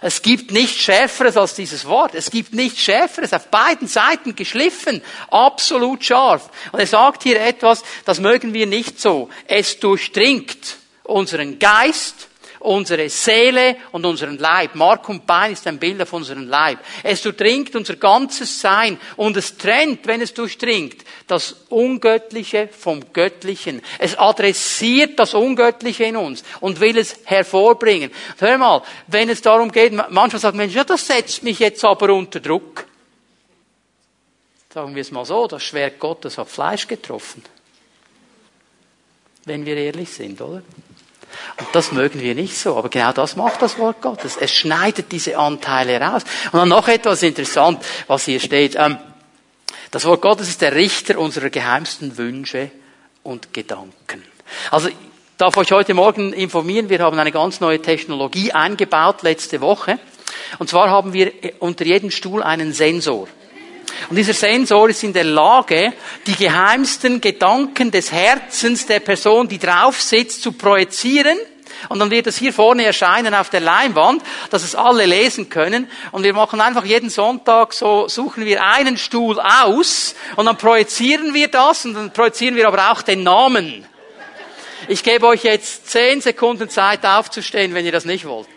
Es 0.00 0.22
gibt 0.22 0.52
nichts 0.52 0.80
Schärferes 0.80 1.36
als 1.36 1.54
dieses 1.54 1.84
Wort. 1.86 2.14
Es 2.14 2.30
gibt 2.30 2.54
nichts 2.54 2.80
Schärferes. 2.80 3.32
Auf 3.32 3.48
beiden 3.48 3.88
Seiten 3.88 4.36
geschliffen. 4.36 5.02
Absolut 5.28 6.04
scharf. 6.04 6.50
Und 6.70 6.78
er 6.78 6.86
sagt 6.86 7.24
hier 7.24 7.40
etwas, 7.40 7.82
das 8.04 8.20
mögen 8.20 8.54
wir 8.54 8.66
nicht 8.66 9.00
so. 9.00 9.28
Es 9.46 9.80
durchdringt 9.80 10.76
unseren 11.02 11.58
Geist, 11.58 12.27
unsere 12.60 13.08
Seele 13.08 13.76
und 13.92 14.04
unseren 14.04 14.38
Leib. 14.38 14.74
Mark 14.74 15.08
und 15.08 15.26
Bein 15.26 15.52
ist 15.52 15.66
ein 15.66 15.78
Bild 15.78 16.00
auf 16.02 16.12
unseren 16.12 16.46
Leib. 16.46 16.78
Es 17.02 17.22
durchdringt 17.22 17.74
unser 17.76 17.96
ganzes 17.96 18.60
Sein 18.60 18.98
und 19.16 19.36
es 19.36 19.56
trennt, 19.56 20.06
wenn 20.06 20.20
es 20.20 20.34
durchdringt, 20.34 21.04
das 21.26 21.56
Ungöttliche 21.68 22.68
vom 22.68 23.12
Göttlichen. 23.12 23.82
Es 23.98 24.16
adressiert 24.18 25.18
das 25.18 25.34
Ungöttliche 25.34 26.04
in 26.04 26.16
uns 26.16 26.42
und 26.60 26.80
will 26.80 26.98
es 26.98 27.16
hervorbringen. 27.24 28.10
Hör 28.38 28.58
mal, 28.58 28.82
wenn 29.06 29.28
es 29.28 29.42
darum 29.42 29.70
geht, 29.72 29.92
manchmal 29.92 30.40
sagt 30.40 30.56
Mensch, 30.56 30.74
ja, 30.74 30.84
das 30.84 31.06
setzt 31.06 31.42
mich 31.42 31.58
jetzt 31.58 31.84
aber 31.84 32.12
unter 32.12 32.40
Druck. 32.40 32.86
Sagen 34.72 34.94
wir 34.94 35.00
es 35.00 35.10
mal 35.10 35.24
so, 35.24 35.46
das 35.46 35.62
Schwert 35.62 35.98
Gottes 35.98 36.38
hat 36.38 36.48
Fleisch 36.48 36.86
getroffen. 36.86 37.42
Wenn 39.44 39.64
wir 39.64 39.76
ehrlich 39.76 40.10
sind, 40.10 40.40
oder? 40.40 40.62
Und 41.58 41.68
das 41.72 41.92
mögen 41.92 42.20
wir 42.20 42.34
nicht 42.34 42.56
so, 42.56 42.76
aber 42.76 42.88
genau 42.88 43.12
das 43.12 43.36
macht 43.36 43.62
das 43.62 43.78
Wort 43.78 44.00
Gottes. 44.00 44.36
Es 44.36 44.52
schneidet 44.52 45.10
diese 45.12 45.36
Anteile 45.38 46.00
raus. 46.00 46.22
Und 46.52 46.60
dann 46.60 46.68
noch 46.68 46.88
etwas 46.88 47.22
interessant, 47.22 47.84
was 48.06 48.24
hier 48.24 48.40
steht. 48.40 48.76
Ähm, 48.76 48.98
das 49.90 50.04
Wort 50.04 50.22
Gottes 50.22 50.48
ist 50.48 50.60
der 50.60 50.74
Richter 50.74 51.18
unserer 51.18 51.50
geheimsten 51.50 52.18
Wünsche 52.18 52.70
und 53.22 53.52
Gedanken. 53.52 54.22
Also, 54.70 54.88
ich 54.88 54.96
darf 55.36 55.56
euch 55.56 55.72
heute 55.72 55.94
Morgen 55.94 56.32
informieren, 56.32 56.88
wir 56.90 56.98
haben 56.98 57.18
eine 57.18 57.32
ganz 57.32 57.60
neue 57.60 57.80
Technologie 57.80 58.52
eingebaut 58.52 59.22
letzte 59.22 59.60
Woche. 59.60 59.98
Und 60.58 60.68
zwar 60.68 60.90
haben 60.90 61.12
wir 61.12 61.32
unter 61.60 61.84
jedem 61.84 62.10
Stuhl 62.10 62.42
einen 62.42 62.72
Sensor. 62.72 63.28
Und 64.08 64.16
dieser 64.16 64.34
Sensor 64.34 64.88
ist 64.88 65.02
in 65.02 65.12
der 65.12 65.24
Lage, 65.24 65.92
die 66.26 66.34
geheimsten 66.34 67.20
Gedanken 67.20 67.90
des 67.90 68.12
Herzens 68.12 68.86
der 68.86 69.00
Person, 69.00 69.48
die 69.48 69.58
drauf 69.58 70.00
sitzt, 70.00 70.42
zu 70.42 70.52
projizieren. 70.52 71.38
Und 71.88 72.00
dann 72.00 72.10
wird 72.10 72.26
es 72.26 72.38
hier 72.38 72.52
vorne 72.52 72.84
erscheinen 72.84 73.34
auf 73.34 73.50
der 73.50 73.60
Leinwand, 73.60 74.22
dass 74.50 74.64
es 74.64 74.74
alle 74.74 75.06
lesen 75.06 75.48
können. 75.48 75.88
Und 76.10 76.24
wir 76.24 76.32
machen 76.34 76.60
einfach 76.60 76.84
jeden 76.84 77.10
Sonntag 77.10 77.72
so, 77.72 78.08
suchen 78.08 78.44
wir 78.44 78.64
einen 78.64 78.96
Stuhl 78.96 79.38
aus 79.40 80.14
und 80.36 80.46
dann 80.46 80.56
projizieren 80.56 81.34
wir 81.34 81.48
das 81.48 81.84
und 81.84 81.94
dann 81.94 82.12
projizieren 82.12 82.56
wir 82.56 82.66
aber 82.66 82.90
auch 82.90 83.02
den 83.02 83.22
Namen. 83.22 83.86
Ich 84.88 85.02
gebe 85.02 85.26
euch 85.26 85.44
jetzt 85.44 85.90
zehn 85.90 86.20
Sekunden 86.20 86.68
Zeit 86.68 87.04
aufzustehen, 87.04 87.74
wenn 87.74 87.84
ihr 87.84 87.92
das 87.92 88.04
nicht 88.04 88.26
wollt. 88.26 88.48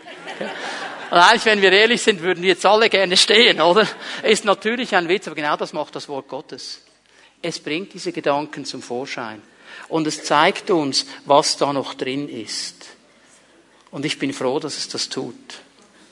Und 1.12 1.18
eigentlich, 1.18 1.44
wenn 1.44 1.60
wir 1.60 1.70
ehrlich 1.72 2.00
sind, 2.00 2.22
würden 2.22 2.42
wir 2.42 2.48
jetzt 2.48 2.64
alle 2.64 2.88
gerne 2.88 3.18
stehen, 3.18 3.60
oder? 3.60 3.86
Ist 4.22 4.46
natürlich 4.46 4.96
ein 4.96 5.10
Witz, 5.10 5.26
aber 5.26 5.36
genau 5.36 5.58
das 5.58 5.74
macht 5.74 5.94
das 5.94 6.08
Wort 6.08 6.26
Gottes. 6.26 6.80
Es 7.42 7.60
bringt 7.60 7.92
diese 7.92 8.12
Gedanken 8.12 8.64
zum 8.64 8.80
Vorschein. 8.80 9.42
Und 9.90 10.06
es 10.06 10.24
zeigt 10.24 10.70
uns, 10.70 11.04
was 11.26 11.58
da 11.58 11.74
noch 11.74 11.92
drin 11.92 12.30
ist. 12.30 12.86
Und 13.90 14.06
ich 14.06 14.18
bin 14.18 14.32
froh, 14.32 14.58
dass 14.58 14.78
es 14.78 14.88
das 14.88 15.10
tut 15.10 15.60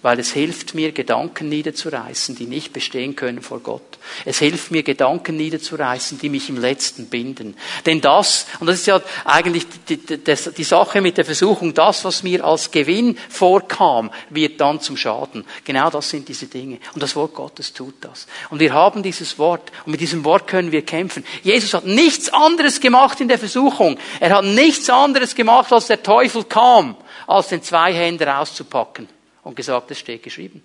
weil 0.03 0.19
es 0.19 0.33
hilft 0.33 0.75
mir, 0.75 0.93
Gedanken 0.93 1.49
niederzureißen, 1.49 2.35
die 2.35 2.47
nicht 2.47 2.73
bestehen 2.73 3.17
können 3.17 3.43
vor 3.43 3.61
Gott. 3.61 3.99
Es 4.25 4.39
hilft 4.39 4.71
mir, 4.71 4.83
Gedanken 4.83 5.37
niederzureißen, 5.37 6.19
die 6.19 6.31
mich 6.31 6.49
im 6.49 6.57
Letzten 6.57 7.07
binden. 7.07 7.57
Denn 7.85 8.01
das, 8.01 8.47
und 8.61 8.67
das 8.67 8.77
ist 8.77 8.87
ja 8.87 9.01
eigentlich 9.25 9.67
die, 9.89 9.99
die, 9.99 10.19
die, 10.19 10.65
Sache 10.65 11.01
mit 11.01 11.19
der 11.19 11.25
Versuchung, 11.25 11.75
das, 11.75 12.05
was 12.05 12.23
mir 12.23 12.45
als 12.45 12.71
Gewinn 12.71 13.19
vorkam, 13.29 14.11
wird 14.31 14.61
dann 14.61 14.81
zum 14.81 14.97
Schaden. 14.97 15.45
Genau 15.65 15.91
das 15.91 16.09
sind 16.09 16.29
diese 16.29 16.47
Dinge. 16.47 16.79
Und 16.95 17.03
das 17.03 17.15
Wort 17.15 17.35
Gottes 17.35 17.73
tut 17.73 17.95
das. 18.01 18.27
Und 18.49 18.61
wir 18.61 18.73
haben 18.73 19.03
dieses 19.03 19.39
Wort, 19.39 19.71
und 19.85 19.93
mit 19.93 20.01
diesem 20.01 20.25
Wort 20.25 20.47
können 20.47 20.73
wir 20.73 20.83
kämpfen. 20.83 21.25
Jesus 21.43 21.75
hat 21.75 21.85
nichts 21.85 22.31
anderes 22.31 22.81
gemacht 22.81 23.21
in 23.21 23.29
der 23.29 23.39
Versuchung. 23.39 23.99
Er 24.19 24.37
hat 24.37 24.45
nichts 24.45 24.89
anderes 24.89 25.35
gemacht, 25.35 25.73
als 25.73 25.89
der 25.89 26.03
Teufel 26.03 26.45
kam, 26.45 26.97
als 27.27 27.49
den 27.49 27.63
Zweihänder 27.63 28.41
auszupacken 28.41 29.09
und 29.43 29.57
gesagt, 29.57 29.91
es 29.91 29.99
steht 29.99 30.23
geschrieben. 30.23 30.63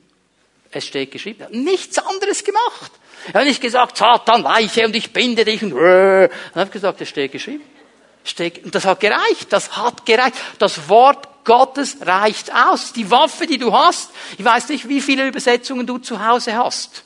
Es 0.72 0.86
steht 0.86 1.12
geschrieben. 1.12 1.42
Er 1.42 1.46
hat 1.48 1.54
nichts 1.54 1.98
anderes 2.00 2.44
gemacht. 2.44 2.92
Er 3.32 3.42
hat 3.42 3.48
nicht 3.48 3.62
gesagt, 3.62 3.98
Satan, 3.98 4.44
weiche 4.44 4.86
und 4.86 4.96
ich 4.96 5.14
binde 5.14 5.46
dich 5.46 5.64
und, 5.64 5.72
äh. 5.74 6.26
er 6.26 6.30
hat 6.56 6.72
gesagt, 6.72 7.02
es 7.02 7.10
steht 7.10 7.32
geschrieben. 7.32 7.64
Und 8.64 8.74
das 8.76 8.86
hat 8.86 9.00
gereicht. 9.00 9.52
Das 9.52 9.78
hat 9.78 10.06
gereicht. 10.06 10.36
Das 10.60 10.90
Wort 10.90 11.46
Gottes 11.46 11.98
reicht 12.02 12.54
aus. 12.54 12.92
Die 12.92 13.10
Waffe, 13.10 13.46
die 13.46 13.58
du 13.58 13.72
hast. 13.72 14.10
Ich 14.38 14.44
weiß 14.44 14.70
nicht, 14.70 14.90
wie 14.90 15.00
viele 15.00 15.28
Übersetzungen 15.28 15.86
du 15.86 16.00
zu 16.00 16.26
Hause 16.26 16.56
hast. 16.56 17.04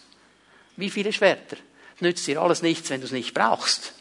Wie 0.77 0.89
viele 0.89 1.11
Schwerter. 1.11 1.57
Nützt 1.99 2.25
dir 2.25 2.41
alles 2.41 2.61
nichts, 2.61 2.89
wenn 2.89 3.01
du 3.01 3.05
es 3.05 3.11
nicht 3.11 3.33
brauchst. 3.33 3.93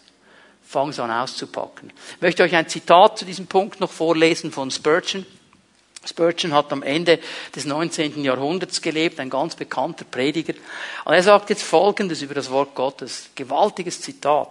Fang 0.64 0.90
es 0.90 1.00
an 1.00 1.10
auszupacken. 1.10 1.92
Ich 2.16 2.22
möchte 2.22 2.44
euch 2.44 2.54
ein 2.54 2.68
Zitat 2.68 3.18
zu 3.18 3.24
diesem 3.24 3.48
Punkt 3.48 3.80
noch 3.80 3.90
vorlesen 3.90 4.52
von 4.52 4.70
Spurgeon. 4.70 5.26
Spurgeon 6.08 6.54
hat 6.54 6.72
am 6.72 6.82
Ende 6.82 7.18
des 7.54 7.64
19. 7.64 8.24
Jahrhunderts 8.24 8.80
gelebt, 8.80 9.20
ein 9.20 9.30
ganz 9.30 9.54
bekannter 9.54 10.04
Prediger. 10.04 10.54
Und 11.04 11.12
er 11.12 11.22
sagt 11.22 11.50
jetzt 11.50 11.62
Folgendes 11.62 12.22
über 12.22 12.34
das 12.34 12.50
Wort 12.50 12.74
Gottes. 12.74 13.30
Gewaltiges 13.34 14.00
Zitat. 14.00 14.50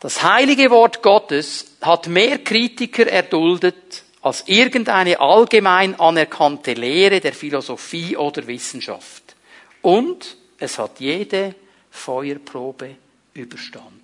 Das 0.00 0.22
heilige 0.22 0.70
Wort 0.70 1.02
Gottes 1.02 1.76
hat 1.80 2.08
mehr 2.08 2.38
Kritiker 2.38 3.06
erduldet 3.06 4.04
als 4.20 4.44
irgendeine 4.46 5.20
allgemein 5.20 5.98
anerkannte 5.98 6.72
Lehre 6.74 7.20
der 7.20 7.32
Philosophie 7.32 8.16
oder 8.16 8.46
Wissenschaft. 8.46 9.36
Und 9.82 10.36
es 10.58 10.78
hat 10.78 11.00
jede 11.00 11.54
Feuerprobe 11.90 12.96
überstanden. 13.34 14.00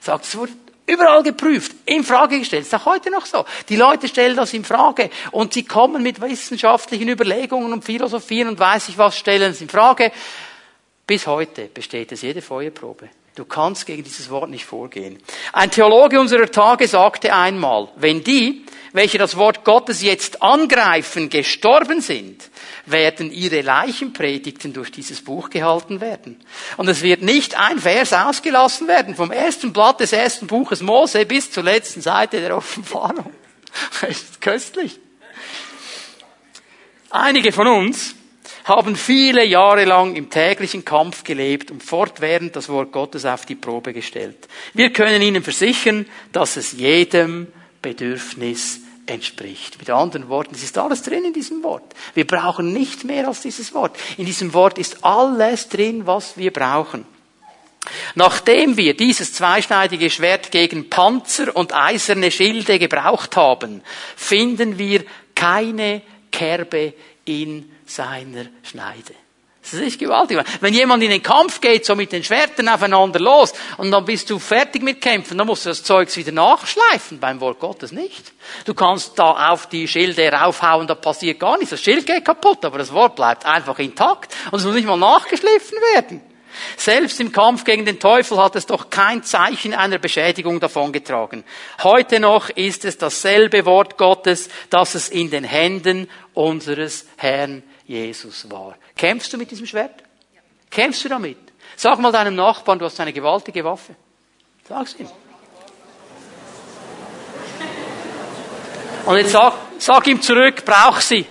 Sagt, 0.00 0.24
es 0.24 0.36
wurde 0.36 0.52
überall 0.90 1.22
geprüft, 1.22 1.72
in 1.86 2.04
Frage 2.04 2.38
gestellt. 2.38 2.62
ist 2.62 2.74
auch 2.74 2.86
heute 2.86 3.10
noch 3.10 3.26
so. 3.26 3.44
Die 3.68 3.76
Leute 3.76 4.08
stellen 4.08 4.36
das 4.36 4.52
in 4.52 4.64
Frage 4.64 5.10
und 5.30 5.54
sie 5.54 5.64
kommen 5.64 6.02
mit 6.02 6.20
wissenschaftlichen 6.20 7.08
Überlegungen 7.08 7.72
und 7.72 7.84
Philosophien 7.84 8.48
und 8.48 8.58
weiß 8.58 8.88
ich 8.88 8.98
was, 8.98 9.16
stellen 9.16 9.52
es 9.52 9.60
in 9.60 9.68
Frage. 9.68 10.12
Bis 11.06 11.26
heute 11.26 11.66
besteht 11.66 12.12
es 12.12 12.22
jede 12.22 12.42
Feuerprobe. 12.42 13.08
Du 13.34 13.44
kannst 13.44 13.86
gegen 13.86 14.02
dieses 14.02 14.28
Wort 14.28 14.50
nicht 14.50 14.64
vorgehen. 14.64 15.18
Ein 15.52 15.70
Theologe 15.70 16.20
unserer 16.20 16.50
Tage 16.50 16.88
sagte 16.88 17.32
einmal, 17.32 17.88
wenn 17.96 18.22
die, 18.24 18.64
welche 18.92 19.18
das 19.18 19.36
Wort 19.36 19.64
Gottes 19.64 20.02
jetzt 20.02 20.42
angreifen, 20.42 21.30
gestorben 21.30 22.00
sind, 22.00 22.50
werden 22.86 23.30
ihre 23.30 23.60
Leichenpredigten 23.60 24.72
durch 24.72 24.90
dieses 24.90 25.22
Buch 25.22 25.50
gehalten 25.50 26.00
werden. 26.00 26.40
Und 26.76 26.88
es 26.88 27.02
wird 27.02 27.22
nicht 27.22 27.58
ein 27.58 27.78
Vers 27.78 28.12
ausgelassen 28.12 28.88
werden, 28.88 29.14
vom 29.14 29.30
ersten 29.30 29.72
Blatt 29.72 30.00
des 30.00 30.12
ersten 30.12 30.46
Buches 30.46 30.82
Mose 30.82 31.24
bis 31.26 31.50
zur 31.50 31.62
letzten 31.62 32.00
Seite 32.00 32.40
der 32.40 32.56
Offenbarung. 32.56 33.32
Das 34.00 34.10
ist 34.10 34.40
köstlich. 34.40 34.98
Einige 37.10 37.52
von 37.52 37.68
uns 37.68 38.16
haben 38.64 38.96
viele 38.96 39.44
Jahre 39.44 39.84
lang 39.84 40.16
im 40.16 40.30
täglichen 40.30 40.84
Kampf 40.84 41.24
gelebt 41.24 41.70
und 41.70 41.82
fortwährend 41.82 42.54
das 42.56 42.68
Wort 42.68 42.92
Gottes 42.92 43.24
auf 43.24 43.46
die 43.46 43.54
Probe 43.54 43.92
gestellt. 43.92 44.48
Wir 44.74 44.92
können 44.92 45.22
Ihnen 45.22 45.42
versichern, 45.42 46.06
dass 46.32 46.56
es 46.56 46.72
jedem 46.72 47.48
Bedürfnis 47.82 48.80
entspricht. 49.06 49.78
Mit 49.78 49.90
anderen 49.90 50.28
Worten, 50.28 50.54
es 50.54 50.62
ist 50.62 50.78
alles 50.78 51.02
drin 51.02 51.24
in 51.24 51.32
diesem 51.32 51.62
Wort. 51.62 51.94
Wir 52.14 52.26
brauchen 52.26 52.72
nicht 52.72 53.04
mehr 53.04 53.28
als 53.28 53.42
dieses 53.42 53.74
Wort. 53.74 53.96
In 54.16 54.26
diesem 54.26 54.54
Wort 54.54 54.78
ist 54.78 55.04
alles 55.04 55.68
drin, 55.68 56.06
was 56.06 56.36
wir 56.36 56.52
brauchen. 56.52 57.04
Nachdem 58.14 58.76
wir 58.76 58.94
dieses 58.94 59.32
zweischneidige 59.32 60.10
Schwert 60.10 60.50
gegen 60.50 60.90
Panzer 60.90 61.56
und 61.56 61.72
eiserne 61.72 62.30
Schilde 62.30 62.78
gebraucht 62.78 63.36
haben, 63.36 63.82
finden 64.16 64.78
wir 64.78 65.04
keine 65.34 66.02
Kerbe 66.30 66.94
in 67.24 67.70
seiner 67.86 68.46
Schneide. 68.62 69.14
Das 69.70 69.80
ist 69.80 69.98
gewaltig. 69.98 70.42
Wenn 70.60 70.74
jemand 70.74 71.02
in 71.02 71.10
den 71.10 71.22
Kampf 71.22 71.60
geht, 71.60 71.84
so 71.84 71.94
mit 71.94 72.12
den 72.12 72.24
Schwertern 72.24 72.68
aufeinander 72.68 73.20
los, 73.20 73.52
und 73.76 73.90
dann 73.90 74.04
bist 74.04 74.28
du 74.30 74.38
fertig 74.38 74.82
mit 74.82 75.00
Kämpfen, 75.00 75.38
dann 75.38 75.46
musst 75.46 75.64
du 75.64 75.70
das 75.70 75.84
Zeugs 75.84 76.16
wieder 76.16 76.32
nachschleifen. 76.32 77.20
Beim 77.20 77.40
Wort 77.40 77.60
Gottes 77.60 77.92
nicht. 77.92 78.32
Du 78.64 78.74
kannst 78.74 79.18
da 79.18 79.50
auf 79.50 79.68
die 79.68 79.86
Schilde 79.86 80.30
raufhauen, 80.32 80.86
da 80.86 80.94
passiert 80.94 81.38
gar 81.38 81.56
nichts. 81.56 81.70
Das 81.70 81.82
Schild 81.82 82.06
geht 82.06 82.24
kaputt, 82.24 82.64
aber 82.64 82.78
das 82.78 82.92
Wort 82.92 83.16
bleibt 83.16 83.46
einfach 83.46 83.78
intakt. 83.78 84.34
Und 84.50 84.58
es 84.58 84.64
muss 84.64 84.74
nicht 84.74 84.86
mal 84.86 84.96
nachgeschliffen 84.96 85.78
werden. 85.94 86.20
Selbst 86.76 87.20
im 87.20 87.32
Kampf 87.32 87.64
gegen 87.64 87.84
den 87.84 88.00
Teufel 88.00 88.38
hat 88.38 88.56
es 88.56 88.66
doch 88.66 88.90
kein 88.90 89.22
Zeichen 89.22 89.74
einer 89.74 89.98
Beschädigung 89.98 90.60
davongetragen. 90.60 91.44
Heute 91.82 92.20
noch 92.20 92.50
ist 92.50 92.84
es 92.84 92.98
dasselbe 92.98 93.64
Wort 93.66 93.96
Gottes, 93.96 94.48
das 94.68 94.94
es 94.94 95.08
in 95.08 95.30
den 95.30 95.44
Händen 95.44 96.08
unseres 96.34 97.06
Herrn 97.16 97.62
Jesus 97.90 98.48
war. 98.48 98.76
Kämpfst 98.96 99.32
du 99.32 99.36
mit 99.36 99.50
diesem 99.50 99.66
Schwert? 99.66 100.04
Kämpfst 100.70 101.04
du 101.04 101.08
damit? 101.08 101.38
Sag 101.74 101.98
mal 101.98 102.12
deinem 102.12 102.36
Nachbarn, 102.36 102.78
du 102.78 102.84
hast 102.84 103.00
eine 103.00 103.12
gewaltige 103.12 103.64
Waffe. 103.64 103.96
Sag's 104.68 104.94
ihm. 104.96 105.08
Und 109.06 109.16
jetzt 109.16 109.32
sag, 109.32 109.54
sag 109.78 110.06
ihm 110.06 110.22
zurück, 110.22 110.64
brauch 110.64 111.00
sie. 111.00 111.26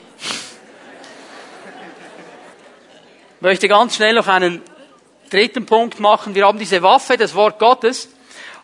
Ich 3.35 3.41
möchte 3.41 3.69
ganz 3.69 3.95
schnell 3.95 4.15
noch 4.15 4.27
einen 4.27 4.61
dritten 5.29 5.65
Punkt 5.65 6.01
machen. 6.01 6.35
Wir 6.35 6.45
haben 6.45 6.59
diese 6.59 6.81
Waffe, 6.83 7.15
das 7.15 7.35
Wort 7.35 7.57
Gottes. 7.57 8.09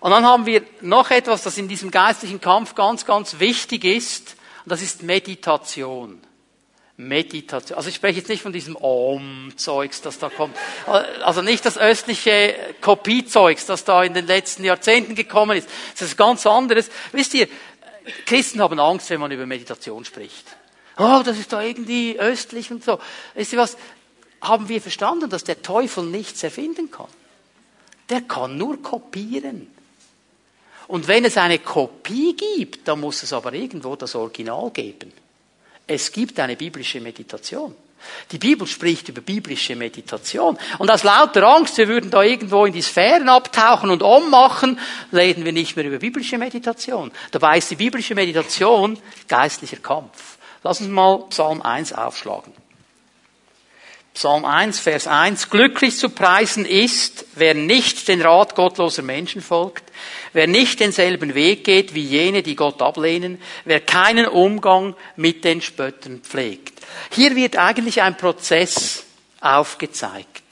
Und 0.02 0.12
dann 0.12 0.26
haben 0.26 0.46
wir 0.46 0.64
noch 0.82 1.12
etwas, 1.12 1.43
das 1.43 1.58
in 1.58 1.70
diesem 1.70 1.91
geistlichen 1.91 2.41
Kampf 2.41 2.76
ganz, 2.76 3.06
ganz 3.06 3.39
wichtig 3.39 3.86
ist. 3.86 4.36
Und 4.66 4.72
das 4.74 4.82
ist 4.82 5.02
Meditation. 5.02 6.20
Meditation. 6.98 7.78
Also 7.78 7.89
ich 7.89 7.96
spreche 7.96 8.20
jetzt 8.20 8.30
nicht 8.30 8.41
von 8.41 8.54
diesem 8.54 8.76
Om-Zeugs, 8.76 10.02
das 10.02 10.18
da 10.18 10.30
kommt. 10.30 10.56
Also 11.24 11.41
nicht 11.41 11.66
das 11.66 11.78
östliche 11.78 12.56
Kopiezeugs, 12.82 13.66
das 13.66 13.84
da 13.84 14.04
in 14.04 14.14
den 14.14 14.28
letzten 14.28 14.64
Jahrzehnten 14.64 15.16
gekommen 15.16 15.58
ist. 15.58 15.70
Das 15.93 16.04
ist 16.04 16.18
ganz 16.18 16.46
anderes. 16.48 16.89
Wisst 17.12 17.34
ihr, 17.34 17.50
Christen 18.26 18.62
haben 18.62 18.80
Angst, 18.80 19.10
wenn 19.10 19.20
man 19.20 19.32
über 19.32 19.46
Meditation 19.46 20.06
spricht. 20.06 20.46
Oh, 20.98 21.22
das 21.26 21.38
ist 21.38 21.52
da 21.52 21.62
irgendwie 21.62 22.18
östlich 22.18 22.72
und 22.72 22.84
so. 22.84 23.00
Wisst 23.34 23.52
ihr 23.52 23.60
was? 23.60 23.76
Haben 24.39 24.70
wir 24.70 24.80
verstanden, 24.80 25.30
dass 25.30 25.43
der 25.43 25.62
Teufel 25.62 26.06
nichts 26.06 26.43
erfinden 26.43 26.91
kann? 26.91 27.08
Der 28.10 28.22
kann 28.22 28.58
nur 28.58 28.82
kopieren. 28.82 29.68
Und 30.88 31.08
wenn 31.08 31.26
es 31.26 31.36
eine 31.36 31.60
Kopie 31.60 32.36
gibt, 32.36 32.88
dann 32.88 33.02
muss 33.02 33.24
es 33.24 33.34
aber 33.34 33.54
irgendwo 33.54 33.96
das 33.96 34.16
Original 34.16 34.70
geben. 34.72 35.12
Es 35.88 36.11
gibt 36.11 36.39
eine 36.39 36.55
biblische 36.55 36.99
Meditation. 36.99 37.75
Die 38.31 38.38
Bibel 38.38 38.67
spricht 38.67 39.09
über 39.09 39.21
biblische 39.21 39.75
Meditation. 39.75 40.57
Und 40.77 40.91
aus 40.91 41.03
lauter 41.03 41.43
Angst, 41.43 41.77
wir 41.77 41.88
würden 41.88 42.11
da 42.11 42.21
irgendwo 42.21 42.65
in 42.65 42.73
die 42.73 42.81
Sphären 42.81 43.29
abtauchen 43.29 43.89
und 43.89 44.03
ummachen, 44.03 44.79
reden 45.11 45.45
wir 45.45 45.51
nicht 45.51 45.75
mehr 45.75 45.86
über 45.86 45.97
biblische 45.97 46.38
Meditation. 46.38 47.11
Dabei 47.31 47.57
ist 47.57 47.71
die 47.71 47.75
biblische 47.75 48.15
Meditation 48.15 48.97
geistlicher 49.27 49.77
Kampf. 49.77 50.38
Lass 50.63 50.81
uns 50.81 50.89
mal 50.89 51.25
Psalm 51.29 51.61
1 51.61 51.93
aufschlagen. 51.93 52.53
Psalm 54.16 54.45
1, 54.45 54.80
Vers 54.80 55.07
1. 55.07 55.49
Glücklich 55.49 55.97
zu 55.97 56.07
preisen 56.07 56.66
ist, 56.66 57.26
wer 57.36 57.53
nicht 57.53 58.07
den 58.07 58.22
Rat 58.22 58.55
gottloser 58.55 59.01
Menschen 59.01 59.41
folgt, 59.41 59.84
wer 60.32 60.47
nicht 60.47 60.80
denselben 60.80 61.36
Weg 61.36 61.66
geht 61.66 61.93
wie 61.93 62.05
jene, 62.05 62.41
die 62.41 62.55
Gott 62.55 62.82
ablehnen, 62.82 63.41
wer 63.66 63.82
keinen 63.82 64.26
Umgang 64.28 64.95
mit 65.18 65.43
den 65.43 65.61
Spöttern 65.61 66.22
pflegt. 66.22 66.80
Hier 67.11 67.36
wird 67.36 67.57
eigentlich 67.57 68.01
ein 68.03 68.16
Prozess 68.16 69.03
aufgezeigt. 69.41 70.45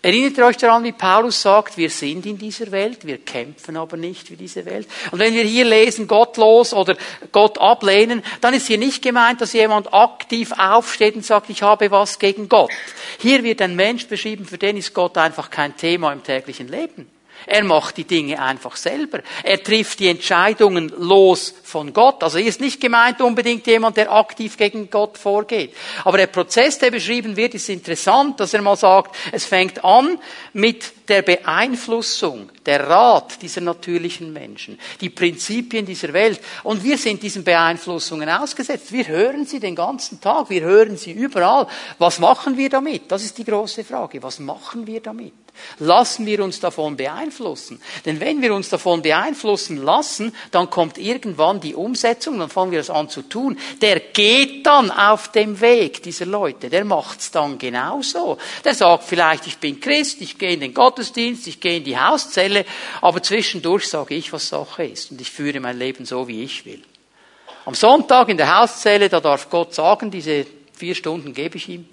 Erinnert 0.00 0.38
ihr 0.38 0.46
euch 0.46 0.56
daran, 0.56 0.84
wie 0.84 0.92
Paulus 0.92 1.42
sagt, 1.42 1.76
wir 1.76 1.90
sind 1.90 2.24
in 2.24 2.38
dieser 2.38 2.70
Welt, 2.70 3.04
wir 3.04 3.18
kämpfen 3.18 3.76
aber 3.76 3.96
nicht 3.96 4.28
für 4.28 4.36
diese 4.36 4.64
Welt. 4.64 4.86
Und 5.10 5.18
wenn 5.18 5.34
wir 5.34 5.42
hier 5.42 5.64
lesen, 5.64 6.06
gottlos 6.06 6.72
oder 6.72 6.96
Gott 7.32 7.58
ablehnen, 7.58 8.22
dann 8.40 8.54
ist 8.54 8.68
hier 8.68 8.78
nicht 8.78 9.02
gemeint, 9.02 9.40
dass 9.40 9.54
jemand 9.54 9.92
aktiv 9.92 10.52
aufsteht 10.56 11.16
und 11.16 11.24
sagt, 11.24 11.50
ich 11.50 11.62
habe 11.62 11.90
was 11.90 12.20
gegen 12.20 12.48
Gott. 12.48 12.70
Hier 13.18 13.42
wird 13.42 13.60
ein 13.60 13.74
Mensch 13.74 14.06
beschrieben, 14.06 14.44
für 14.44 14.58
den 14.58 14.76
ist 14.76 14.94
Gott 14.94 15.18
einfach 15.18 15.50
kein 15.50 15.76
Thema 15.76 16.12
im 16.12 16.22
täglichen 16.22 16.68
Leben. 16.68 17.10
Er 17.46 17.64
macht 17.64 17.96
die 17.96 18.04
Dinge 18.04 18.40
einfach 18.40 18.76
selber. 18.76 19.20
Er 19.42 19.62
trifft 19.62 20.00
die 20.00 20.08
Entscheidungen 20.08 20.92
los 20.98 21.54
von 21.62 21.92
Gott. 21.92 22.22
Also 22.22 22.38
hier 22.38 22.48
ist 22.48 22.60
nicht 22.60 22.80
gemeint 22.80 23.20
unbedingt 23.20 23.66
jemand, 23.66 23.96
der 23.96 24.12
aktiv 24.12 24.56
gegen 24.56 24.90
Gott 24.90 25.18
vorgeht. 25.18 25.74
Aber 26.04 26.18
der 26.18 26.26
Prozess, 26.26 26.78
der 26.78 26.90
beschrieben 26.90 27.36
wird, 27.36 27.54
ist 27.54 27.68
interessant, 27.68 28.40
dass 28.40 28.54
er 28.54 28.62
mal 28.62 28.76
sagt, 28.76 29.16
es 29.32 29.44
fängt 29.44 29.84
an 29.84 30.18
mit 30.52 31.08
der 31.08 31.22
Beeinflussung, 31.22 32.50
der 32.66 32.86
Rat 32.86 33.40
dieser 33.40 33.62
natürlichen 33.62 34.32
Menschen, 34.32 34.78
die 35.00 35.10
Prinzipien 35.10 35.86
dieser 35.86 36.12
Welt. 36.12 36.40
Und 36.64 36.84
wir 36.84 36.98
sind 36.98 37.22
diesen 37.22 37.44
Beeinflussungen 37.44 38.28
ausgesetzt. 38.28 38.92
Wir 38.92 39.06
hören 39.06 39.46
sie 39.46 39.60
den 39.60 39.74
ganzen 39.74 40.20
Tag, 40.20 40.50
wir 40.50 40.62
hören 40.62 40.96
sie 40.96 41.12
überall. 41.12 41.66
Was 41.98 42.18
machen 42.18 42.56
wir 42.56 42.68
damit? 42.68 43.10
Das 43.10 43.24
ist 43.24 43.38
die 43.38 43.44
große 43.44 43.84
Frage. 43.84 44.22
Was 44.22 44.38
machen 44.38 44.86
wir 44.86 45.00
damit? 45.00 45.32
Lassen 45.78 46.26
wir 46.26 46.42
uns 46.42 46.60
davon 46.60 46.96
beeinflussen. 46.96 47.80
Denn 48.04 48.20
wenn 48.20 48.42
wir 48.42 48.54
uns 48.54 48.68
davon 48.68 49.02
beeinflussen 49.02 49.76
lassen, 49.76 50.34
dann 50.50 50.70
kommt 50.70 50.98
irgendwann 50.98 51.60
die 51.60 51.74
Umsetzung, 51.74 52.38
dann 52.38 52.50
fangen 52.50 52.72
wir 52.72 52.80
es 52.80 52.90
an 52.90 53.08
zu 53.08 53.22
tun. 53.22 53.58
Der 53.80 54.00
geht 54.00 54.66
dann 54.66 54.90
auf 54.90 55.32
dem 55.32 55.60
Weg 55.60 56.02
dieser 56.02 56.26
Leute, 56.26 56.68
der 56.68 56.84
macht's 56.84 57.30
dann 57.30 57.58
genauso. 57.58 58.38
Der 58.64 58.74
sagt 58.74 59.04
vielleicht, 59.04 59.46
ich 59.46 59.58
bin 59.58 59.80
Christ, 59.80 60.20
ich 60.20 60.38
gehe 60.38 60.52
in 60.52 60.60
den 60.60 60.74
Gottesdienst, 60.74 61.46
ich 61.46 61.60
gehe 61.60 61.78
in 61.78 61.84
die 61.84 61.98
Hauszelle, 61.98 62.64
aber 63.00 63.22
zwischendurch 63.22 63.88
sage 63.88 64.14
ich, 64.14 64.32
was 64.32 64.48
Sache 64.48 64.84
ist 64.84 65.10
und 65.10 65.20
ich 65.20 65.30
führe 65.30 65.60
mein 65.60 65.78
Leben 65.78 66.04
so, 66.04 66.28
wie 66.28 66.42
ich 66.42 66.64
will. 66.64 66.82
Am 67.64 67.74
Sonntag 67.74 68.30
in 68.30 68.38
der 68.38 68.58
Hauszelle, 68.58 69.08
da 69.08 69.20
darf 69.20 69.50
Gott 69.50 69.74
sagen, 69.74 70.10
diese 70.10 70.46
vier 70.72 70.94
Stunden 70.94 71.34
gebe 71.34 71.58
ich 71.58 71.68
ihm. 71.68 71.86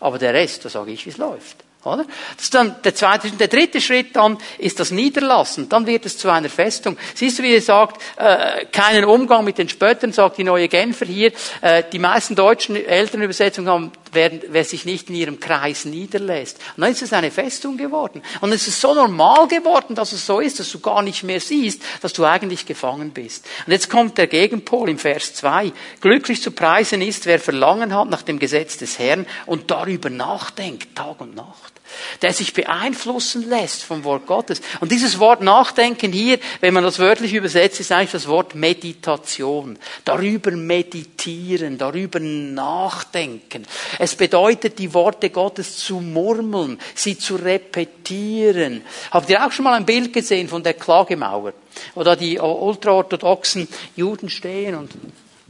Aber 0.00 0.18
der 0.18 0.32
Rest, 0.32 0.64
da 0.64 0.68
sage 0.68 0.92
ich, 0.92 1.04
wie 1.06 1.10
es 1.10 1.16
läuft. 1.16 1.64
Oder? 1.84 2.04
Das 2.36 2.44
ist 2.44 2.54
dann 2.54 2.74
der 2.82 2.94
zweite, 2.94 3.30
der 3.30 3.46
dritte 3.46 3.80
Schritt 3.80 4.16
dann 4.16 4.36
ist 4.58 4.80
das 4.80 4.90
Niederlassen. 4.90 5.68
Dann 5.68 5.86
wird 5.86 6.06
es 6.06 6.18
zu 6.18 6.28
einer 6.28 6.48
Festung. 6.48 6.96
Siehst 7.14 7.38
du, 7.38 7.44
wie 7.44 7.54
er 7.54 7.62
sagt, 7.62 8.02
äh, 8.16 8.64
keinen 8.66 9.04
Umgang 9.04 9.44
mit 9.44 9.58
den 9.58 9.68
Spöttern, 9.68 10.12
sagt 10.12 10.38
die 10.38 10.44
neue 10.44 10.68
Genfer 10.68 11.06
hier. 11.06 11.32
Äh, 11.60 11.84
die 11.92 12.00
meisten 12.00 12.34
deutschen 12.34 12.74
Elternübersetzungen 12.74 13.70
haben, 13.70 13.92
werden, 14.14 14.40
wer 14.48 14.64
sich 14.64 14.84
nicht 14.84 15.08
in 15.08 15.16
ihrem 15.16 15.40
Kreis 15.40 15.84
niederlässt. 15.84 16.58
Und 16.76 16.82
dann 16.82 16.92
ist 16.92 17.02
es 17.02 17.12
eine 17.12 17.30
Festung 17.30 17.76
geworden. 17.76 18.22
Und 18.40 18.52
es 18.52 18.68
ist 18.68 18.80
so 18.80 18.94
normal 18.94 19.48
geworden, 19.48 19.94
dass 19.94 20.12
es 20.12 20.26
so 20.26 20.40
ist, 20.40 20.60
dass 20.60 20.70
du 20.70 20.80
gar 20.80 21.02
nicht 21.02 21.22
mehr 21.22 21.40
siehst, 21.40 21.82
dass 22.02 22.12
du 22.12 22.24
eigentlich 22.24 22.66
gefangen 22.66 23.10
bist. 23.10 23.46
Und 23.66 23.72
jetzt 23.72 23.90
kommt 23.90 24.18
der 24.18 24.26
Gegenpol 24.26 24.88
im 24.90 24.98
Vers 24.98 25.34
2. 25.34 25.72
Glücklich 26.00 26.42
zu 26.42 26.50
preisen 26.50 27.02
ist, 27.02 27.26
wer 27.26 27.38
Verlangen 27.38 27.94
hat 27.94 28.10
nach 28.10 28.22
dem 28.22 28.38
Gesetz 28.38 28.76
des 28.78 28.98
Herrn 28.98 29.26
und 29.46 29.70
darüber 29.70 30.10
nachdenkt, 30.10 30.96
Tag 30.96 31.20
und 31.20 31.34
Nacht 31.34 31.77
der 32.22 32.32
sich 32.32 32.52
beeinflussen 32.52 33.48
lässt 33.48 33.84
vom 33.84 34.04
Wort 34.04 34.26
Gottes. 34.26 34.60
Und 34.80 34.92
dieses 34.92 35.18
Wort 35.18 35.40
Nachdenken 35.40 36.12
hier, 36.12 36.38
wenn 36.60 36.74
man 36.74 36.84
das 36.84 36.98
wörtlich 36.98 37.34
übersetzt, 37.34 37.80
ist 37.80 37.92
eigentlich 37.92 38.12
das 38.12 38.28
Wort 38.28 38.54
Meditation. 38.54 39.78
Darüber 40.04 40.50
meditieren, 40.50 41.78
darüber 41.78 42.20
nachdenken. 42.20 43.66
Es 43.98 44.14
bedeutet, 44.14 44.78
die 44.78 44.92
Worte 44.94 45.30
Gottes 45.30 45.78
zu 45.78 46.00
murmeln, 46.00 46.78
sie 46.94 47.18
zu 47.18 47.36
repetieren. 47.36 48.82
Habt 49.10 49.30
ihr 49.30 49.44
auch 49.44 49.52
schon 49.52 49.64
mal 49.64 49.74
ein 49.74 49.86
Bild 49.86 50.12
gesehen 50.12 50.48
von 50.48 50.62
der 50.62 50.74
Klagemauer? 50.74 51.52
Da 51.94 52.16
die 52.16 52.38
ultraorthodoxen 52.38 53.68
Juden 53.96 54.28
stehen 54.30 54.74
und 54.74 54.90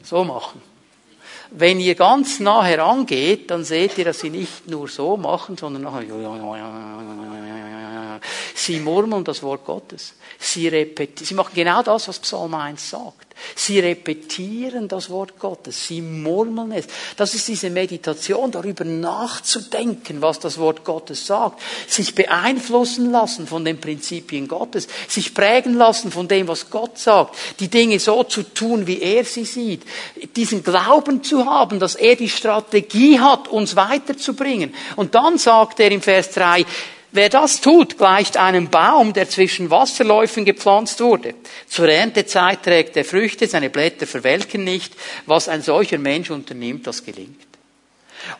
so 0.03 0.24
machen. 0.24 0.68
Wenn 1.51 1.81
ihr 1.81 1.95
ganz 1.95 2.41
nah 2.41 2.63
herangeht, 2.65 3.51
dann 3.51 3.65
seht 3.65 3.97
ihr, 3.99 4.05
dass 4.05 4.21
sie 4.21 4.31
nicht 4.31 4.69
nur 4.69 4.89
so 4.89 5.17
machen, 5.17 5.57
sondern 5.57 5.83
nachher 5.83 6.05
Sie 8.55 8.81
murmeln 8.81 9.25
das 9.25 9.43
Wort 9.43 9.65
Gottes. 9.65 10.15
Sie 10.39 10.69
repetieren. 10.69 11.27
Sie 11.27 11.35
machen 11.35 11.53
genau 11.55 11.83
das, 11.83 12.09
was 12.09 12.19
Psalm 12.19 12.55
1 12.55 12.91
sagt. 12.91 13.28
Sie 13.55 13.78
repetieren 13.78 14.89
das 14.89 15.11
Wort 15.11 15.39
Gottes. 15.39 15.86
Sie 15.86 16.01
murmeln 16.01 16.72
es. 16.72 16.86
Das 17.16 17.34
ist 17.34 17.49
diese 17.49 17.70
Meditation, 17.70 18.51
darüber 18.51 18.84
nachzudenken, 18.84 20.22
was 20.22 20.39
das 20.39 20.59
Wort 20.59 20.84
Gottes 20.84 21.26
sagt. 21.26 21.61
Sich 21.86 22.14
beeinflussen 22.14 23.11
lassen 23.11 23.47
von 23.47 23.64
den 23.64 23.80
Prinzipien 23.80 24.49
Gottes. 24.49 24.89
Sich 25.09 25.34
prägen 25.34 25.74
lassen 25.74 26.11
von 26.11 26.28
dem, 26.28 26.49
was 26.49 26.70
Gott 26.70 26.99
sagt. 26.99 27.36
Die 27.61 27.68
Dinge 27.68 27.99
so 27.99 28.24
zu 28.24 28.43
tun, 28.43 28.86
wie 28.86 29.01
er 29.01 29.24
sie 29.24 29.45
sieht. 29.45 29.82
Diesen 30.36 30.62
Glauben 30.62 31.22
zu 31.22 31.47
haben, 31.47 31.78
dass 31.78 31.95
er 31.95 32.16
die 32.16 32.28
Strategie 32.28 33.20
hat, 33.20 33.49
uns 33.49 33.76
weiterzubringen. 33.76 34.74
Und 34.97 35.14
dann 35.14 35.39
sagt 35.39 35.80
er 35.80 35.91
im 35.91 36.03
Vers 36.03 36.32
3, 36.32 36.64
Wer 37.11 37.31
das 37.31 37.61
tut, 37.63 37.97
gleicht 37.97 38.37
einem 38.37 38.69
Baum, 38.69 39.15
der 39.15 39.29
zwischen 39.29 39.71
Wasserläufen 39.71 40.45
gepflanzt 40.45 41.01
wurde. 41.01 41.35
Zur 41.67 41.89
Erntezeit 41.89 42.63
trägt 42.63 42.97
er 42.97 43.05
Früchte, 43.05 43.47
seine 43.47 43.71
Blätter 43.71 44.07
verwelken 44.07 44.63
nicht. 44.65 44.95
Was 45.25 45.49
ein 45.49 45.63
solcher 45.63 45.99
Mensch 45.99 46.31
unternimmt, 46.31 46.87
das 46.87 47.05
gelingt. 47.05 47.48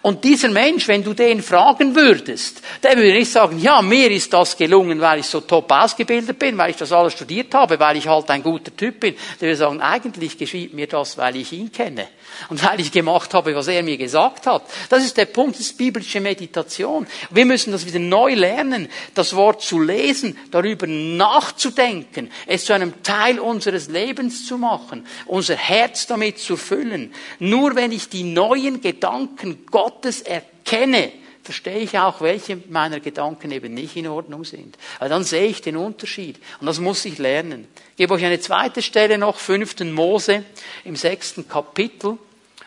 Und 0.03 0.25
dieser 0.25 0.49
Mensch, 0.49 0.89
wenn 0.89 1.03
du 1.03 1.15
den 1.15 1.43
fragen 1.43 1.95
würdest, 1.95 2.63
der 2.83 2.97
würde 2.97 3.13
nicht 3.13 3.31
sagen, 3.31 3.59
ja, 3.61 3.83
mir 3.83 4.11
ist 4.11 4.33
das 4.33 4.57
gelungen, 4.57 5.01
weil 5.01 5.21
ich 5.21 5.27
so 5.27 5.41
top 5.41 5.71
ausgebildet 5.71 6.39
bin, 6.39 6.57
weil 6.59 6.71
ich 6.71 6.77
das 6.77 6.93
alles 6.93 7.15
studiert 7.15 7.55
habe, 7.55 7.79
weil 7.79 7.97
ich 7.97 8.07
halt 8.07 8.31
ein 8.31 8.43
guter 8.43 8.75
Typ 8.77 9.01
bin. 9.01 9.15
Der 9.41 9.49
würde 9.49 9.57
sagen, 9.57 9.81
eigentlich 9.81 10.39
geschieht 10.39 10.75
mir 10.75 10.87
das, 10.87 11.19
weil 11.19 11.37
ich 11.37 11.53
ihn 11.53 11.73
kenne. 11.73 12.09
Und 12.49 12.65
weil 12.65 12.81
ich 12.81 12.93
gemacht 12.93 13.35
habe, 13.35 13.55
was 13.55 13.69
er 13.69 13.83
mir 13.83 13.97
gesagt 13.97 14.47
hat. 14.47 14.63
Das 14.89 15.05
ist 15.05 15.17
der 15.17 15.27
Punkt, 15.27 15.55
das 15.55 15.67
ist 15.67 15.79
biblische 15.79 16.21
Meditation. 16.21 17.07
Wir 17.31 17.47
müssen 17.47 17.73
das 17.73 17.87
wieder 17.87 17.99
neu 17.99 18.35
lernen, 18.35 18.89
das 19.15 19.35
Wort 19.35 19.63
zu 19.63 19.81
lesen, 19.81 20.39
darüber 20.51 20.87
nachzudenken, 20.87 22.31
es 22.47 22.65
zu 22.65 22.73
einem 22.73 23.03
Teil 23.03 23.41
unseres 23.41 23.89
Lebens 23.89 24.47
zu 24.47 24.59
machen, 24.59 25.07
unser 25.27 25.57
Herz 25.57 26.07
damit 26.07 26.39
zu 26.39 26.57
füllen. 26.57 27.13
Nur 27.39 27.75
wenn 27.75 27.93
ich 27.93 28.09
die 28.09 28.25
neuen 28.25 28.81
Gedanken 28.81 29.67
Gottes 29.83 30.23
erkenne, 30.23 31.13
verstehe 31.45 31.79
ich 31.79 31.97
auch, 31.97 32.21
welche 32.21 32.59
meiner 32.69 32.99
Gedanken 32.99 33.53
eben 33.53 33.75
nicht 33.75 33.95
in 33.95 34.09
Ordnung 34.09 34.45
sind. 34.45 34.77
Weil 34.99 35.09
dann 35.09 35.23
sehe 35.23 35.47
ich 35.47 35.63
den 35.63 35.77
Unterschied. 35.77 36.41
Und 36.61 36.67
das 36.67 36.81
muss 36.81 37.05
ich 37.05 37.19
lernen. 37.19 37.69
Ich 37.93 37.97
gebe 37.99 38.15
euch 38.15 38.25
eine 38.25 38.41
zweite 38.41 38.83
Stelle 38.83 39.19
noch, 39.19 39.37
fünften 39.37 39.93
Mose, 39.93 40.45
im 40.85 40.97
sechsten 40.97 41.49
Kapitel, 41.49 42.19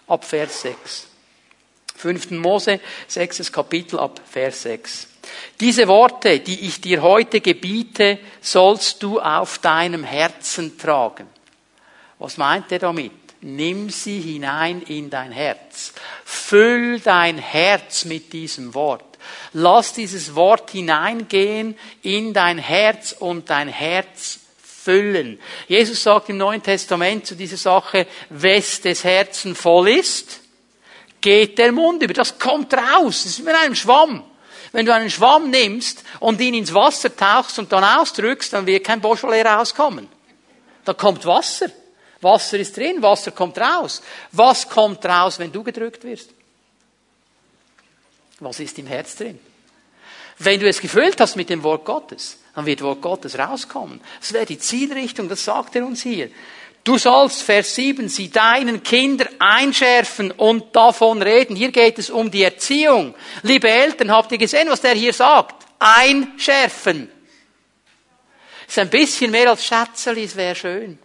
ab 0.07 0.23
Vers 0.23 0.61
6. 0.61 1.07
Fünften 1.97 2.37
Mose, 2.37 2.79
sechstes 3.09 3.51
Kapitel 3.51 3.99
ab 3.99 4.21
Vers 4.25 4.63
6. 4.63 5.07
Diese 5.59 5.89
Worte, 5.89 6.39
die 6.39 6.61
ich 6.61 6.79
dir 6.79 7.01
heute 7.01 7.41
gebiete, 7.41 8.19
sollst 8.39 9.03
du 9.03 9.19
auf 9.19 9.59
deinem 9.59 10.05
Herzen 10.05 10.77
tragen. 10.77 11.27
Was 12.19 12.37
meint 12.37 12.71
er 12.71 12.79
damit? 12.79 13.20
Nimm 13.41 13.89
sie 13.89 14.19
hinein 14.19 14.81
in 14.83 15.09
dein 15.09 15.31
Herz. 15.31 15.93
Füll 16.23 16.99
dein 16.99 17.37
Herz 17.37 18.05
mit 18.05 18.33
diesem 18.33 18.73
Wort. 18.73 19.03
Lass 19.53 19.93
dieses 19.93 20.35
Wort 20.35 20.71
hineingehen 20.71 21.77
in 22.03 22.33
dein 22.33 22.57
Herz 22.57 23.15
und 23.17 23.49
dein 23.49 23.67
Herz 23.67 24.39
füllen. 24.83 25.39
Jesus 25.67 26.03
sagt 26.03 26.29
im 26.29 26.37
Neuen 26.37 26.61
Testament 26.61 27.25
zu 27.25 27.35
dieser 27.35 27.57
Sache, 27.57 28.07
wes 28.29 28.81
des 28.81 29.03
Herzen 29.03 29.55
voll 29.55 29.89
ist, 29.89 30.41
geht 31.19 31.57
der 31.57 31.71
Mund 31.71 32.01
über. 32.03 32.13
Das 32.13 32.37
kommt 32.39 32.73
raus. 32.73 33.23
Das 33.23 33.37
ist 33.37 33.45
wie 33.45 33.49
ein 33.49 33.75
Schwamm. 33.75 34.23
Wenn 34.71 34.85
du 34.85 34.93
einen 34.93 35.09
Schwamm 35.09 35.49
nimmst 35.49 36.03
und 36.19 36.39
ihn 36.39 36.53
ins 36.53 36.73
Wasser 36.73 37.15
tauchst 37.15 37.59
und 37.59 37.71
dann 37.71 37.83
ausdrückst, 37.83 38.53
dann 38.53 38.65
wird 38.65 38.85
kein 38.85 39.01
Beaujolais 39.01 39.43
rauskommen. 39.43 40.07
Da 40.85 40.93
kommt 40.93 41.25
Wasser. 41.25 41.67
Wasser 42.21 42.59
ist 42.59 42.77
drin, 42.77 43.01
Wasser 43.01 43.31
kommt 43.31 43.57
raus. 43.57 44.01
Was 44.31 44.69
kommt 44.69 45.03
raus, 45.05 45.39
wenn 45.39 45.51
du 45.51 45.63
gedrückt 45.63 46.03
wirst? 46.03 46.29
Was 48.39 48.59
ist 48.59 48.77
im 48.79 48.87
Herz 48.87 49.15
drin? 49.15 49.39
Wenn 50.37 50.59
du 50.59 50.67
es 50.67 50.79
gefüllt 50.79 51.19
hast 51.19 51.35
mit 51.35 51.49
dem 51.49 51.61
Wort 51.63 51.85
Gottes, 51.85 52.37
dann 52.55 52.65
wird 52.65 52.81
Wort 52.81 53.01
Gottes 53.01 53.37
rauskommen. 53.37 54.01
Das 54.19 54.33
wäre 54.33 54.45
die 54.45 54.57
Zielrichtung, 54.57 55.29
das 55.29 55.43
sagt 55.43 55.75
er 55.75 55.85
uns 55.85 56.01
hier. 56.01 56.29
Du 56.83 56.97
sollst, 56.97 57.43
Vers 57.43 57.75
7, 57.75 58.09
sie 58.09 58.31
deinen 58.31 58.81
Kindern 58.81 59.29
einschärfen 59.37 60.31
und 60.31 60.75
davon 60.75 61.21
reden. 61.21 61.55
Hier 61.55 61.71
geht 61.71 61.99
es 61.99 62.09
um 62.09 62.31
die 62.31 62.41
Erziehung. 62.41 63.13
Liebe 63.43 63.69
Eltern, 63.69 64.11
habt 64.11 64.31
ihr 64.31 64.39
gesehen, 64.39 64.67
was 64.67 64.81
der 64.81 64.95
hier 64.95 65.13
sagt? 65.13 65.63
Einschärfen. 65.77 67.11
Ist 68.67 68.79
ein 68.79 68.89
bisschen 68.89 69.29
mehr 69.29 69.51
als 69.51 69.63
Schätzeli, 69.63 70.23
es 70.23 70.35
wäre 70.35 70.55
schön 70.55 70.97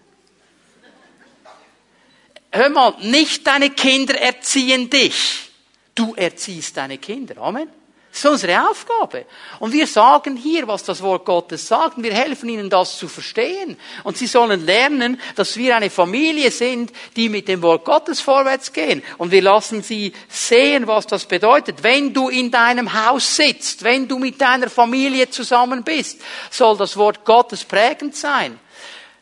hör 2.52 2.68
mal, 2.70 2.94
nicht 3.00 3.46
deine 3.46 3.70
Kinder 3.70 4.20
erziehen 4.20 4.90
dich. 4.90 5.50
Du 5.94 6.14
erziehst 6.14 6.76
deine 6.76 6.98
Kinder. 6.98 7.38
Amen. 7.38 7.68
Das 8.16 8.24
ist 8.24 8.30
unsere 8.30 8.70
Aufgabe. 8.70 9.26
Und 9.58 9.74
wir 9.74 9.86
sagen 9.86 10.36
hier, 10.36 10.66
was 10.66 10.82
das 10.82 11.02
Wort 11.02 11.26
Gottes 11.26 11.68
sagt. 11.68 11.98
Und 11.98 12.02
wir 12.02 12.14
helfen 12.14 12.48
ihnen, 12.48 12.70
das 12.70 12.96
zu 12.96 13.08
verstehen. 13.08 13.76
Und 14.04 14.16
sie 14.16 14.26
sollen 14.26 14.64
lernen, 14.64 15.20
dass 15.34 15.58
wir 15.58 15.76
eine 15.76 15.90
Familie 15.90 16.50
sind, 16.50 16.92
die 17.14 17.28
mit 17.28 17.46
dem 17.46 17.60
Wort 17.60 17.84
Gottes 17.84 18.22
vorwärts 18.22 18.72
gehen. 18.72 19.02
Und 19.18 19.32
wir 19.32 19.42
lassen 19.42 19.82
sie 19.82 20.14
sehen, 20.30 20.86
was 20.86 21.06
das 21.06 21.26
bedeutet. 21.26 21.82
Wenn 21.82 22.14
du 22.14 22.30
in 22.30 22.50
deinem 22.50 22.94
Haus 22.94 23.36
sitzt, 23.36 23.84
wenn 23.84 24.08
du 24.08 24.18
mit 24.18 24.40
deiner 24.40 24.70
Familie 24.70 25.28
zusammen 25.28 25.84
bist, 25.84 26.22
soll 26.50 26.78
das 26.78 26.96
Wort 26.96 27.22
Gottes 27.26 27.64
prägend 27.64 28.16
sein. 28.16 28.58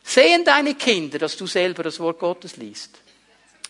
Sehen 0.05 0.45
deine 0.45 0.77
Kinder, 0.77 1.19
dass 1.19 1.37
du 1.37 1.49
selber 1.49 1.83
das 1.83 1.99
Wort 1.99 2.21
Gottes 2.21 2.59
liest. 2.59 2.91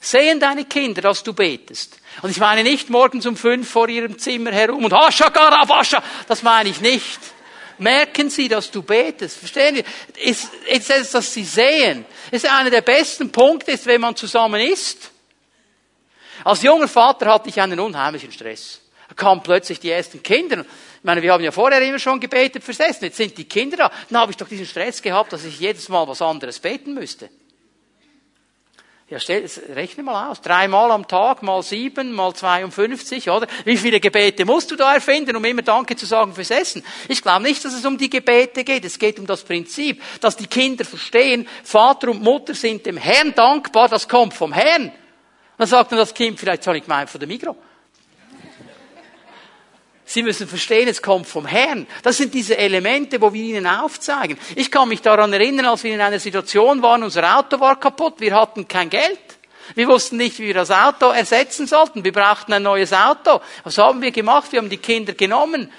Sehen 0.04 0.38
deine 0.38 0.66
Kinder, 0.66 1.00
dass 1.00 1.22
du 1.22 1.32
betest. 1.32 1.98
Und 2.20 2.28
ich 2.28 2.36
meine 2.36 2.62
nicht 2.62 2.90
morgens 2.90 3.24
um 3.24 3.38
fünf 3.38 3.70
vor 3.70 3.88
ihrem 3.88 4.18
Zimmer 4.18 4.52
herum 4.52 4.84
und 4.84 4.92
Hashakara, 4.92 5.66
Wascha. 5.66 6.02
Das 6.28 6.42
meine 6.42 6.68
ich 6.68 6.82
nicht. 6.82 7.18
Merken 7.78 8.28
sie, 8.28 8.46
dass 8.46 8.70
du 8.70 8.82
betest. 8.82 9.38
Verstehen 9.38 9.76
Sie? 9.76 10.20
Ist, 10.30 10.50
ist 10.68 10.90
es, 10.90 11.10
dass 11.10 11.32
sie 11.32 11.44
sehen. 11.44 12.04
ist 12.30 12.46
einer 12.46 12.68
der 12.68 12.82
besten 12.82 13.32
Punkte, 13.32 13.72
ist, 13.72 13.86
wenn 13.86 14.02
man 14.02 14.14
zusammen 14.14 14.60
isst. 14.60 15.10
Als 16.44 16.62
junger 16.62 16.86
Vater 16.86 17.32
hatte 17.32 17.48
ich 17.48 17.58
einen 17.58 17.80
unheimlichen 17.80 18.30
Stress. 18.30 18.82
Da 19.08 19.14
kamen 19.14 19.42
plötzlich 19.42 19.80
die 19.80 19.90
ersten 19.90 20.22
Kinder. 20.22 20.60
Ich 20.60 21.04
meine, 21.04 21.22
wir 21.22 21.32
haben 21.32 21.42
ja 21.42 21.50
vorher 21.50 21.80
immer 21.80 21.98
schon 21.98 22.20
gebetet 22.20 22.62
fürs 22.62 22.80
Essen. 22.80 23.06
Jetzt 23.06 23.16
sind 23.16 23.38
die 23.38 23.44
Kinder 23.46 23.78
da. 23.78 23.90
Dann 24.10 24.20
habe 24.20 24.32
ich 24.32 24.36
doch 24.36 24.48
diesen 24.48 24.66
Stress 24.66 25.00
gehabt, 25.00 25.32
dass 25.32 25.46
ich 25.46 25.58
jedes 25.58 25.88
Mal 25.88 26.06
was 26.06 26.20
anderes 26.20 26.58
beten 26.58 26.92
müsste. 26.92 27.30
Ja, 29.10 29.20
stell, 29.20 29.44
rechne 29.74 30.02
mal 30.02 30.30
aus. 30.30 30.40
Dreimal 30.40 30.90
am 30.90 31.06
Tag, 31.06 31.42
mal 31.42 31.62
sieben, 31.62 32.12
mal 32.12 32.32
52, 32.32 33.28
oder? 33.28 33.46
Wie 33.66 33.76
viele 33.76 34.00
Gebete 34.00 34.46
musst 34.46 34.70
du 34.70 34.76
da 34.76 34.94
erfinden, 34.94 35.36
um 35.36 35.44
immer 35.44 35.60
Danke 35.60 35.94
zu 35.94 36.06
sagen 36.06 36.32
fürs 36.32 36.50
Essen? 36.50 36.82
Ich 37.08 37.20
glaube 37.20 37.42
nicht, 37.42 37.62
dass 37.62 37.74
es 37.74 37.84
um 37.84 37.98
die 37.98 38.08
Gebete 38.08 38.64
geht. 38.64 38.82
Es 38.82 38.98
geht 38.98 39.18
um 39.18 39.26
das 39.26 39.44
Prinzip, 39.44 40.02
dass 40.22 40.38
die 40.38 40.46
Kinder 40.46 40.86
verstehen, 40.86 41.46
Vater 41.64 42.12
und 42.12 42.22
Mutter 42.22 42.54
sind 42.54 42.86
dem 42.86 42.96
Herrn 42.96 43.34
dankbar, 43.34 43.90
das 43.90 44.08
kommt 44.08 44.32
vom 44.32 44.54
Herrn. 44.54 44.90
Dann 45.58 45.68
sagt 45.68 45.92
dann 45.92 45.98
das 45.98 46.14
Kind, 46.14 46.40
vielleicht 46.40 46.62
soll 46.62 46.76
ich 46.76 46.84
gemeint 46.84 47.10
von 47.10 47.20
der 47.20 47.28
Migros. 47.28 47.56
Sie 50.06 50.22
müssen 50.22 50.46
verstehen, 50.46 50.86
es 50.88 51.00
kommt 51.00 51.26
vom 51.26 51.46
Herrn. 51.46 51.86
Das 52.02 52.18
sind 52.18 52.34
diese 52.34 52.58
Elemente, 52.58 53.20
wo 53.20 53.32
wir 53.32 53.42
ihnen 53.42 53.66
aufzeigen. 53.66 54.38
Ich 54.54 54.70
kann 54.70 54.88
mich 54.88 55.00
daran 55.00 55.32
erinnern, 55.32 55.66
als 55.66 55.82
wir 55.82 55.94
in 55.94 56.00
einer 56.00 56.18
Situation 56.18 56.82
waren, 56.82 57.02
unser 57.02 57.38
Auto 57.38 57.58
war 57.58 57.80
kaputt, 57.80 58.20
wir 58.20 58.34
hatten 58.34 58.68
kein 58.68 58.90
Geld. 58.90 59.18
Wir 59.74 59.88
wussten 59.88 60.18
nicht, 60.18 60.38
wie 60.38 60.48
wir 60.48 60.54
das 60.54 60.70
Auto 60.70 61.06
ersetzen 61.06 61.66
sollten. 61.66 62.04
Wir 62.04 62.12
brauchten 62.12 62.52
ein 62.52 62.62
neues 62.62 62.92
Auto. 62.92 63.40
Was 63.64 63.78
haben 63.78 64.02
wir 64.02 64.10
gemacht? 64.10 64.52
Wir 64.52 64.58
haben 64.58 64.68
die 64.68 64.76
Kinder 64.76 65.14
genommen. 65.14 65.72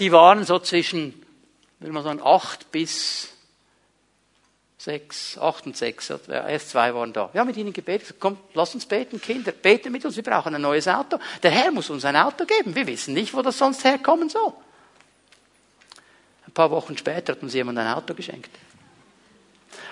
Die 0.00 0.10
waren 0.10 0.44
so 0.44 0.58
zwischen, 0.58 1.14
will 1.78 1.92
man 1.92 2.02
sagen, 2.02 2.20
acht 2.22 2.72
bis 2.72 3.28
sechs, 4.88 5.36
acht 5.36 5.66
und 5.66 5.76
sechs, 5.76 6.10
erst 6.30 6.70
zwei 6.70 6.94
waren 6.94 7.12
da. 7.12 7.28
Wir 7.30 7.42
haben 7.42 7.48
mit 7.48 7.58
ihnen 7.58 7.74
gebetet, 7.74 8.16
komm, 8.18 8.38
lass 8.54 8.74
uns 8.74 8.86
beten, 8.86 9.20
Kinder, 9.20 9.52
bete 9.52 9.90
mit 9.90 10.02
uns, 10.06 10.16
wir 10.16 10.22
brauchen 10.22 10.54
ein 10.54 10.62
neues 10.62 10.88
Auto. 10.88 11.18
Der 11.42 11.50
Herr 11.50 11.70
muss 11.70 11.90
uns 11.90 12.06
ein 12.06 12.16
Auto 12.16 12.46
geben, 12.46 12.74
wir 12.74 12.86
wissen 12.86 13.12
nicht, 13.12 13.34
wo 13.34 13.42
das 13.42 13.58
sonst 13.58 13.84
herkommen 13.84 14.30
soll. 14.30 14.54
Ein 16.46 16.52
paar 16.52 16.70
Wochen 16.70 16.96
später 16.96 17.34
hat 17.34 17.42
uns 17.42 17.52
jemand 17.52 17.78
ein 17.78 17.88
Auto 17.88 18.14
geschenkt. 18.14 18.48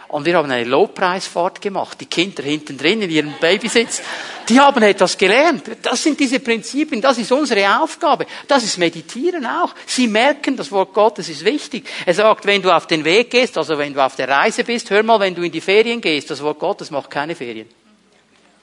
Und 0.08 0.24
wir 0.24 0.36
haben 0.36 0.50
eine 0.50 0.64
Lobpreisfahrt 0.64 1.60
gemacht. 1.60 2.00
Die 2.00 2.06
Kinder 2.06 2.42
hinten 2.42 2.78
drin 2.78 3.02
in 3.02 3.10
ihrem 3.10 3.34
Babysitz, 3.40 4.00
die 4.48 4.60
haben 4.60 4.82
etwas 4.82 5.18
gelernt. 5.18 5.64
Das 5.82 6.02
sind 6.02 6.20
diese 6.20 6.38
Prinzipien, 6.38 7.00
das 7.00 7.18
ist 7.18 7.32
unsere 7.32 7.80
Aufgabe. 7.80 8.26
Das 8.46 8.62
ist 8.62 8.78
Meditieren 8.78 9.44
auch. 9.44 9.74
Sie 9.84 10.06
merken, 10.06 10.56
das 10.56 10.70
Wort 10.70 10.94
Gottes 10.94 11.28
ist 11.28 11.44
wichtig. 11.44 11.88
Er 12.04 12.14
sagt, 12.14 12.46
wenn 12.46 12.62
du 12.62 12.70
auf 12.70 12.86
den 12.86 13.04
Weg 13.04 13.30
gehst, 13.30 13.58
also 13.58 13.76
wenn 13.78 13.94
du 13.94 14.04
auf 14.04 14.14
der 14.14 14.28
Reise 14.28 14.62
bist, 14.62 14.90
hör 14.90 15.02
mal, 15.02 15.18
wenn 15.18 15.34
du 15.34 15.42
in 15.42 15.50
die 15.50 15.60
Ferien 15.60 16.00
gehst, 16.00 16.30
das 16.30 16.42
Wort 16.42 16.60
Gottes 16.60 16.92
macht 16.92 17.10
keine 17.10 17.34
Ferien. 17.34 17.68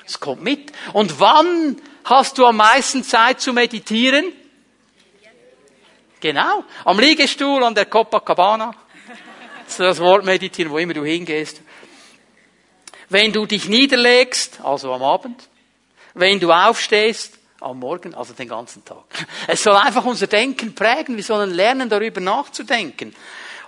Es 0.05 0.19
kommt 0.19 0.43
mit. 0.43 0.71
Und 0.93 1.19
wann 1.19 1.77
hast 2.05 2.37
du 2.37 2.45
am 2.45 2.57
meisten 2.57 3.03
Zeit 3.03 3.41
zu 3.41 3.51
meditieren? 3.51 4.25
Genau. 6.21 6.63
Am 6.85 6.99
Liegestuhl 6.99 7.61
an 7.65 7.75
der 7.75 7.85
Copacabana 7.85 8.73
das 9.77 9.99
Wort 9.99 10.25
meditieren, 10.25 10.71
wo 10.71 10.77
immer 10.77 10.93
du 10.93 11.03
hingehst. 11.03 11.61
Wenn 13.09 13.31
du 13.31 13.45
dich 13.45 13.67
niederlegst, 13.67 14.59
also 14.63 14.93
am 14.93 15.03
Abend. 15.03 15.49
Wenn 16.13 16.39
du 16.39 16.51
aufstehst, 16.51 17.37
am 17.59 17.79
Morgen, 17.79 18.13
also 18.13 18.33
den 18.33 18.47
ganzen 18.47 18.83
Tag. 18.83 19.05
Es 19.47 19.63
soll 19.63 19.75
einfach 19.75 20.03
unser 20.05 20.27
Denken 20.27 20.75
prägen. 20.75 21.15
Wir 21.15 21.23
sollen 21.23 21.51
lernen, 21.51 21.89
darüber 21.89 22.21
nachzudenken. 22.21 23.15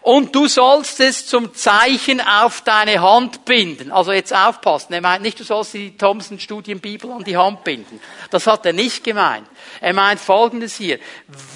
Und 0.05 0.35
du 0.35 0.47
sollst 0.47 0.99
es 0.99 1.25
zum 1.25 1.55
Zeichen 1.55 2.21
auf 2.21 2.61
deine 2.61 3.01
Hand 3.01 3.43
binden. 3.43 3.91
Also 3.91 4.11
jetzt 4.11 4.35
aufpassen. 4.35 4.93
Er 4.93 5.01
meint 5.01 5.23
nicht, 5.23 5.39
du 5.39 5.43
sollst 5.43 5.73
die 5.73 5.97
Thomson 5.97 6.37
Studienbibel 6.37 7.11
an 7.11 7.23
die 7.23 7.35
Hand 7.35 7.63
binden. 7.63 7.99
Das 8.29 8.45
hat 8.45 8.67
er 8.67 8.73
nicht 8.73 9.03
gemeint. 9.03 9.47
Er 9.81 9.93
meint 9.93 10.19
Folgendes 10.19 10.75
hier. 10.75 10.99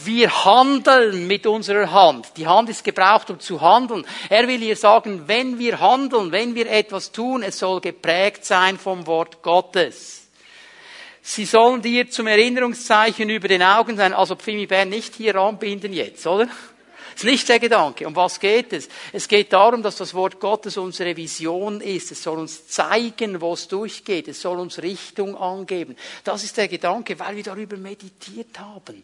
Wir 0.03 0.45
handeln 0.45 1.27
mit 1.27 1.45
unserer 1.45 1.91
Hand. 1.91 2.25
Die 2.37 2.47
Hand 2.47 2.69
ist 2.69 2.83
gebraucht, 2.83 3.29
um 3.29 3.39
zu 3.39 3.61
handeln. 3.61 4.03
Er 4.29 4.47
will 4.47 4.57
hier 4.57 4.75
sagen, 4.75 5.27
wenn 5.27 5.59
wir 5.59 5.79
handeln, 5.79 6.31
wenn 6.31 6.55
wir 6.55 6.71
etwas 6.71 7.11
tun, 7.11 7.43
es 7.43 7.59
soll 7.59 7.81
geprägt 7.81 8.45
sein 8.45 8.79
vom 8.79 9.05
Wort 9.05 9.43
Gottes. 9.43 10.27
Sie 11.21 11.45
sollen 11.45 11.83
dir 11.83 12.09
zum 12.09 12.25
Erinnerungszeichen 12.25 13.29
über 13.29 13.47
den 13.47 13.61
Augen 13.61 13.95
sein, 13.95 14.11
also 14.11 14.35
Pfimi 14.35 14.65
Bern 14.65 14.89
nicht 14.89 15.13
hier 15.13 15.35
anbinden 15.35 15.93
jetzt, 15.93 16.25
oder? 16.25 16.47
Das 17.19 17.25
ist 17.25 17.31
nicht 17.31 17.49
der 17.49 17.59
Gedanke. 17.59 18.07
Um 18.07 18.15
was 18.15 18.39
geht 18.39 18.71
es? 18.71 18.87
Es 19.11 19.27
geht 19.27 19.51
darum, 19.51 19.83
dass 19.83 19.97
das 19.97 20.13
Wort 20.13 20.39
Gottes 20.39 20.77
unsere 20.77 21.17
Vision 21.17 21.81
ist. 21.81 22.13
Es 22.13 22.23
soll 22.23 22.39
uns 22.39 22.69
zeigen, 22.69 23.41
wo 23.41 23.51
es 23.51 23.67
durchgeht. 23.67 24.29
Es 24.29 24.39
soll 24.39 24.57
uns 24.57 24.81
Richtung 24.81 25.35
angeben. 25.35 25.97
Das 26.23 26.45
ist 26.45 26.55
der 26.55 26.69
Gedanke, 26.69 27.19
weil 27.19 27.35
wir 27.35 27.43
darüber 27.43 27.75
meditiert 27.75 28.57
haben 28.57 29.03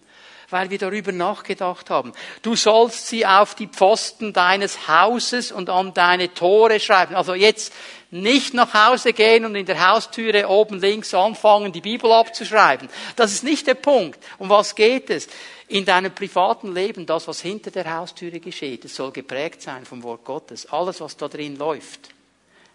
weil 0.51 0.70
wir 0.70 0.78
darüber 0.78 1.11
nachgedacht 1.11 1.89
haben. 1.89 2.13
Du 2.43 2.55
sollst 2.55 3.07
sie 3.07 3.26
auf 3.26 3.55
die 3.55 3.66
Pfosten 3.66 4.32
deines 4.32 4.88
Hauses 4.88 5.51
und 5.51 5.72
an 5.72 5.95
deine 5.95 6.36
Tore 6.36 6.80
schreiben. 6.80 7.16
Also 7.16 7.34
jetzt 7.34 7.74
nicht 8.11 8.53
nach 8.53 8.74
Hause 8.76 9.13
gehen 9.13 9.43
und 9.45 9.55
in 9.55 9.66
der 9.66 9.89
Haustüre 9.89 10.47
oben 10.47 10.80
links 10.80 11.16
anfangen, 11.16 11.72
die 11.72 11.82
Bibel 11.82 12.11
abzuschreiben. 12.11 12.89
Das 13.16 13.34
ist 13.34 13.43
nicht 13.43 13.66
der 13.66 13.74
Punkt. 13.74 14.20
Um 14.38 14.47
was 14.49 14.76
geht 14.76 15.09
es? 15.09 15.28
In 15.68 15.86
deinem 15.86 16.13
privaten 16.13 16.74
Leben, 16.74 17.05
das, 17.05 17.28
was 17.28 17.41
hinter 17.41 17.72
der 17.72 17.91
Haustüre 17.97 18.39
geschieht, 18.39 18.86
es 18.86 18.95
soll 18.95 19.11
geprägt 19.11 19.61
sein 19.61 19.86
vom 19.86 20.03
Wort 20.03 20.24
Gottes. 20.24 20.68
Alles, 20.68 21.01
was 21.01 21.18
da 21.18 21.28
drin 21.28 21.57
läuft, 21.57 22.09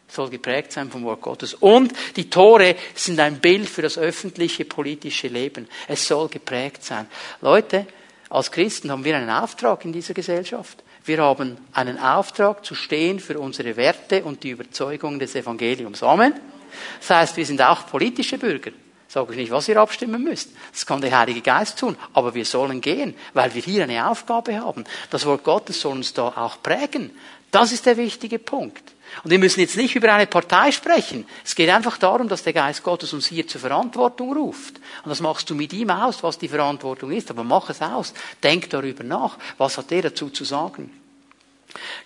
soll 0.09 0.29
geprägt 0.29 0.73
sein 0.73 0.91
vom 0.91 1.05
Wort 1.05 1.21
Gottes. 1.21 1.55
Und 1.55 1.93
die 2.17 2.29
Tore 2.29 2.75
sind 2.95 3.21
ein 3.21 3.41
Bild 3.41 3.69
für 3.69 3.83
das 3.83 3.97
öffentliche 3.97 4.65
politische 4.65 5.29
Leben. 5.29 5.69
Es 5.87 6.07
soll 6.07 6.29
geprägt 6.29 6.85
sein. 6.85 7.07
Leute, 7.41 7.87
als 8.29 8.51
Christen 8.51 8.91
haben 8.91 9.05
wir 9.05 9.17
einen 9.17 9.31
Auftrag 9.31 9.85
in 9.85 9.93
dieser 9.93 10.15
Gesellschaft. 10.15 10.83
Wir 11.05 11.19
haben 11.19 11.59
einen 11.73 11.99
Auftrag 11.99 12.65
zu 12.65 12.75
stehen 12.75 13.21
für 13.21 13.39
unsere 13.39 13.77
Werte 13.77 14.25
und 14.25 14.43
die 14.43 14.51
Überzeugung 14.51 15.19
des 15.19 15.35
Evangeliums. 15.35 16.03
Amen. 16.03 16.35
Das 16.99 17.11
heißt, 17.11 17.37
wir 17.37 17.47
sind 17.47 17.63
auch 17.63 17.87
politische 17.87 18.39
Bürger. 18.39 18.73
Sage 19.11 19.33
ich 19.33 19.39
nicht, 19.39 19.51
was 19.51 19.67
ihr 19.67 19.77
abstimmen 19.77 20.23
müsst. 20.23 20.51
Das 20.71 20.87
kann 20.87 21.01
der 21.01 21.19
Heilige 21.19 21.41
Geist 21.41 21.81
tun. 21.81 21.97
Aber 22.13 22.33
wir 22.33 22.45
sollen 22.45 22.81
gehen, 22.81 23.17
weil 23.35 23.53
wir 23.53 23.61
hier 23.61 23.83
eine 23.83 24.09
Aufgabe 24.09 24.61
haben. 24.61 24.85
Das 25.11 25.27
Wort 25.27 25.43
Gottes 25.43 25.81
soll 25.81 25.97
uns 25.97 26.15
da 26.15 26.29
auch 26.29 26.63
prägen. 26.63 27.11
Das 27.51 27.73
ist 27.73 27.87
der 27.87 27.97
wichtige 27.97 28.39
Punkt. 28.39 28.85
Und 29.25 29.33
wir 29.33 29.41
müssen 29.41 29.59
jetzt 29.59 29.77
nicht 29.77 29.97
über 29.97 30.13
eine 30.13 30.29
Partei 30.29 30.71
sprechen. 30.71 31.27
Es 31.45 31.57
geht 31.57 31.71
einfach 31.71 31.99
darum, 31.99 32.29
dass 32.29 32.45
der 32.45 32.53
Geist 32.53 32.85
Gottes 32.85 33.13
uns 33.13 33.27
hier 33.27 33.49
zur 33.49 33.61
Verantwortung 33.61 34.33
ruft. 34.33 34.77
Und 35.03 35.11
das 35.11 35.21
machst 35.21 35.51
du 35.51 35.57
mit 35.57 35.73
ihm 35.73 35.91
aus, 35.91 36.23
was 36.23 36.39
die 36.39 36.47
Verantwortung 36.47 37.11
ist. 37.11 37.33
Aber 37.33 37.43
mach 37.43 37.69
es 37.69 37.83
aus. 37.83 38.15
Denk 38.41 38.71
darüber 38.71 39.03
nach. 39.03 39.39
Was 39.59 39.77
hat 39.77 39.91
er 39.91 40.03
dazu 40.03 40.31
zu 40.31 40.45
sagen? 40.45 40.89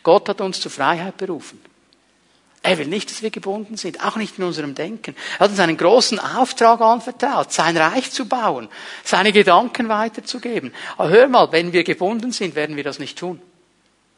Gott 0.03 0.27
hat 0.31 0.41
uns 0.41 0.59
zur 0.59 0.71
Freiheit 0.71 1.19
berufen. 1.19 1.61
Er 2.65 2.79
will 2.79 2.87
nicht, 2.87 3.11
dass 3.11 3.21
wir 3.21 3.29
gebunden 3.29 3.77
sind, 3.77 4.03
auch 4.03 4.17
nicht 4.17 4.39
in 4.39 4.45
unserem 4.45 4.75
Denken. 4.75 5.15
Er 5.35 5.41
hat 5.41 5.51
uns 5.51 5.61
einen 5.61 5.77
großen 5.77 6.19
Auftrag 6.19 6.81
anvertraut, 6.81 7.53
sein 7.53 7.77
Reich 7.77 8.11
zu 8.11 8.27
bauen, 8.27 8.71
seine 9.05 9.33
Gedanken 9.33 9.91
weiterzugeben. 9.91 10.73
Aber 10.97 11.11
hör 11.11 11.29
mal, 11.29 11.53
wenn 11.53 11.75
wir 11.75 11.85
gebunden 11.85 12.33
sind, 12.33 12.55
werden 12.55 12.77
wir 12.77 12.83
das 12.83 12.99
nicht 12.99 13.19
tun. 13.19 13.39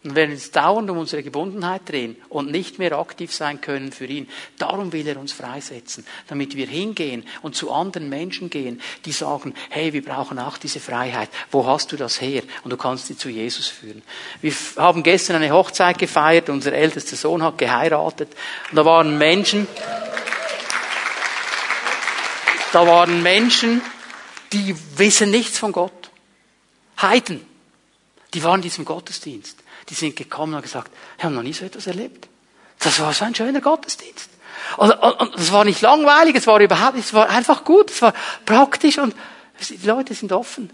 Und 0.05 0.15
werden 0.15 0.33
uns 0.33 0.53
dauernd 0.53 0.89
um 0.89 0.99
unsere 0.99 1.25
Gebundenheit 1.25 1.89
drehen 1.89 2.17
und 2.29 2.51
nicht 2.51 2.79
mehr 2.79 2.97
aktiv 2.97 3.35
sein 3.35 3.61
können 3.61 3.91
für 3.91 4.05
ihn. 4.07 4.29
Darum 4.57 4.93
will 4.93 5.07
er 5.09 5.19
uns 5.19 5.33
freisetzen, 5.33 6.07
damit 6.29 6.55
wir 6.55 6.67
hingehen 6.69 7.27
und 7.43 7.57
zu 7.57 7.73
anderen 7.73 8.09
Menschen 8.09 8.49
gehen, 8.49 8.81
die 9.05 9.11
sagen, 9.11 9.53
hey, 9.69 9.93
wir 9.93 10.05
brauchen 10.05 10.39
auch 10.39 10.59
diese 10.59 10.79
Freiheit. 10.79 11.29
Wo 11.51 11.67
hast 11.67 11.91
du 11.91 11.97
das 11.97 12.21
her? 12.21 12.45
Und 12.63 12.71
du 12.71 12.77
kannst 12.77 13.09
sie 13.09 13.17
zu 13.17 13.29
Jesus 13.29 13.67
führen. 13.67 14.03
Wir 14.43 14.53
haben 14.77 15.03
gestern 15.03 15.37
eine 15.37 15.51
Hochzeit 15.51 15.99
gefeiert, 15.99 16.51
unser 16.51 16.73
ältester 16.73 17.17
Sohn 17.17 17.43
hat 17.43 17.59
geheiratet 17.59 18.29
und 18.71 18.77
da 18.77 18.85
waren 18.85 19.19
Menschen, 19.19 19.67
da 22.73 22.87
waren 22.87 23.25
Menschen, 23.25 23.81
die 24.53 24.77
wissen 24.97 25.31
nichts 25.31 25.59
von 25.59 25.73
Gott. 25.73 26.11
Heiden. 27.01 27.45
Die 28.35 28.45
waren 28.45 28.57
in 28.57 28.63
diesem 28.63 28.85
Gottesdienst 28.85 29.63
die 29.89 29.95
sind 29.95 30.17
gekommen 30.17 30.55
und 30.55 30.63
gesagt, 30.63 30.91
wir 31.17 31.25
haben 31.25 31.35
noch 31.35 31.43
nie 31.43 31.53
so 31.53 31.65
etwas 31.65 31.87
erlebt. 31.87 32.29
Das 32.79 33.01
war 33.01 33.13
so 33.13 33.25
ein 33.25 33.35
schöner 33.35 33.61
Gottesdienst. 33.61 34.31
Und, 34.77 34.91
und, 34.91 35.13
und 35.21 35.35
es 35.37 35.53
war 35.53 35.65
nicht 35.65 35.81
langweilig, 35.81 36.37
es 36.37 36.47
war 36.47 36.61
überhaupt, 36.61 36.99
es 36.99 37.15
war 37.15 37.29
einfach 37.31 37.65
gut, 37.65 37.91
es 37.91 38.03
war 38.03 38.13
praktisch 38.45 38.99
und 38.99 39.15
die 39.69 39.87
Leute 39.87 40.15
sind 40.15 40.33
offen. 40.33 40.71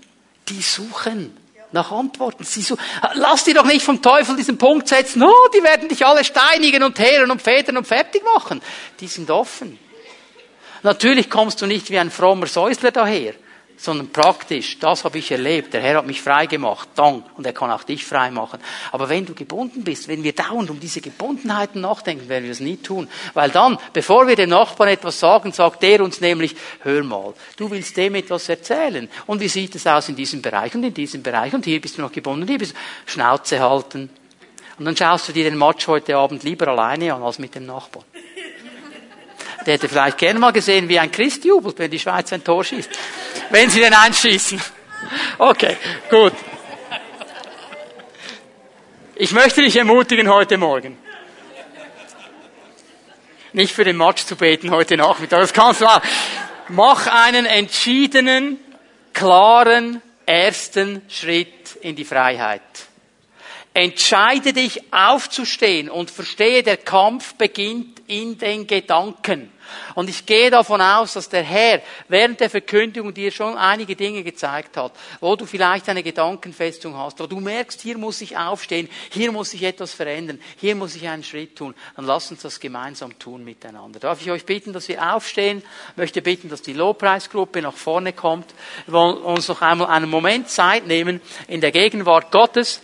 Die 0.49 0.63
suchen 0.63 1.37
nach 1.73 1.91
Antworten. 1.93 2.45
Sie 2.45 2.63
suchen. 2.63 2.83
Lass 3.15 3.45
dir 3.45 3.55
doch 3.55 3.65
nicht 3.65 3.85
vom 3.85 4.03
Teufel 4.03 4.37
diesen 4.37 4.59
Punkt 4.59 4.89
setzen, 4.89 5.23
oh, 5.23 5.49
die 5.55 5.63
werden 5.63 5.89
dich 5.89 6.05
alle 6.05 6.25
steinigen 6.25 6.83
und 6.83 6.97
teeren 6.97 7.31
und 7.31 7.41
federn 7.41 7.77
und 7.77 7.87
fertig 7.87 8.23
machen. 8.25 8.61
Die 9.01 9.07
sind 9.07 9.31
offen. 9.31 9.79
Natürlich 10.83 11.31
kommst 11.31 11.63
du 11.63 11.67
nicht 11.67 11.91
wie 11.91 11.99
ein 11.99 12.11
frommer 12.11 12.47
Säusler 12.47 12.91
daher 12.91 13.35
sondern 13.83 14.11
praktisch. 14.11 14.78
Das 14.78 15.05
habe 15.05 15.18
ich 15.18 15.30
erlebt. 15.33 15.74
Der 15.74 15.80
Herr 15.80 15.99
hat 15.99 16.07
mich 16.07 16.22
frei 16.22 16.47
gemacht. 16.47 16.89
Dank. 16.95 17.24
Und 17.37 17.45
er 17.45 17.53
kann 17.53 17.70
auch 17.70 17.83
dich 17.83 18.05
frei 18.05 18.30
machen. 18.30 18.61
Aber 18.93 19.09
wenn 19.09 19.26
du 19.26 19.35
gebunden 19.35 19.83
bist, 19.83 20.07
wenn 20.07 20.22
wir 20.22 20.33
dauernd 20.33 20.70
um 20.70 20.78
diese 20.78 21.01
Gebundenheiten 21.01 21.80
nachdenken, 21.80 22.28
werden 22.28 22.45
wir 22.45 22.53
es 22.53 22.61
nie 22.61 22.76
tun. 22.76 23.09
Weil 23.35 23.51
dann, 23.51 23.78
bevor 23.93 24.28
wir 24.28 24.37
dem 24.37 24.51
Nachbarn 24.51 24.91
etwas 24.91 25.18
sagen, 25.18 25.53
sagt 25.53 25.83
der 25.83 26.03
uns 26.03 26.20
nämlich, 26.20 26.55
hör 26.83 27.03
mal, 27.03 27.35
du 27.57 27.70
willst 27.70 27.97
dem 27.97 28.14
etwas 28.14 28.49
erzählen. 28.49 29.09
Und 29.26 29.41
wie 29.41 29.49
sieht 29.49 29.74
es 29.74 29.87
aus 29.87 30.09
in 30.09 30.16
diesem 30.16 30.43
Bereich 30.43 30.74
und 30.74 30.85
in 30.85 30.95
diesem 30.95 31.22
Bereich? 31.22 31.53
Und 31.53 31.64
hier 31.64 31.80
bist 31.80 31.99
du 31.99 32.03
noch 32.03 32.12
gebunden, 32.12 32.47
hier 32.47 32.59
bist 32.59 32.74
du 32.74 33.12
Schnauze 33.12 33.59
halten. 33.59 34.11
Und 34.78 34.85
dann 34.85 34.97
schaust 34.97 35.28
du 35.28 35.33
dir 35.33 35.45
den 35.45 35.59
Match 35.59 35.87
heute 35.89 36.16
Abend 36.16 36.45
lieber 36.45 36.68
alleine 36.68 37.14
an 37.14 37.22
als 37.22 37.39
mit 37.39 37.55
dem 37.55 37.66
Nachbarn. 37.66 38.05
Der 39.67 39.75
hätte 39.75 39.89
vielleicht 39.89 40.19
gerne 40.19 40.39
mal 40.39 40.53
gesehen, 40.53 40.89
wie 40.89 40.99
ein 40.99 41.11
Christ 41.13 41.45
jubelt, 41.45 41.79
wenn 41.79 41.91
die 41.91 41.99
Schweiz 41.99 42.33
ein 42.33 42.43
Tor 42.43 42.65
schießt. 42.65 42.91
Wenn 43.51 43.71
sie 43.71 43.81
den 43.81 43.95
einschießen. 43.95 44.61
Okay, 45.39 45.77
gut. 46.11 46.33
Ich 49.15 49.33
möchte 49.33 49.63
dich 49.63 49.77
ermutigen 49.77 50.29
heute 50.29 50.59
Morgen. 50.59 50.99
Nicht 53.53 53.75
für 53.75 53.85
den 53.85 53.97
Match 53.99 54.25
zu 54.25 54.37
beten 54.37 54.71
heute 54.71 54.97
Nachmittag, 54.97 55.41
das 55.41 55.53
kannst 55.53 55.83
du 55.83 55.87
auch. 55.87 56.01
Mach 56.69 57.07
einen 57.07 57.45
entschiedenen, 57.45 58.59
klaren, 59.13 60.01
ersten 60.25 61.03
Schritt 61.09 61.77
in 61.83 61.95
die 61.95 62.05
Freiheit. 62.05 62.63
Entscheide 63.75 64.53
dich 64.53 64.93
aufzustehen 64.93 65.91
und 65.91 66.11
verstehe, 66.11 66.63
der 66.63 66.79
Kampf 66.79 67.35
beginnt 67.35 67.91
in 68.07 68.38
den 68.38 68.66
Gedanken. 68.66 69.50
Und 69.94 70.09
ich 70.09 70.26
gehe 70.26 70.50
davon 70.50 70.80
aus, 70.80 71.14
dass 71.14 71.28
der 71.28 71.42
Herr 71.42 71.80
während 72.09 72.40
der 72.40 72.50
Verkündigung 72.50 73.14
dir 73.14 73.30
schon 73.30 73.57
einige 73.57 73.96
Dinge 73.96 74.22
gezeigt 74.22 74.76
hat, 74.76 74.92
wo 75.20 75.36
du 75.36 75.46
vielleicht 75.46 75.88
eine 75.88 76.03
Gedankenfestung 76.03 76.96
hast, 76.96 77.20
wo 77.20 77.26
du 77.26 77.40
merkst, 77.40 77.80
hier 77.80 77.98
muss 77.98 78.20
ich 78.20 78.36
aufstehen, 78.36 78.88
hier 79.11 79.32
muss 79.32 79.55
ich 79.55 79.62
etwas 79.62 79.92
verändern, 79.92 80.40
hier 80.57 80.74
muss 80.74 80.94
ich 80.94 81.09
einen 81.09 81.24
Schritt 81.24 81.57
tun. 81.57 81.74
Dann 81.96 82.07
lass 82.07 82.30
uns 82.30 82.42
das 82.42 82.61
gemeinsam 82.61 83.18
tun 83.18 83.44
miteinander. 83.44 84.00
Darf 84.00 84.20
ich 84.20 84.30
euch 84.30 84.44
bitten, 84.44 84.72
dass 84.72 84.88
wir 84.88 85.14
aufstehen? 85.14 85.62
Ich 85.92 85.96
möchte 85.96 86.22
bitten, 86.22 86.48
dass 86.48 86.62
die 86.62 86.72
Lobpreisgruppe 86.72 87.62
nach 87.62 87.74
vorne 87.74 88.12
kommt. 88.12 88.55
Wir 88.86 88.94
wollen 88.94 89.18
uns 89.18 89.48
noch 89.48 89.62
einmal 89.62 89.88
einen 89.88 90.11
Moment 90.11 90.48
Zeit 90.48 90.86
nehmen 90.86 91.20
in 91.48 91.61
der 91.61 91.72
Gegenwart 91.72 92.30
Gottes. 92.30 92.82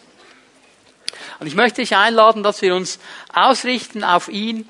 Und 1.41 1.47
ich 1.47 1.55
möchte 1.55 1.81
dich 1.81 1.97
einladen, 1.97 2.43
dass 2.43 2.63
wir 2.63 2.75
uns 2.75 2.99
ausrichten 3.33 4.05
auf 4.05 4.29
ihn. 4.29 4.69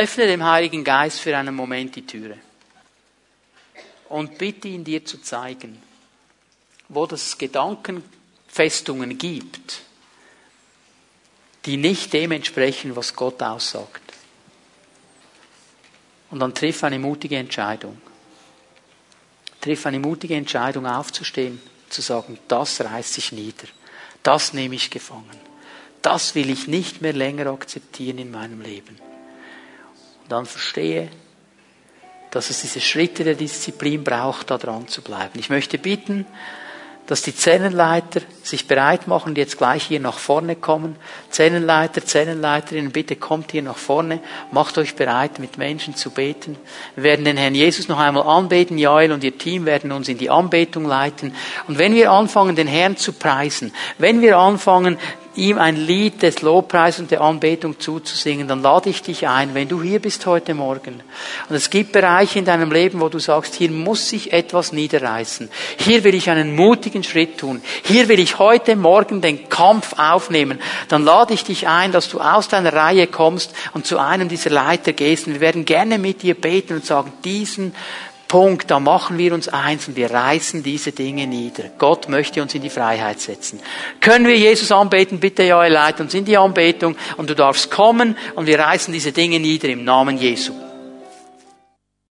Öffne 0.00 0.26
dem 0.26 0.42
Heiligen 0.42 0.82
Geist 0.82 1.20
für 1.20 1.36
einen 1.36 1.54
Moment 1.54 1.94
die 1.94 2.06
Türe. 2.06 2.38
Und 4.08 4.38
bitte 4.38 4.66
ihn 4.68 4.82
dir 4.82 5.04
zu 5.04 5.20
zeigen, 5.20 5.80
wo 6.88 7.04
es 7.04 7.36
Gedankenfestungen 7.36 9.18
gibt, 9.18 9.82
die 11.66 11.76
nicht 11.76 12.14
dem 12.14 12.32
entsprechen, 12.32 12.96
was 12.96 13.14
Gott 13.14 13.42
aussagt. 13.42 14.14
Und 16.30 16.38
dann 16.38 16.54
triff 16.54 16.82
eine 16.82 16.98
mutige 16.98 17.36
Entscheidung. 17.36 18.00
Triff 19.60 19.84
eine 19.84 19.98
mutige 19.98 20.34
Entscheidung 20.34 20.86
aufzustehen, 20.86 21.60
zu 21.90 22.00
sagen, 22.00 22.38
das 22.48 22.80
reißt 22.80 23.12
sich 23.12 23.32
nieder. 23.32 23.68
Das 24.22 24.54
nehme 24.54 24.76
ich 24.76 24.90
gefangen. 24.90 25.38
Das 26.00 26.34
will 26.34 26.48
ich 26.48 26.68
nicht 26.68 27.02
mehr 27.02 27.12
länger 27.12 27.48
akzeptieren 27.48 28.16
in 28.16 28.30
meinem 28.30 28.62
Leben. 28.62 29.09
Dann 30.30 30.46
verstehe, 30.46 31.08
dass 32.30 32.50
es 32.50 32.60
diese 32.62 32.80
Schritte 32.80 33.24
der 33.24 33.34
Disziplin 33.34 34.04
braucht, 34.04 34.52
da 34.52 34.58
dran 34.58 34.86
zu 34.86 35.02
bleiben. 35.02 35.40
Ich 35.40 35.50
möchte 35.50 35.76
bitten, 35.76 36.24
dass 37.08 37.22
die 37.22 37.34
Zellenleiter 37.34 38.20
sich 38.44 38.68
bereit 38.68 39.08
machen, 39.08 39.34
die 39.34 39.40
jetzt 39.40 39.58
gleich 39.58 39.82
hier 39.82 39.98
nach 39.98 40.18
vorne 40.18 40.54
kommen. 40.54 40.94
Zellenleiter, 41.30 42.04
Zellenleiterinnen, 42.04 42.92
bitte 42.92 43.16
kommt 43.16 43.50
hier 43.50 43.62
nach 43.62 43.76
vorne, 43.76 44.20
macht 44.52 44.78
euch 44.78 44.94
bereit, 44.94 45.40
mit 45.40 45.58
Menschen 45.58 45.96
zu 45.96 46.10
beten. 46.10 46.56
Wir 46.94 47.02
werden 47.02 47.24
den 47.24 47.36
Herrn 47.36 47.56
Jesus 47.56 47.88
noch 47.88 47.98
einmal 47.98 48.22
anbeten. 48.22 48.78
Joel 48.78 49.10
und 49.10 49.24
ihr 49.24 49.36
Team 49.36 49.66
werden 49.66 49.90
uns 49.90 50.08
in 50.08 50.18
die 50.18 50.30
Anbetung 50.30 50.84
leiten. 50.84 51.34
Und 51.66 51.78
wenn 51.78 51.96
wir 51.96 52.12
anfangen, 52.12 52.54
den 52.54 52.68
Herrn 52.68 52.96
zu 52.96 53.12
preisen, 53.12 53.72
wenn 53.98 54.20
wir 54.22 54.38
anfangen, 54.38 54.96
ihm 55.36 55.58
ein 55.58 55.76
Lied 55.76 56.22
des 56.22 56.42
Lobpreis 56.42 56.98
und 56.98 57.10
der 57.10 57.20
Anbetung 57.20 57.78
zuzusingen, 57.78 58.48
dann 58.48 58.62
lade 58.62 58.90
ich 58.90 59.02
dich 59.02 59.28
ein, 59.28 59.54
wenn 59.54 59.68
du 59.68 59.82
hier 59.82 60.00
bist 60.00 60.26
heute 60.26 60.54
Morgen. 60.54 61.02
Und 61.48 61.56
es 61.56 61.70
gibt 61.70 61.92
Bereiche 61.92 62.38
in 62.38 62.44
deinem 62.44 62.72
Leben, 62.72 63.00
wo 63.00 63.08
du 63.08 63.18
sagst, 63.18 63.54
hier 63.54 63.70
muss 63.70 64.08
sich 64.08 64.32
etwas 64.32 64.72
niederreißen. 64.72 65.48
Hier 65.78 66.02
will 66.04 66.14
ich 66.14 66.30
einen 66.30 66.56
mutigen 66.56 67.04
Schritt 67.04 67.38
tun. 67.38 67.62
Hier 67.84 68.08
will 68.08 68.18
ich 68.18 68.38
heute 68.38 68.74
Morgen 68.74 69.20
den 69.20 69.48
Kampf 69.48 69.94
aufnehmen. 69.98 70.58
Dann 70.88 71.04
lade 71.04 71.34
ich 71.34 71.44
dich 71.44 71.68
ein, 71.68 71.92
dass 71.92 72.08
du 72.08 72.20
aus 72.20 72.48
deiner 72.48 72.72
Reihe 72.72 73.06
kommst 73.06 73.54
und 73.72 73.86
zu 73.86 73.98
einem 73.98 74.28
dieser 74.28 74.50
Leiter 74.50 74.92
gehst. 74.92 75.26
Und 75.26 75.34
wir 75.34 75.40
werden 75.40 75.64
gerne 75.64 75.98
mit 75.98 76.22
dir 76.22 76.34
beten 76.34 76.74
und 76.74 76.84
sagen, 76.84 77.12
diesen 77.24 77.74
Punkt, 78.30 78.70
da 78.70 78.78
machen 78.78 79.18
wir 79.18 79.34
uns 79.34 79.48
eins 79.48 79.88
und 79.88 79.96
wir 79.96 80.08
reißen 80.08 80.62
diese 80.62 80.92
Dinge 80.92 81.26
nieder. 81.26 81.64
Gott 81.78 82.08
möchte 82.08 82.40
uns 82.40 82.54
in 82.54 82.62
die 82.62 82.70
Freiheit 82.70 83.18
setzen. 83.18 83.58
Können 84.00 84.24
wir 84.24 84.38
Jesus 84.38 84.70
anbeten? 84.70 85.18
Bitte, 85.18 85.42
ja, 85.42 85.66
leit 85.66 86.00
uns 86.00 86.14
in 86.14 86.24
die 86.24 86.36
Anbetung 86.36 86.94
und 87.16 87.28
du 87.28 87.34
darfst 87.34 87.72
kommen 87.72 88.16
und 88.36 88.46
wir 88.46 88.60
reißen 88.60 88.94
diese 88.94 89.10
Dinge 89.10 89.40
nieder 89.40 89.68
im 89.68 89.82
Namen 89.82 90.16
Jesu. 90.16 90.52